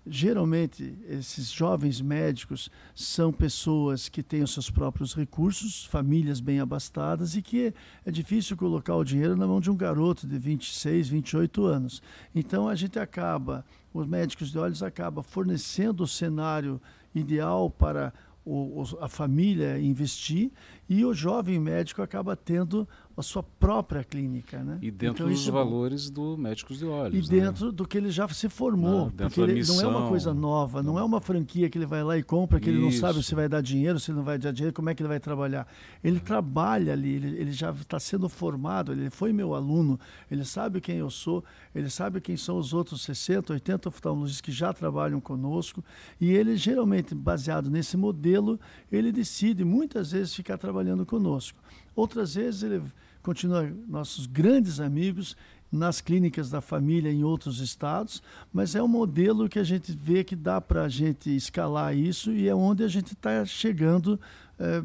Geralmente, 0.09 0.97
esses 1.09 1.51
jovens 1.51 2.01
médicos 2.01 2.71
são 2.95 3.33
pessoas 3.33 4.09
que 4.09 4.23
têm 4.23 4.43
os 4.43 4.53
seus 4.53 4.71
próprios 4.71 5.15
recursos, 5.15 5.85
famílias 5.85 6.39
bem 6.39 6.61
abastadas 6.61 7.35
e 7.35 7.43
que 7.43 7.75
é 8.05 8.11
difícil 8.11 8.57
colocar 8.57 8.95
o 8.95 9.03
dinheiro 9.03 9.37
na 9.37 9.49
mão 9.49 9.61
de 9.61 9.69
um 9.69 9.77
garoto 9.77 10.25
de 10.25 10.39
26, 10.39 11.09
28 11.09 11.65
anos. 11.65 12.01
Então, 12.33 12.69
a 12.69 12.77
gente 12.77 13.01
acaba, 13.01 13.65
os 13.93 14.07
médicos 14.07 14.53
de 14.53 14.59
olhos 14.59 14.81
acaba 14.81 15.25
fornecendo 15.25 16.05
o 16.05 16.07
cenário 16.07 16.81
ideal 17.13 17.69
para 17.69 18.13
o, 18.45 18.85
a 19.01 19.09
família 19.09 19.77
investir 19.77 20.53
e 20.89 21.05
o 21.05 21.13
jovem 21.13 21.59
médico 21.59 22.01
acaba 22.03 22.37
tendo 22.37 22.89
a 23.17 23.23
sua 23.23 23.43
própria 23.43 24.05
clínica, 24.05 24.63
né? 24.63 24.79
E 24.83 24.91
dentro 24.91 25.25
então, 25.25 25.29
dos 25.29 25.49
é 25.49 25.51
valores 25.51 26.11
do 26.11 26.37
médicos 26.37 26.79
de 26.79 26.85
olhos. 26.85 27.15
E 27.29 27.33
né? 27.33 27.41
dentro 27.41 27.73
do 27.73 27.89
que 27.89 27.97
ele 27.97 28.11
já 28.11 28.29
se 28.29 28.49
formou, 28.49 29.07
ah, 29.09 29.13
porque 29.17 29.41
ele, 29.41 29.65
não 29.67 29.81
é 29.81 29.87
uma 29.87 30.09
coisa 30.09 30.35
nova, 30.35 30.83
não 30.83 30.99
é 30.99 31.03
uma 31.03 31.21
franquia 31.21 31.71
que 31.71 31.79
ele 31.79 31.87
vai 31.87 32.05
lá 32.05 32.19
e 32.19 32.23
compra, 32.23 32.61
que 32.61 32.69
Isso. 32.69 32.79
ele 32.79 32.85
não 32.85 32.93
sabe 32.93 33.23
se 33.23 33.35
vai 33.35 33.49
dar 33.49 33.63
dinheiro, 33.63 33.99
se 33.99 34.13
não 34.13 34.23
vai 34.23 34.39
dar 34.39 34.53
dinheiro, 34.53 34.75
como 34.75 34.91
é 34.91 34.95
que 34.95 35.03
ele 35.03 35.09
vai 35.09 35.19
trabalhar. 35.19 35.67
Ele 36.05 36.21
trabalha 36.21 36.93
ali, 36.93 37.15
ele, 37.15 37.41
ele 37.41 37.53
já 37.53 37.71
está 37.71 37.99
sendo 37.99 38.29
formado, 38.29 38.93
ele 38.93 39.09
foi 39.09 39.33
meu 39.33 39.55
aluno, 39.55 39.99
ele 40.31 40.45
sabe 40.45 40.79
quem 40.79 40.99
eu 40.99 41.09
sou, 41.09 41.43
ele 41.75 41.89
sabe 41.89 42.21
quem 42.21 42.37
são 42.37 42.59
os 42.59 42.75
outros 42.75 43.01
60, 43.01 43.55
80 43.55 43.89
oftalmologistas 43.89 44.43
que 44.43 44.53
já 44.53 44.75
trabalham 44.75 45.21
conosco, 45.21 45.83
e 46.21 46.33
ele 46.33 46.55
geralmente, 46.55 47.15
baseado 47.15 47.71
nesse 47.71 47.97
modelo, 47.97 48.61
ele 48.93 49.11
decide 49.11 49.65
muitas 49.65 50.13
vezes 50.13 50.35
ficar 50.35 50.59
trabalhando 50.59 50.76
conosco. 51.07 51.59
Outras 51.95 52.35
vezes 52.35 52.63
ele 52.63 52.83
continua 53.23 53.69
nossos 53.89 54.27
grandes 54.27 54.79
amigos 54.79 55.37
nas 55.71 56.01
clínicas 56.01 56.51
da 56.51 56.61
família 56.61 57.11
em 57.11 57.25
outros 57.25 57.61
estados, 57.61 58.23
mas 58.53 58.75
é 58.75 58.83
um 58.83 58.89
modelo 58.89 59.49
que 59.49 59.59
a 59.59 59.65
gente 59.65 59.93
vê 59.93 60.23
que 60.23 60.37
dá 60.37 60.61
para 60.61 60.85
a 60.85 60.89
gente 60.89 61.35
escalar 61.35 61.97
isso 61.97 62.33
e 62.33 62.49
é 62.49 62.55
onde 62.55 62.85
a 62.85 62.89
gente 62.89 63.15
está 63.15 63.45
chegando, 63.45 64.19
é, 64.59 64.83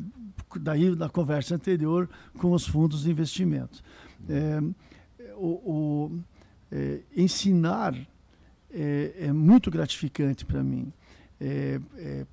daí 0.60 0.96
na 0.96 1.10
conversa 1.10 1.56
anterior, 1.56 2.10
com 2.38 2.52
os 2.52 2.66
fundos 2.68 3.04
de 3.04 3.12
investimento. 3.12 3.84
É, 4.28 4.62
o, 5.36 5.48
o 5.48 6.20
é, 6.72 7.00
ensinar 7.16 7.96
é, 8.72 9.32
muito 9.32 9.70
gratificante 9.70 10.46
para 10.46 10.64
mim. 10.64 10.92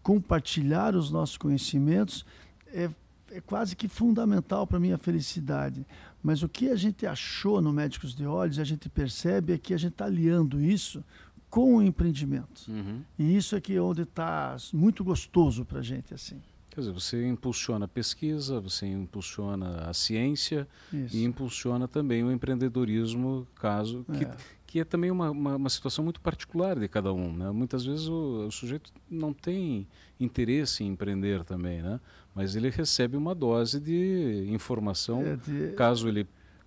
Compartilhar 0.03 0.95
os 0.95 1.11
nossos 1.11 1.39
conhecimentos 1.39 2.27
é 2.67 2.91
é 3.31 3.41
quase 3.41 3.77
que 3.77 3.89
fundamental 3.89 4.67
para 4.67 4.77
a 4.77 4.81
minha 4.81 4.99
felicidade. 4.99 5.87
Mas 6.23 6.43
o 6.43 6.49
que 6.49 6.71
a 6.71 6.77
gente 6.77 7.07
achou 7.07 7.61
no 7.61 7.73
Médicos 7.73 8.15
de 8.15 8.27
Olhos, 8.27 8.59
a 8.59 8.65
gente 8.65 8.89
percebe 8.89 9.53
é 9.53 9.59
que 9.59 9.73
a 9.73 9.77
gente 9.77 9.93
está 9.93 10.07
aliando 10.07 10.61
isso 10.61 11.05
com 11.49 11.77
o 11.77 11.83
empreendimento. 11.83 12.67
Uhum. 12.69 13.03
E 13.19 13.37
isso 13.37 13.57
aqui 13.57 13.75
é 13.77 13.81
onde 13.81 14.03
está 14.03 14.57
muito 14.73 15.03
gostoso 15.03 15.65
para 15.65 15.79
a 15.79 15.83
gente 15.83 16.13
assim. 16.13 16.41
Quer 16.71 16.83
dizer, 16.83 16.93
você 16.93 17.27
impulsiona 17.27 17.87
a 17.87 17.89
pesquisa, 17.89 18.61
você 18.61 18.87
impulsiona 18.87 19.89
a 19.89 19.95
ciência 19.95 20.69
Isso. 20.93 21.17
e 21.17 21.25
impulsiona 21.25 21.89
também 21.89 22.23
o 22.23 22.31
empreendedorismo, 22.31 23.49
caso 23.57 24.05
que, 24.17 24.25
É. 24.25 24.37
que 24.69 24.81
é 24.81 24.85
também 24.85 25.11
uma, 25.11 25.31
uma, 25.31 25.57
uma 25.57 25.69
situação 25.71 26.05
muito 26.05 26.21
particular 26.21 26.79
de 26.79 26.87
cada 26.89 27.11
um. 27.11 27.33
Né? 27.33 27.51
Muitas 27.51 27.87
vezes 27.87 28.07
o, 28.07 28.47
o 28.47 28.51
sujeito 28.53 28.93
não 29.11 29.33
tem 29.33 29.89
interesse 30.21 30.85
em 30.85 30.89
empreender 30.89 31.43
também, 31.43 31.81
né? 31.83 31.99
mas 32.35 32.55
ele 32.55 32.69
recebe 32.69 33.17
uma 33.17 33.35
dose 33.35 33.81
de 33.81 34.47
informação. 34.51 35.23
É 35.23 35.37
de- 35.37 35.73
Caso 35.73 36.07
ele 36.07 36.27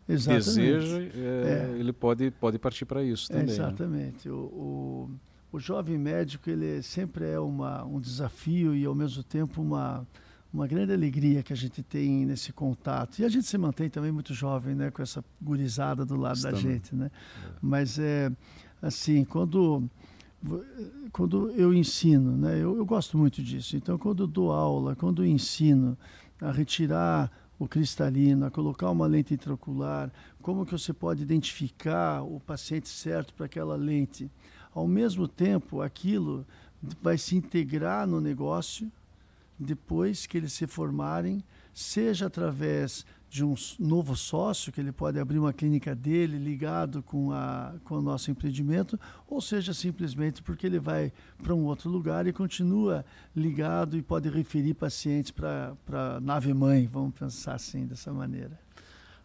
exatamente. 0.09 0.45
deseja, 0.45 0.99
é, 1.15 1.69
É. 1.75 1.79
ele 1.79 1.93
pode, 1.93 2.31
pode 2.31 2.57
partir 2.57 2.85
para 2.85 3.03
isso 3.03 3.31
É, 3.31 3.35
também. 3.35 3.47
né? 3.49 3.53
exatamente. 3.53 4.27
O, 4.29 4.33
o, 4.35 5.09
o 5.51 5.59
jovem 5.59 5.95
médico 5.99 6.49
ele 6.49 6.81
sempre 6.81 7.25
é 7.29 7.39
uma, 7.39 7.83
um 7.85 7.99
desafio 7.99 8.73
e 8.75 8.83
ao 8.83 8.95
mesmo 8.95 9.21
tempo 9.23 9.61
uma, 9.61 10.07
uma 10.53 10.67
grande 10.67 10.91
alegria 10.91 11.41
que 11.41 11.53
a 11.53 11.55
gente 11.55 11.81
tem 11.81 12.25
nesse 12.25 12.51
contato. 12.51 13.19
E 13.19 13.25
a 13.25 13.29
gente 13.29 13.47
se 13.47 13.57
mantém 13.57 13.89
também 13.89 14.11
muito 14.11 14.33
jovem, 14.33 14.75
né, 14.75 14.91
com 14.91 15.01
essa 15.01 15.23
gurizada 15.41 16.05
do 16.05 16.15
lado 16.15 16.41
da 16.41 16.51
Estamos. 16.51 16.61
gente, 16.61 16.95
né? 16.95 17.09
Mas 17.61 17.97
é 17.97 18.31
assim, 18.81 19.23
quando 19.23 19.89
quando 21.11 21.51
eu 21.51 21.71
ensino, 21.71 22.35
né, 22.35 22.55
eu, 22.55 22.75
eu 22.75 22.85
gosto 22.85 23.15
muito 23.17 23.43
disso. 23.43 23.77
Então, 23.77 23.97
quando 23.97 24.25
dou 24.25 24.51
aula, 24.51 24.95
quando 24.95 25.23
ensino 25.23 25.95
a 26.41 26.51
retirar 26.51 27.31
o 27.59 27.67
cristalino, 27.67 28.47
a 28.47 28.49
colocar 28.49 28.89
uma 28.89 29.05
lente 29.05 29.35
intraocular, 29.35 30.11
como 30.41 30.65
que 30.65 30.71
você 30.71 30.91
pode 30.91 31.21
identificar 31.21 32.23
o 32.23 32.39
paciente 32.39 32.89
certo 32.89 33.35
para 33.35 33.45
aquela 33.45 33.75
lente. 33.75 34.31
Ao 34.73 34.87
mesmo 34.87 35.27
tempo, 35.27 35.79
aquilo 35.79 36.43
vai 37.03 37.19
se 37.19 37.35
integrar 37.35 38.07
no 38.07 38.19
negócio 38.19 38.91
depois 39.61 40.25
que 40.25 40.37
eles 40.37 40.53
se 40.53 40.65
formarem, 40.65 41.43
seja 41.73 42.25
através 42.25 43.05
de 43.29 43.45
um 43.45 43.55
novo 43.79 44.13
sócio, 44.13 44.73
que 44.73 44.81
ele 44.81 44.91
pode 44.91 45.17
abrir 45.17 45.39
uma 45.39 45.53
clínica 45.53 45.95
dele 45.95 46.37
ligado 46.37 47.01
com, 47.01 47.31
a, 47.31 47.75
com 47.85 47.95
o 47.95 48.01
nosso 48.01 48.29
empreendimento, 48.29 48.99
ou 49.25 49.39
seja 49.39 49.73
simplesmente 49.73 50.41
porque 50.43 50.67
ele 50.67 50.79
vai 50.79 51.13
para 51.41 51.53
um 51.53 51.63
outro 51.63 51.89
lugar 51.89 52.27
e 52.27 52.33
continua 52.33 53.05
ligado 53.33 53.97
e 53.97 54.01
pode 54.01 54.27
referir 54.29 54.73
pacientes 54.73 55.31
para 55.31 55.77
a 55.87 56.19
nave-mãe, 56.19 56.87
vamos 56.91 57.13
pensar 57.13 57.53
assim, 57.53 57.85
dessa 57.85 58.11
maneira. 58.11 58.59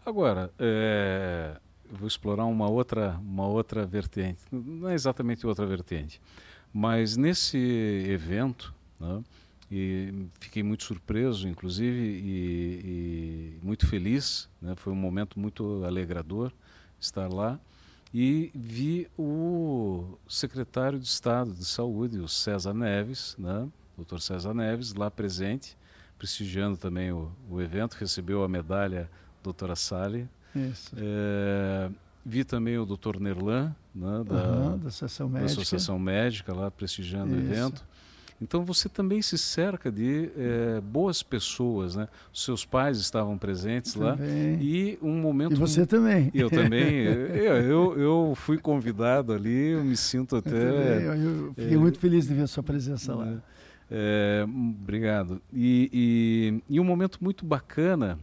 Agora, 0.04 0.52
é, 0.56 1.58
vou 1.90 2.06
explorar 2.06 2.44
uma 2.44 2.68
outra, 2.68 3.18
uma 3.20 3.48
outra 3.48 3.84
vertente. 3.84 4.40
Não 4.52 4.88
é 4.88 4.94
exatamente 4.94 5.44
outra 5.44 5.66
vertente, 5.66 6.20
mas 6.72 7.16
nesse 7.16 7.58
evento, 8.06 8.72
né, 9.00 9.20
e 9.70 10.28
fiquei 10.38 10.62
muito 10.62 10.84
surpreso, 10.84 11.48
inclusive, 11.48 11.98
e, 11.98 12.80
e 12.84 13.58
muito 13.62 13.86
feliz. 13.86 14.48
Né, 14.60 14.74
foi 14.76 14.92
um 14.92 14.96
momento 14.96 15.38
muito 15.38 15.84
alegrador 15.84 16.52
estar 17.00 17.28
lá. 17.32 17.58
E 18.14 18.50
vi 18.54 19.08
o 19.18 20.16
secretário 20.28 20.98
de 20.98 21.06
Estado 21.06 21.52
de 21.52 21.64
Saúde, 21.64 22.18
o 22.18 22.28
César 22.28 22.72
Neves, 22.72 23.34
né, 23.38 23.68
doutor 23.96 24.20
César 24.20 24.54
Neves, 24.54 24.94
lá 24.94 25.10
presente, 25.10 25.76
prestigiando 26.16 26.76
também 26.76 27.12
o, 27.12 27.30
o 27.50 27.60
evento, 27.60 27.94
recebeu 27.94 28.42
a 28.42 28.48
medalha 28.48 29.10
doutora 29.42 29.76
Sally. 29.76 30.28
É, 30.96 31.90
vi 32.24 32.42
também 32.44 32.78
o 32.78 32.86
doutor 32.86 33.20
Nerlan, 33.20 33.74
né, 33.94 34.24
da, 34.24 34.34
Aham, 34.34 34.78
da 34.78 34.88
Associação 34.88 35.26
da 35.30 35.40
Médica. 35.40 35.60
Associação 35.60 35.98
Médica, 35.98 36.54
lá 36.54 36.70
prestigiando 36.70 37.34
o 37.34 37.38
Isso. 37.38 37.52
evento. 37.52 37.84
Então 38.40 38.64
você 38.64 38.88
também 38.88 39.22
se 39.22 39.38
cerca 39.38 39.90
de 39.90 40.30
é, 40.36 40.80
boas 40.80 41.22
pessoas, 41.22 41.96
né? 41.96 42.06
Seus 42.34 42.64
pais 42.66 42.98
estavam 42.98 43.38
presentes 43.38 43.94
lá 43.94 44.18
e 44.60 44.98
um 45.00 45.18
momento 45.20 45.54
E 45.54 45.56
você 45.56 45.86
também. 45.86 46.30
eu 46.34 46.50
também, 46.50 46.94
eu, 47.34 47.56
eu, 47.62 47.98
eu 47.98 48.34
fui 48.36 48.58
convidado 48.58 49.32
ali, 49.32 49.68
eu 49.70 49.82
me 49.84 49.96
sinto 49.96 50.34
Eu, 50.34 50.38
até 50.40 50.50
também, 50.50 51.02
eu- 51.04 51.14
eu 51.46 51.54
fiquei 51.54 51.74
é, 51.74 51.78
muito 51.78 51.98
feliz 51.98 52.26
de 52.26 52.34
ver 52.34 52.42
a 52.42 52.46
sua 52.46 52.62
presença 52.62 53.14
lá. 53.14 53.24
né? 53.24 53.42
É, 53.90 54.44
obrigado. 54.46 55.40
E, 55.52 56.60
e, 56.68 56.74
e 56.74 56.80
um 56.80 56.84
momento 56.84 57.18
muito 57.22 57.44
bacana, 57.46 58.18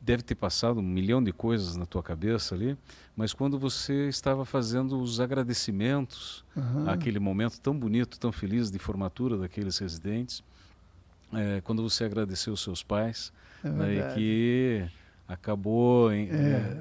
deve 0.00 0.22
ter 0.22 0.34
passado 0.34 0.80
um 0.80 0.82
milhão 0.82 1.22
de 1.22 1.32
coisas 1.32 1.76
na 1.76 1.86
tua 1.86 2.02
cabeça 2.02 2.54
ali, 2.54 2.76
mas 3.16 3.32
quando 3.32 3.58
você 3.58 4.08
estava 4.08 4.44
fazendo 4.44 5.00
os 5.00 5.18
agradecimentos 5.20 6.44
Aham. 6.56 6.90
àquele 6.90 7.18
momento 7.18 7.58
tão 7.60 7.76
bonito, 7.76 8.18
tão 8.20 8.30
feliz 8.30 8.70
de 8.70 8.78
formatura 8.78 9.36
daqueles 9.38 9.78
residentes, 9.78 10.42
é, 11.32 11.60
quando 11.62 11.82
você 11.82 12.04
agradeceu 12.04 12.52
os 12.52 12.60
seus 12.62 12.82
pais, 12.82 13.32
É 13.64 13.68
né, 13.70 13.94
e 13.96 14.14
que 14.14 14.84
acabou 15.26 16.12
em- 16.12 16.28
É, 16.30 16.34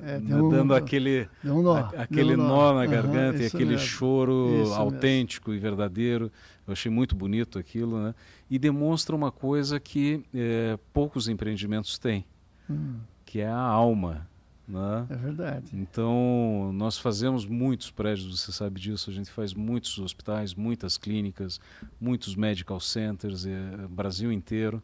é, 0.05 0.11
é, 0.15 0.19
né, 0.19 0.41
um- 0.41 0.49
dando 0.49 0.75
aquele 0.75 1.27
um 1.43 1.63
nó. 1.63 1.77
a- 1.77 1.89
aquele 2.03 2.35
um 2.35 2.37
nó 2.37 2.73
na 2.73 2.81
Aham, 2.81 2.87
garganta 2.91 3.41
e 3.41 3.45
aquele 3.47 3.71
mesmo. 3.71 3.87
choro 3.87 4.33
Isso 4.61 4.69
mesmo. 4.69 4.75
autêntico 4.75 5.53
e 5.53 5.57
verdadeiro. 5.57 6.31
Eu 6.67 6.73
achei 6.73 6.91
muito 6.91 7.15
bonito 7.15 7.57
aquilo, 7.57 7.99
né? 8.03 8.13
E 8.49 8.59
demonstra 8.59 9.15
uma 9.15 9.31
coisa 9.31 9.79
que 9.79 10.23
eh, 10.33 10.77
poucos 10.93 11.27
empreendimentos 11.27 11.97
têm, 11.97 12.23
Hum, 12.69 12.99
que 13.25 13.39
é 13.39 13.47
a 13.47 13.57
alma, 13.57 14.27
né? 14.67 15.05
é 15.09 15.15
verdade. 15.15 15.69
Então, 15.73 16.71
nós 16.73 16.97
fazemos 16.97 17.45
muitos 17.45 17.91
prédios, 17.91 18.39
você 18.39 18.51
sabe 18.51 18.79
disso, 18.79 19.09
a 19.09 19.13
gente 19.13 19.29
faz 19.29 19.53
muitos 19.53 19.97
hospitais, 19.99 20.53
muitas 20.55 20.97
clínicas, 20.97 21.59
muitos 22.01 22.35
medical 22.35 22.79
centers, 22.79 23.45
eh, 23.45 23.87
Brasil 23.89 24.31
inteiro, 24.31 24.81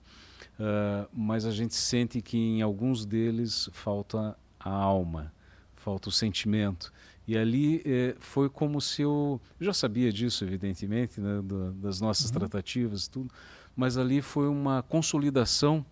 ah, 0.60 1.08
mas 1.14 1.46
a 1.46 1.52
gente 1.52 1.74
sente 1.76 2.22
que 2.22 2.38
em 2.38 2.62
alguns 2.62 3.06
deles 3.06 3.70
falta 3.74 4.38
a 4.60 4.70
alma, 4.70 5.34
falta 5.76 6.10
o 6.10 6.12
sentimento. 6.12 6.94
E 7.28 7.38
ali 7.38 7.82
eh, 7.86 8.16
foi 8.20 8.50
como 8.50 8.80
se 8.82 9.02
eu, 9.04 9.40
eu 9.60 9.66
já 9.66 9.74
sabia 9.74 10.12
disso, 10.12 10.44
evidentemente, 10.44 11.20
né, 11.22 11.42
do- 11.42 11.72
das 11.74 12.00
nossas 12.02 12.28
Uhum. 12.28 12.34
tratativas 12.40 13.06
e 13.06 13.10
tudo, 13.10 13.32
mas 13.76 13.98
ali 13.98 14.22
foi 14.22 14.48
uma 14.48 14.84
consolidação, 14.84 15.86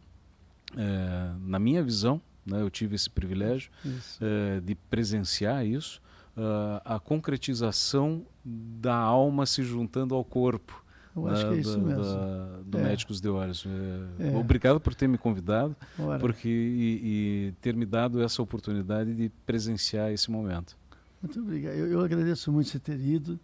eh, 0.77 1.31
na 1.39 1.57
minha 1.59 1.83
visão, 1.83 2.21
né, 2.49 2.61
eu 2.61 2.69
tive 2.69 2.95
esse 2.95 3.09
privilégio, 3.09 3.71
eh, 4.21 4.59
de 4.61 4.75
presenciar 4.75 5.65
isso, 5.65 6.01
ah, 6.37 6.81
a 6.95 6.99
concretização 6.99 8.25
da 8.43 8.95
alma 8.95 9.45
se 9.45 9.63
juntando 9.63 10.15
ao 10.15 10.23
corpo. 10.23 10.83
Eu 11.15 11.27
acho 11.27 11.43
né, 11.45 11.49
que 11.51 11.57
é 11.57 11.61
isso 11.61 11.77
da- 11.77 11.83
mesmo. 11.83 12.03
da- 12.03 12.59
do 12.65 12.77
É. 12.77 12.83
Médicos 12.83 13.19
de 13.19 13.27
Olhos. 13.29 13.65
Eh, 14.19 14.29
É. 14.31 14.37
Obrigado 14.37 14.79
por 14.79 14.93
ter 14.95 15.07
me 15.07 15.17
convidado 15.17 15.75
Ora, 15.97 16.19
porque, 16.19 16.47
e, 16.47 17.01
e 17.49 17.51
ter 17.61 17.75
me 17.75 17.85
dado 17.85 18.21
essa 18.21 18.41
oportunidade 18.41 19.13
de 19.13 19.29
presenciar 19.45 20.11
esse 20.11 20.29
momento. 20.31 20.77
Muito 21.21 21.39
obrigado. 21.41 21.73
Eu, 21.73 21.87
eu 21.87 22.01
agradeço 22.01 22.51
muito 22.51 22.69
você 22.69 22.79
ter 22.79 22.99
ido. 22.99 23.37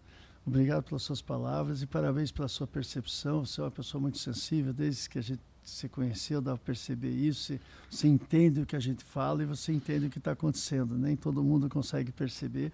Obrigado 0.45 0.83
pelas 0.83 1.01
suas 1.01 1.21
palavras 1.23 1.81
e 1.81 1.87
parabéns 1.87 2.31
pela 2.31 2.47
sua 2.47 2.67
percepção. 2.67 3.43
Você 3.43 3.59
é 3.59 3.63
uma 3.63 3.71
pessoa 3.71 3.99
muito 3.99 4.19
sensível, 4.19 4.71
desde 4.71 5.09
que 5.09 5.17
a 5.17 5.21
gente 5.21 5.41
se 5.66 5.89
conheceu, 5.89 6.41
dá 6.41 6.55
para 6.55 6.66
perceber 6.66 7.11
isso. 7.11 7.53
Você, 7.53 7.61
você 7.89 8.07
entende 8.07 8.61
o 8.61 8.66
que 8.66 8.76
a 8.76 8.80
gente 8.80 9.03
fala 9.03 9.43
e 9.43 9.45
você 9.45 9.72
entende 9.72 10.05
o 10.07 10.09
que 10.09 10.18
está 10.18 10.32
acontecendo. 10.32 10.97
Nem 10.97 11.16
todo 11.16 11.43
mundo 11.43 11.68
consegue 11.70 12.11
perceber, 12.11 12.72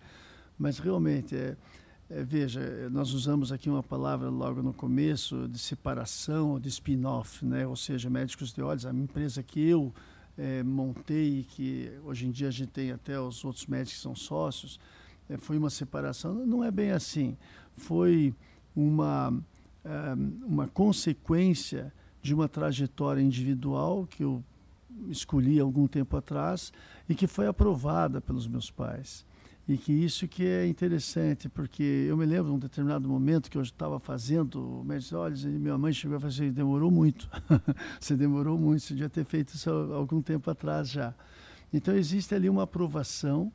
mas 0.60 0.78
realmente 0.78 1.36
é, 1.36 1.56
é, 2.10 2.24
veja, 2.24 2.60
é, 2.60 2.90
nós 2.90 3.14
usamos 3.14 3.52
aqui 3.52 3.70
uma 3.70 3.82
palavra 3.82 4.30
logo 4.30 4.62
no 4.62 4.74
começo 4.74 5.48
de 5.48 5.58
separação 5.58 6.60
de 6.60 6.68
spin-off, 6.70 7.46
né? 7.46 7.66
Ou 7.66 7.76
seja, 7.76 8.10
médicos 8.10 8.52
de 8.52 8.62
olhos, 8.62 8.86
a 8.86 8.92
empresa 8.92 9.42
que 9.42 9.62
eu 9.62 9.94
eh, 10.38 10.64
montei 10.64 11.40
e 11.40 11.44
que 11.44 11.92
hoje 12.04 12.26
em 12.26 12.32
dia 12.32 12.48
a 12.48 12.52
gente 12.52 12.72
tem 12.72 12.92
até 12.92 13.20
os 13.20 13.44
outros 13.44 13.66
médicos 13.68 13.94
que 13.94 14.00
são 14.02 14.16
sócios, 14.16 14.80
eh, 15.30 15.38
foi 15.38 15.58
uma 15.58 15.70
separação. 15.70 16.34
Não 16.34 16.64
é 16.64 16.72
bem 16.72 16.92
assim. 16.92 17.38
Foi 17.78 18.34
uma, 18.76 19.34
eh, 19.86 20.16
uma 20.46 20.68
consequência 20.68 21.94
de 22.22 22.34
uma 22.34 22.48
trajetória 22.48 23.22
individual 23.22 24.08
que 24.10 24.24
eu 24.24 24.44
escolhi 25.10 25.60
algum 25.60 25.88
tempo 25.88 26.16
atrás 26.18 26.72
e 27.08 27.16
que 27.16 27.28
foi 27.28 27.48
aprovada 27.48 28.22
pelos 28.22 28.48
meus 28.48 28.70
pais. 28.70 29.26
E 29.68 29.78
que 29.78 29.94
isso 29.94 30.28
que 30.28 30.46
é 30.46 30.68
interessante, 30.68 31.48
porque 31.48 31.84
eu 31.84 32.18
me 32.18 32.26
lembro 32.26 32.46
de 32.48 32.52
um 32.52 32.60
determinado 32.60 33.08
momento 33.08 33.50
que 33.50 33.58
eu 33.58 33.62
estava 33.62 34.00
fazendo 34.00 34.84
médicos 34.84 35.14
olhos 35.14 35.46
e 35.46 35.48
minha 35.48 35.78
mãe 35.78 35.94
chegou 35.94 36.18
e 36.18 36.20
falou 36.20 36.34
assim, 36.34 36.52
demorou 36.52 36.92
muito. 36.92 37.30
você 38.00 38.16
demorou 38.16 38.58
muito, 38.58 38.82
você 38.82 38.94
devia 38.94 39.10
ter 39.10 39.24
feito 39.24 39.54
isso 39.54 39.70
há 39.70 39.96
algum 39.96 40.22
tempo 40.22 40.50
atrás 40.50 40.90
já. 40.90 41.14
Então 41.72 41.96
existe 41.96 42.36
ali 42.36 42.50
uma 42.50 42.64
aprovação 42.64 43.52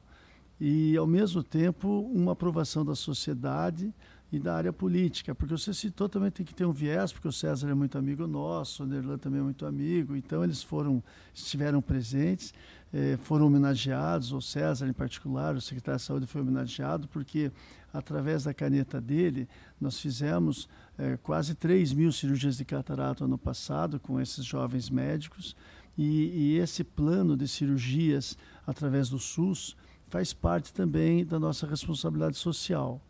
e 0.60 0.96
ao 0.96 1.06
mesmo 1.06 1.42
tempo 1.42 1.88
uma 2.14 2.32
aprovação 2.32 2.84
da 2.84 2.94
sociedade 2.94 3.92
e 4.32 4.38
da 4.38 4.56
área 4.56 4.72
política, 4.72 5.34
porque 5.34 5.56
você 5.56 5.72
citou 5.72 6.08
também 6.08 6.30
tem 6.30 6.44
que 6.44 6.54
ter 6.54 6.64
um 6.64 6.72
viés, 6.72 7.12
porque 7.12 7.28
o 7.28 7.32
César 7.32 7.70
é 7.70 7.74
muito 7.74 7.96
amigo 7.96 8.26
nosso, 8.26 8.82
o 8.82 8.86
Nerlan 8.86 9.18
também 9.18 9.40
é 9.40 9.42
muito 9.42 9.64
amigo, 9.64 10.16
então 10.16 10.42
eles 10.42 10.62
foram, 10.62 11.02
estiveram 11.32 11.80
presentes. 11.80 12.52
eh, 12.92 13.16
foram 13.22 13.46
homenageados, 13.46 14.32
o 14.32 14.40
César 14.40 14.88
em 14.88 14.92
particular, 14.92 15.54
o 15.54 15.60
secretário 15.60 15.98
de 15.98 16.04
saúde 16.04 16.26
foi 16.26 16.40
homenageado, 16.40 17.08
porque 17.08 17.52
através 17.92 18.44
da 18.44 18.54
caneta 18.54 19.00
dele, 19.00 19.48
nós 19.80 19.98
fizemos 19.98 20.68
eh, 20.98 21.18
quase 21.22 21.54
3 21.54 21.92
mil 21.92 22.12
cirurgias 22.12 22.56
de 22.56 22.64
catarata 22.64 23.24
ano 23.24 23.38
passado 23.38 23.98
com 24.00 24.20
esses 24.20 24.44
jovens 24.44 24.90
médicos. 24.90 25.56
E, 25.96 26.54
e, 26.54 26.58
esse 26.58 26.84
plano 26.84 27.36
de 27.36 27.48
cirurgias 27.48 28.36
através 28.66 29.08
do 29.08 29.18
SUS 29.18 29.74
faz 30.08 30.34
parte 30.34 30.72
também 30.72 31.24
da 31.24 31.38
nossa 31.38 31.66
responsabilidade 31.66 32.36
social. 32.36 33.00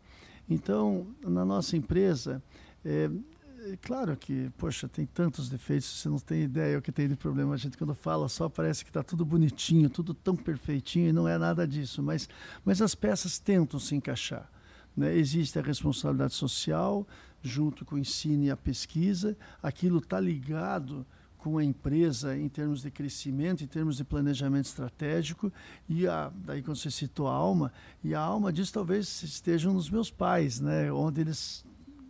Então, 0.49 1.07
na 1.21 1.43
nossa 1.43 1.75
empresa, 1.75 2.41
é, 2.85 3.09
é, 3.65 3.77
claro 3.81 4.15
que, 4.15 4.49
poxa, 4.57 4.87
tem 4.87 5.05
tantos 5.05 5.49
defeitos, 5.49 5.87
você 5.87 6.07
não 6.07 6.19
tem 6.19 6.43
ideia 6.43 6.77
o 6.77 6.81
que 6.81 6.91
tem 6.91 7.07
de 7.07 7.15
problema. 7.15 7.53
A 7.53 7.57
gente, 7.57 7.77
quando 7.77 7.93
fala 7.93 8.29
só, 8.29 8.47
parece 8.47 8.83
que 8.83 8.89
está 8.89 9.03
tudo 9.03 9.25
bonitinho, 9.25 9.89
tudo 9.89 10.13
tão 10.13 10.35
perfeitinho, 10.35 11.09
e 11.09 11.13
não 11.13 11.27
é 11.27 11.37
nada 11.37 11.67
disso. 11.67 12.01
Mas, 12.01 12.29
mas 12.63 12.81
as 12.81 12.95
peças 12.95 13.39
tentam 13.39 13.79
se 13.79 13.95
encaixar. 13.95 14.49
Né? 14.95 15.15
Existe 15.15 15.59
a 15.59 15.61
responsabilidade 15.61 16.33
social, 16.33 17.05
junto 17.41 17.83
com 17.83 17.95
o 17.95 17.99
ensino 17.99 18.43
e 18.43 18.51
a 18.51 18.57
pesquisa, 18.57 19.37
aquilo 19.61 19.99
está 19.99 20.19
ligado 20.19 21.05
com 21.37 21.57
a 21.57 21.63
empresa 21.63 22.37
em 22.37 22.49
termos 22.49 22.81
de 22.81 22.91
crescimento, 22.91 23.63
em 23.63 23.67
termos 23.67 23.97
de 23.97 24.03
planejamento 24.03 24.65
estratégico, 24.65 25.51
e 25.87 26.07
a, 26.07 26.31
daí 26.35 26.61
quando 26.61 26.77
você 26.77 26.91
citou 26.91 27.27
a 27.27 27.33
alma, 27.33 27.71
e 28.03 28.13
a 28.13 28.19
alma 28.19 28.51
disso 28.51 28.73
talvez 28.73 29.23
estejam 29.23 29.73
nos 29.73 29.89
meus 29.89 30.09
pais, 30.09 30.59
né? 30.59 30.91
onde 30.91 31.21
eles 31.21 31.63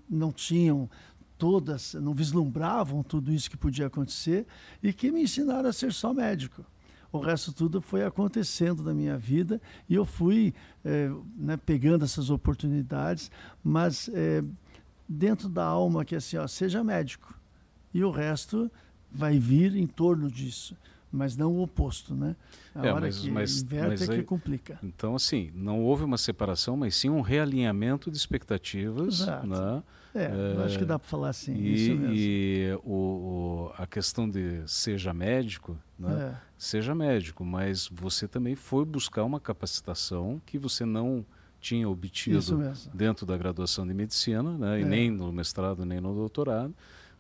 não 0.10 0.32
tinham 0.32 0.90
todas, 1.38 1.94
não 1.96 2.14
vislumbravam 2.14 3.04
tudo 3.04 3.32
isso 3.32 3.50
que 3.50 3.58
podia 3.58 3.88
acontecer 3.88 4.46
e 4.82 4.92
que 4.92 5.12
me 5.12 5.22
ensinaram 5.22 5.70
a 5.70 5.74
ser 5.74 5.94
só 5.94 6.14
médico. 6.14 6.66
O 7.12 7.20
resto 7.20 7.54
tudo 7.54 7.80
foi 7.82 8.04
acontecendo 8.04 8.84
na 8.84 8.94
minha 8.94 9.18
vida 9.18 9.62
e 9.88 9.96
eu 9.96 10.06
fui 10.06 10.54
é, 10.84 11.10
né, 11.38 11.58
pegando 11.58 12.04
essas 12.04 12.30
oportunidades, 12.30 13.32
mas 13.64 14.10
é, 14.14 14.44
dentro 15.08 15.48
da 15.48 15.64
alma 15.64 16.04
que 16.04 16.16
é 16.16 16.18
assim, 16.18 16.38
ó, 16.38 16.48
seja 16.48 16.84
médico 16.84 17.34
e 17.94 18.04
o 18.04 18.12
resto 18.12 18.70
vai 19.12 19.40
vir 19.40 19.76
em 19.76 19.88
torno 19.88 20.30
disso 20.30 20.76
mas 21.12 21.38
não 21.38 21.54
o 21.54 21.62
oposto, 21.62 22.14
né? 22.14 22.36
A 22.76 22.86
é, 22.86 22.92
hora 22.92 23.06
mas, 23.06 23.20
que 23.20 23.32
mas, 23.32 23.62
inverte 23.62 23.90
mas 23.90 24.10
é 24.10 24.18
que 24.18 24.24
complica. 24.24 24.80
Então, 24.84 25.16
assim, 25.16 25.52
não 25.56 25.82
houve 25.82 26.04
uma 26.04 26.18
separação, 26.18 26.76
mas 26.76 26.96
sim 26.96 27.10
um 27.10 27.22
realinhamento 27.22 28.12
de 28.12 28.18
expectativas, 28.18 29.22
Exato. 29.22 29.48
né? 29.48 29.84
É, 30.14 30.24
é, 30.24 30.64
acho 30.64 30.80
que 30.80 30.86
dá 30.86 30.98
para 30.98 31.08
falar 31.08 31.30
assim. 31.30 31.54
E, 31.56 31.92
e 32.12 32.80
o, 32.84 32.92
o, 32.92 33.72
a 33.78 33.86
questão 33.86 34.30
de 34.30 34.62
seja 34.66 35.14
médico, 35.14 35.78
né? 35.98 36.34
É. 36.34 36.42
seja 36.58 36.96
médico, 36.96 37.46
mas 37.46 37.90
você 37.92 38.28
também 38.28 38.56
foi 38.56 38.84
buscar 38.84 39.24
uma 39.24 39.40
capacitação 39.40 40.42
que 40.46 40.58
você 40.58 40.86
não 40.86 41.26
tinha 41.60 41.88
obtido 41.90 42.40
dentro 42.94 43.26
da 43.26 43.38
graduação 43.38 43.86
de 43.86 43.94
medicina, 43.94 44.58
né? 44.58 44.80
e 44.80 44.84
é. 44.84 44.86
nem 44.86 45.12
no 45.12 45.32
mestrado 45.32 45.86
nem 45.86 46.00
no 46.00 46.14
doutorado, 46.14 46.74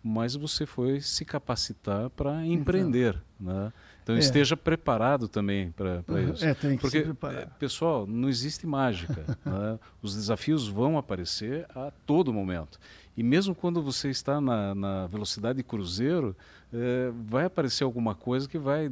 mas 0.07 0.35
você 0.35 0.65
foi 0.65 1.01
se 1.01 1.25
capacitar 1.25 2.09
para 2.11 2.45
então. 2.45 2.53
empreender, 2.53 3.21
então, 3.39 3.53
né? 3.53 3.73
Então 4.01 4.15
é. 4.15 4.19
esteja 4.19 4.55
preparado 4.55 5.27
também 5.27 5.71
para 5.71 6.01
uhum. 6.07 6.33
isso. 6.33 6.45
É, 6.45 6.53
tem 6.53 6.77
que 6.77 6.81
Porque, 6.81 6.99
se 6.99 7.03
preparar. 7.03 7.41
É, 7.41 7.45
pessoal, 7.59 8.07
não 8.07 8.29
existe 8.29 8.65
mágica. 8.65 9.25
né? 9.45 9.77
Os 10.01 10.15
desafios 10.15 10.65
vão 10.65 10.97
aparecer 10.97 11.65
a 11.75 11.91
todo 12.05 12.31
momento. 12.31 12.79
E 13.17 13.23
mesmo 13.23 13.53
quando 13.53 13.81
você 13.81 14.09
está 14.09 14.39
na, 14.39 14.73
na 14.73 15.07
velocidade 15.07 15.57
de 15.57 15.63
cruzeiro, 15.63 16.33
é, 16.71 17.11
vai 17.27 17.43
aparecer 17.45 17.83
alguma 17.83 18.15
coisa 18.15 18.47
que 18.47 18.57
vai 18.57 18.87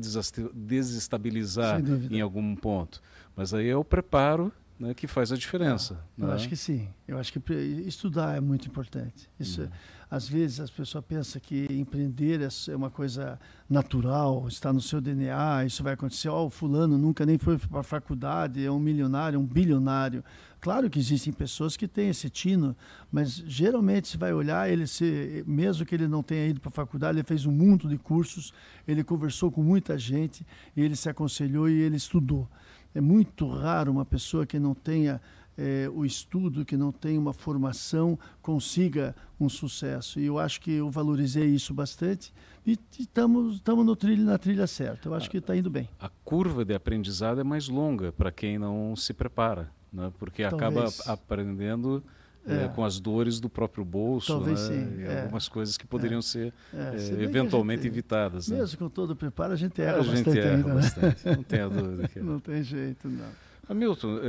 desestabilizar 0.53 1.81
em 2.11 2.19
algum 2.19 2.53
ponto. 2.53 3.01
Mas 3.37 3.53
aí 3.53 3.69
é 3.69 3.77
o 3.77 3.85
preparo 3.85 4.51
né, 4.79 4.93
que 4.93 5.07
faz 5.07 5.31
a 5.31 5.37
diferença. 5.37 5.97
Ah, 6.01 6.21
eu 6.21 6.27
né? 6.27 6.33
acho 6.33 6.49
que 6.49 6.55
sim. 6.55 6.89
Eu 7.07 7.17
acho 7.17 7.31
que 7.31 7.53
estudar 7.87 8.35
é 8.35 8.41
muito 8.41 8.67
importante. 8.67 9.29
Isso, 9.39 9.63
hum. 9.63 9.69
Às 10.15 10.29
vezes 10.29 10.61
as 10.61 10.71
pessoas 10.71 11.03
pensam 11.03 11.41
que 11.41 11.67
empreender 11.71 12.39
é, 12.39 12.47
é 12.71 12.75
uma 12.77 12.89
coisa 12.89 13.37
natural, 13.69 14.47
está 14.47 14.71
no 14.71 14.79
seu 14.79 15.01
DNA, 15.01 15.65
isso 15.65 15.83
vai 15.83 15.91
acontecer. 15.91 16.29
Oh, 16.29 16.45
o 16.45 16.49
fulano 16.49 16.97
nunca 16.97 17.25
nem 17.25 17.37
foi 17.37 17.57
para 17.57 17.81
a 17.81 17.83
faculdade, 17.83 18.65
é 18.65 18.71
um 18.71 18.79
milionário, 18.79 19.37
um 19.37 19.45
bilionário. 19.45 20.23
Claro 20.61 20.89
que 20.89 20.99
existem 20.99 21.33
pessoas 21.33 21.75
que 21.75 21.85
têm 21.85 22.07
esse 22.07 22.29
tino, 22.29 22.77
mas 23.11 23.43
geralmente 23.45 24.07
se 24.07 24.17
vai 24.17 24.33
olhar, 24.33 24.71
ele 24.71 24.87
se, 24.87 25.43
mesmo 25.45 25.85
que 25.85 25.93
ele 25.93 26.07
não 26.07 26.23
tenha 26.23 26.47
ido 26.47 26.61
para 26.61 26.69
a 26.69 26.71
faculdade, 26.71 27.17
ele 27.17 27.27
fez 27.27 27.45
um 27.45 27.51
mundo 27.51 27.89
de 27.89 27.97
cursos, 27.97 28.53
ele 28.87 29.03
conversou 29.03 29.51
com 29.51 29.61
muita 29.61 29.97
gente, 29.97 30.47
ele 30.77 30.95
se 30.95 31.09
aconselhou 31.09 31.67
e 31.67 31.73
ele 31.73 31.97
estudou. 31.97 32.49
É 32.93 33.01
muito 33.01 33.49
raro 33.49 33.91
uma 33.91 34.05
pessoa 34.05 34.45
que 34.45 34.57
não 34.57 34.73
tenha 34.73 35.19
é, 35.57 35.89
o 35.93 36.05
estudo, 36.05 36.65
que 36.65 36.75
não 36.75 36.91
tenha 36.91 37.19
uma 37.19 37.33
formação, 37.33 38.17
consiga 38.41 39.15
um 39.39 39.49
sucesso. 39.49 40.19
E 40.19 40.25
eu 40.25 40.37
acho 40.39 40.61
que 40.61 40.71
eu 40.71 40.89
valorizei 40.89 41.45
isso 41.45 41.73
bastante 41.73 42.33
e 42.65 42.77
estamos 42.99 43.61
no 43.65 43.95
trilho, 43.95 44.23
na 44.23 44.37
trilha 44.37 44.67
certa. 44.67 45.07
Eu 45.07 45.13
acho 45.13 45.29
que 45.29 45.37
está 45.37 45.55
indo 45.55 45.69
bem. 45.69 45.87
A 45.99 46.09
curva 46.23 46.65
de 46.65 46.73
aprendizado 46.73 47.39
é 47.39 47.43
mais 47.43 47.67
longa 47.67 48.11
para 48.11 48.31
quem 48.31 48.57
não 48.57 48.95
se 48.95 49.13
prepara, 49.13 49.69
né? 49.91 50.11
porque 50.17 50.43
Talvez. 50.43 50.99
acaba 50.99 51.13
aprendendo 51.13 52.03
é. 52.47 52.65
É, 52.65 52.67
com 52.67 52.85
as 52.85 52.99
dores 52.99 53.39
do 53.39 53.49
próprio 53.49 53.83
bolso, 53.83 54.27
Talvez 54.27 54.69
né? 54.69 54.75
sim. 54.75 55.03
É. 55.03 55.21
algumas 55.21 55.49
coisas 55.49 55.77
que 55.77 55.87
poderiam 55.87 56.19
é. 56.19 56.21
ser 56.21 56.53
é, 56.73 57.23
eventualmente 57.23 57.83
gente, 57.83 57.91
evitadas. 57.91 58.47
Né? 58.47 58.57
Mesmo 58.57 58.77
com 58.77 58.89
todo 58.89 59.11
o 59.11 59.15
preparo, 59.15 59.53
a 59.53 59.55
gente 59.55 59.81
erra 59.81 59.95
a 59.95 60.03
bastante 60.03 60.23
gente 60.25 60.39
erra 60.39 60.55
ainda, 60.55 60.67
né? 60.67 60.73
bastante, 60.75 61.25
não 61.25 61.43
tenha 61.43 61.69
dúvida. 61.69 62.07
Que... 62.07 62.19
Não 62.19 62.39
tem 62.39 62.63
jeito, 62.63 63.09
não. 63.09 63.44
Hamilton, 63.67 64.19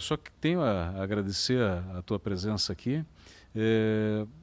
só 0.00 0.16
que 0.16 0.30
tenho 0.40 0.62
a 0.62 1.02
agradecer 1.02 1.60
a, 1.62 1.98
a 1.98 2.02
tua 2.02 2.18
presença 2.18 2.72
aqui. 2.72 3.04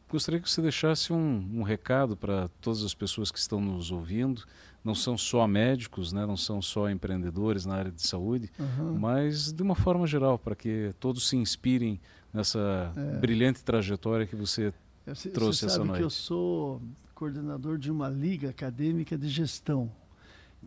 gostaria 0.10 0.40
que 0.40 0.50
você 0.50 0.62
deixasse 0.62 1.12
um, 1.12 1.50
um 1.54 1.64
recado 1.64 2.16
para 2.16 2.48
todas 2.62 2.84
as 2.84 2.94
pessoas 2.94 3.32
que 3.32 3.40
estão 3.40 3.60
nos 3.60 3.92
ouvindo, 3.92 4.44
não 4.84 4.96
são 4.96 5.18
só 5.18 5.46
médicos, 5.48 6.14
né, 6.14 6.26
não 6.26 6.38
são 6.38 6.62
só 6.62 6.90
empreendedores 6.90 7.66
na 7.66 7.76
área 7.76 7.92
de 7.92 8.02
saúde, 8.06 8.50
uhum. 8.58 8.98
mas 8.98 9.52
de 9.52 9.62
uma 9.62 9.76
forma 9.76 10.08
geral, 10.08 10.40
para 10.40 10.56
que 10.56 10.94
todos 11.00 11.28
se 11.28 11.36
inspirem 11.36 12.00
nessa 12.34 12.94
é. 12.96 13.18
brilhante 13.18 13.64
trajetória 13.64 14.26
que 14.26 14.36
você, 14.36 14.74
você 15.06 15.30
trouxe 15.30 15.60
você 15.60 15.66
essa 15.66 15.76
sabe 15.76 15.88
noite. 15.88 16.00
que 16.00 16.06
eu 16.06 16.10
sou 16.10 16.82
coordenador 17.14 17.78
de 17.78 17.92
uma 17.92 18.08
liga 18.08 18.50
acadêmica 18.50 19.18
de 19.18 19.28
gestão, 19.28 19.92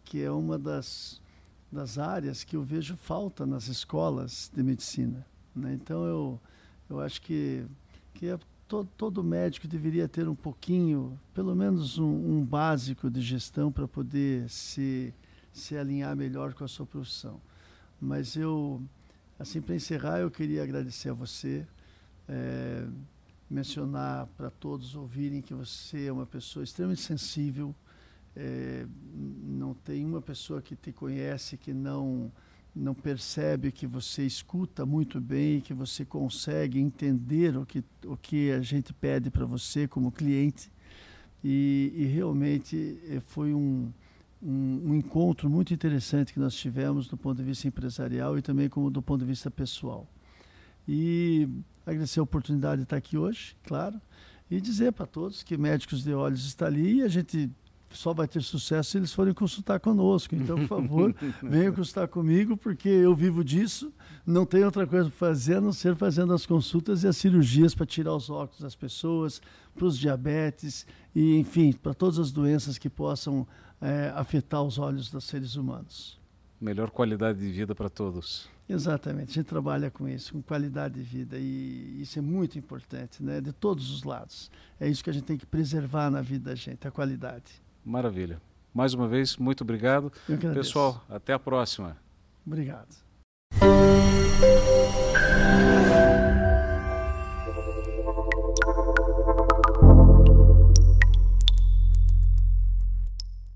que 0.05 0.23
é 0.23 0.31
uma 0.31 0.59
das, 0.59 1.20
das 1.73 1.99
áreas 1.99 2.45
que 2.45 2.55
eu 2.55 2.62
vejo 2.62 2.97
falta 2.97 3.47
nas 3.47 3.66
escolas 3.66 4.51
de 4.55 4.62
medicina. 4.62 5.27
Né? 5.55 5.73
Então 5.75 6.05
eu, 6.05 6.41
eu 6.91 7.01
acho 7.01 7.23
que, 7.23 7.64
que 8.14 8.27
é, 8.27 8.39
todo, 8.68 8.89
todo 8.97 9.25
médico 9.25 9.66
deveria 9.66 10.07
ter 10.07 10.29
um 10.29 10.35
pouquinho, 10.35 11.18
pelo 11.33 11.57
menos 11.57 11.99
um, 11.99 12.39
um 12.39 12.45
básico 12.45 13.11
de 13.11 13.23
gestão 13.23 13.73
para 13.73 13.89
poder 13.89 14.49
se, 14.51 15.14
se 15.53 15.77
alinhar 15.77 16.14
melhor 16.14 16.53
com 16.53 16.62
a 16.62 16.68
sua 16.68 16.85
profissão. 16.85 17.41
Mas 18.01 18.37
eu 18.37 18.83
Assim, 19.43 19.61
para 19.61 19.75
encerrar, 19.75 20.20
eu 20.20 20.31
queria 20.31 20.62
agradecer 20.62 21.09
a 21.09 21.12
você, 21.12 21.66
é, 22.29 22.87
mencionar 23.51 24.29
para 24.37 24.51
todos 24.51 24.95
ouvirem 24.95 25.43
que 25.43 25.53
você 25.53 26.07
é 26.07 26.12
uma 26.12 26.25
pessoa 26.25 26.62
extremamente 26.62 27.03
sensível. 27.03 27.75
É, 28.35 28.87
não 29.14 29.74
tem 29.74 30.05
uma 30.05 30.22
pessoa 30.22 30.62
que 30.62 30.74
te 30.74 30.93
conhece 30.93 31.57
que 31.57 31.72
não 31.72 32.33
não 32.74 32.95
percebe 32.95 33.70
que 33.70 33.87
você 33.87 34.24
escuta 34.24 34.87
muito 34.87 35.20
bem, 35.20 35.61
que 35.61 35.74
você 35.74 36.05
consegue 36.05 36.78
entender 36.78 37.57
o 37.57 37.66
que, 37.66 37.85
o 38.07 38.16
que 38.16 38.51
a 38.51 38.61
gente 38.62 38.93
pede 38.95 39.30
para 39.30 39.45
você 39.45 39.87
como 39.87 40.11
cliente. 40.11 40.72
E, 41.45 41.93
e 41.95 42.05
realmente 42.07 42.99
é, 43.11 43.20
foi 43.20 43.53
um, 43.53 43.93
um, 44.43 44.83
um, 44.87 44.95
encontro 44.95 45.51
muito 45.51 45.74
interessante 45.74 46.33
que 46.33 46.41
nós 46.41 46.55
tivemos 46.55 47.09
do 47.09 47.16
ponto 47.16 47.37
de 47.37 47.45
vista 47.45 47.68
empresarial 47.68 48.39
e 48.39 48.43
também 48.43 48.68
como 48.68 48.91
do 48.91 49.03
ponto 49.03 49.20
de 49.20 49.26
vista 49.26 49.51
pessoal. 49.51 50.07
E 50.89 51.49
agradecer 51.85 52.20
a 52.20 52.22
oportunidade 52.22 52.78
de 52.78 52.83
estar 52.85 52.97
aqui 52.97 53.18
hoje, 53.18 53.57
claro, 53.64 54.01
e 54.51 54.61
dizer 54.61 54.93
para 54.93 55.07
todos 55.07 55.43
que 55.43 55.57
Médicos 55.57 56.03
de 56.03 56.14
Olhos 56.14 56.47
está 56.47 56.66
ali 56.66 57.01
e 57.01 57.03
a 57.03 57.09
gente 57.09 57.51
só 57.95 58.12
vai 58.12 58.28
ter 58.28 58.43
sucesso 58.43 58.90
se 58.90 58.99
eles 58.99 59.12
forem 59.12 59.32
consultar 59.32 59.80
conosco. 59.80 60.34
Então, 60.34 60.57
por 60.59 60.68
favor, 60.68 61.14
venham 61.43 61.72
consultar 61.72 62.09
comigo, 62.09 62.57
porque 62.57 62.88
eu 62.88 63.14
vivo 63.14 63.45
disso, 63.45 63.93
não 64.26 64.45
tenho 64.47 64.66
outra 64.66 64.86
coisa 64.86 65.09
para 65.09 65.18
fazer 65.18 65.57
a 65.57 65.61
não 65.61 65.72
ser 65.72 65.97
fazendo 65.97 66.32
as 66.32 66.47
consultas 66.47 67.03
e 67.05 67.09
as 67.09 67.16
cirurgias 67.16 67.74
para 67.74 67.86
tirar 67.86 68.14
os 68.14 68.30
óculos 68.30 68.61
das 68.61 68.74
pessoas, 68.74 69.40
para 69.74 69.86
os 69.86 69.99
diabetes 69.99 70.86
e, 71.14 71.38
enfim, 71.38 71.72
para 71.72 71.95
todas 71.95 72.18
as 72.18 72.30
doenças 72.30 72.78
que 72.78 72.90
possam 72.90 73.47
é, 73.80 74.12
afetar 74.14 74.62
os 74.62 74.78
olhos 74.78 75.11
dos 75.11 75.24
seres 75.24 75.57
humanos. 75.57 76.20
Melhor 76.61 76.90
qualidade 76.90 77.40
de 77.40 77.51
vida 77.51 77.74
para 77.74 77.90
todos. 77.90 78.49
Exatamente, 78.68 79.32
a 79.32 79.34
gente 79.34 79.47
trabalha 79.47 79.90
com 79.90 80.09
isso, 80.09 80.32
com 80.32 80.40
qualidade 80.40 80.95
de 80.95 81.03
vida 81.03 81.36
e 81.36 82.01
isso 82.01 82.18
é 82.18 82.22
muito 82.22 82.59
importante, 82.59 83.22
né? 83.22 83.40
De 83.40 83.53
todos 83.53 83.90
os 83.90 84.05
lados. 84.05 84.51
É 84.78 84.88
isso 84.88 85.03
que 85.03 85.11
a 85.11 85.12
gente 85.12 85.24
tem 85.24 85.36
que 85.36 85.45
preservar 85.45 86.11
na 86.11 86.22
vida 86.22 86.51
da 86.51 86.55
gente, 86.55 86.86
a 86.86 86.90
qualidade. 86.90 87.62
Maravilha. 87.85 88.41
Mais 88.74 88.95
uma 88.95 89.07
vez, 89.07 89.37
muito 89.37 89.62
obrigado. 89.62 90.12
Pessoal, 90.55 91.05
até 91.09 91.33
a 91.33 91.39
próxima. 91.39 91.97
Obrigado. 92.47 93.03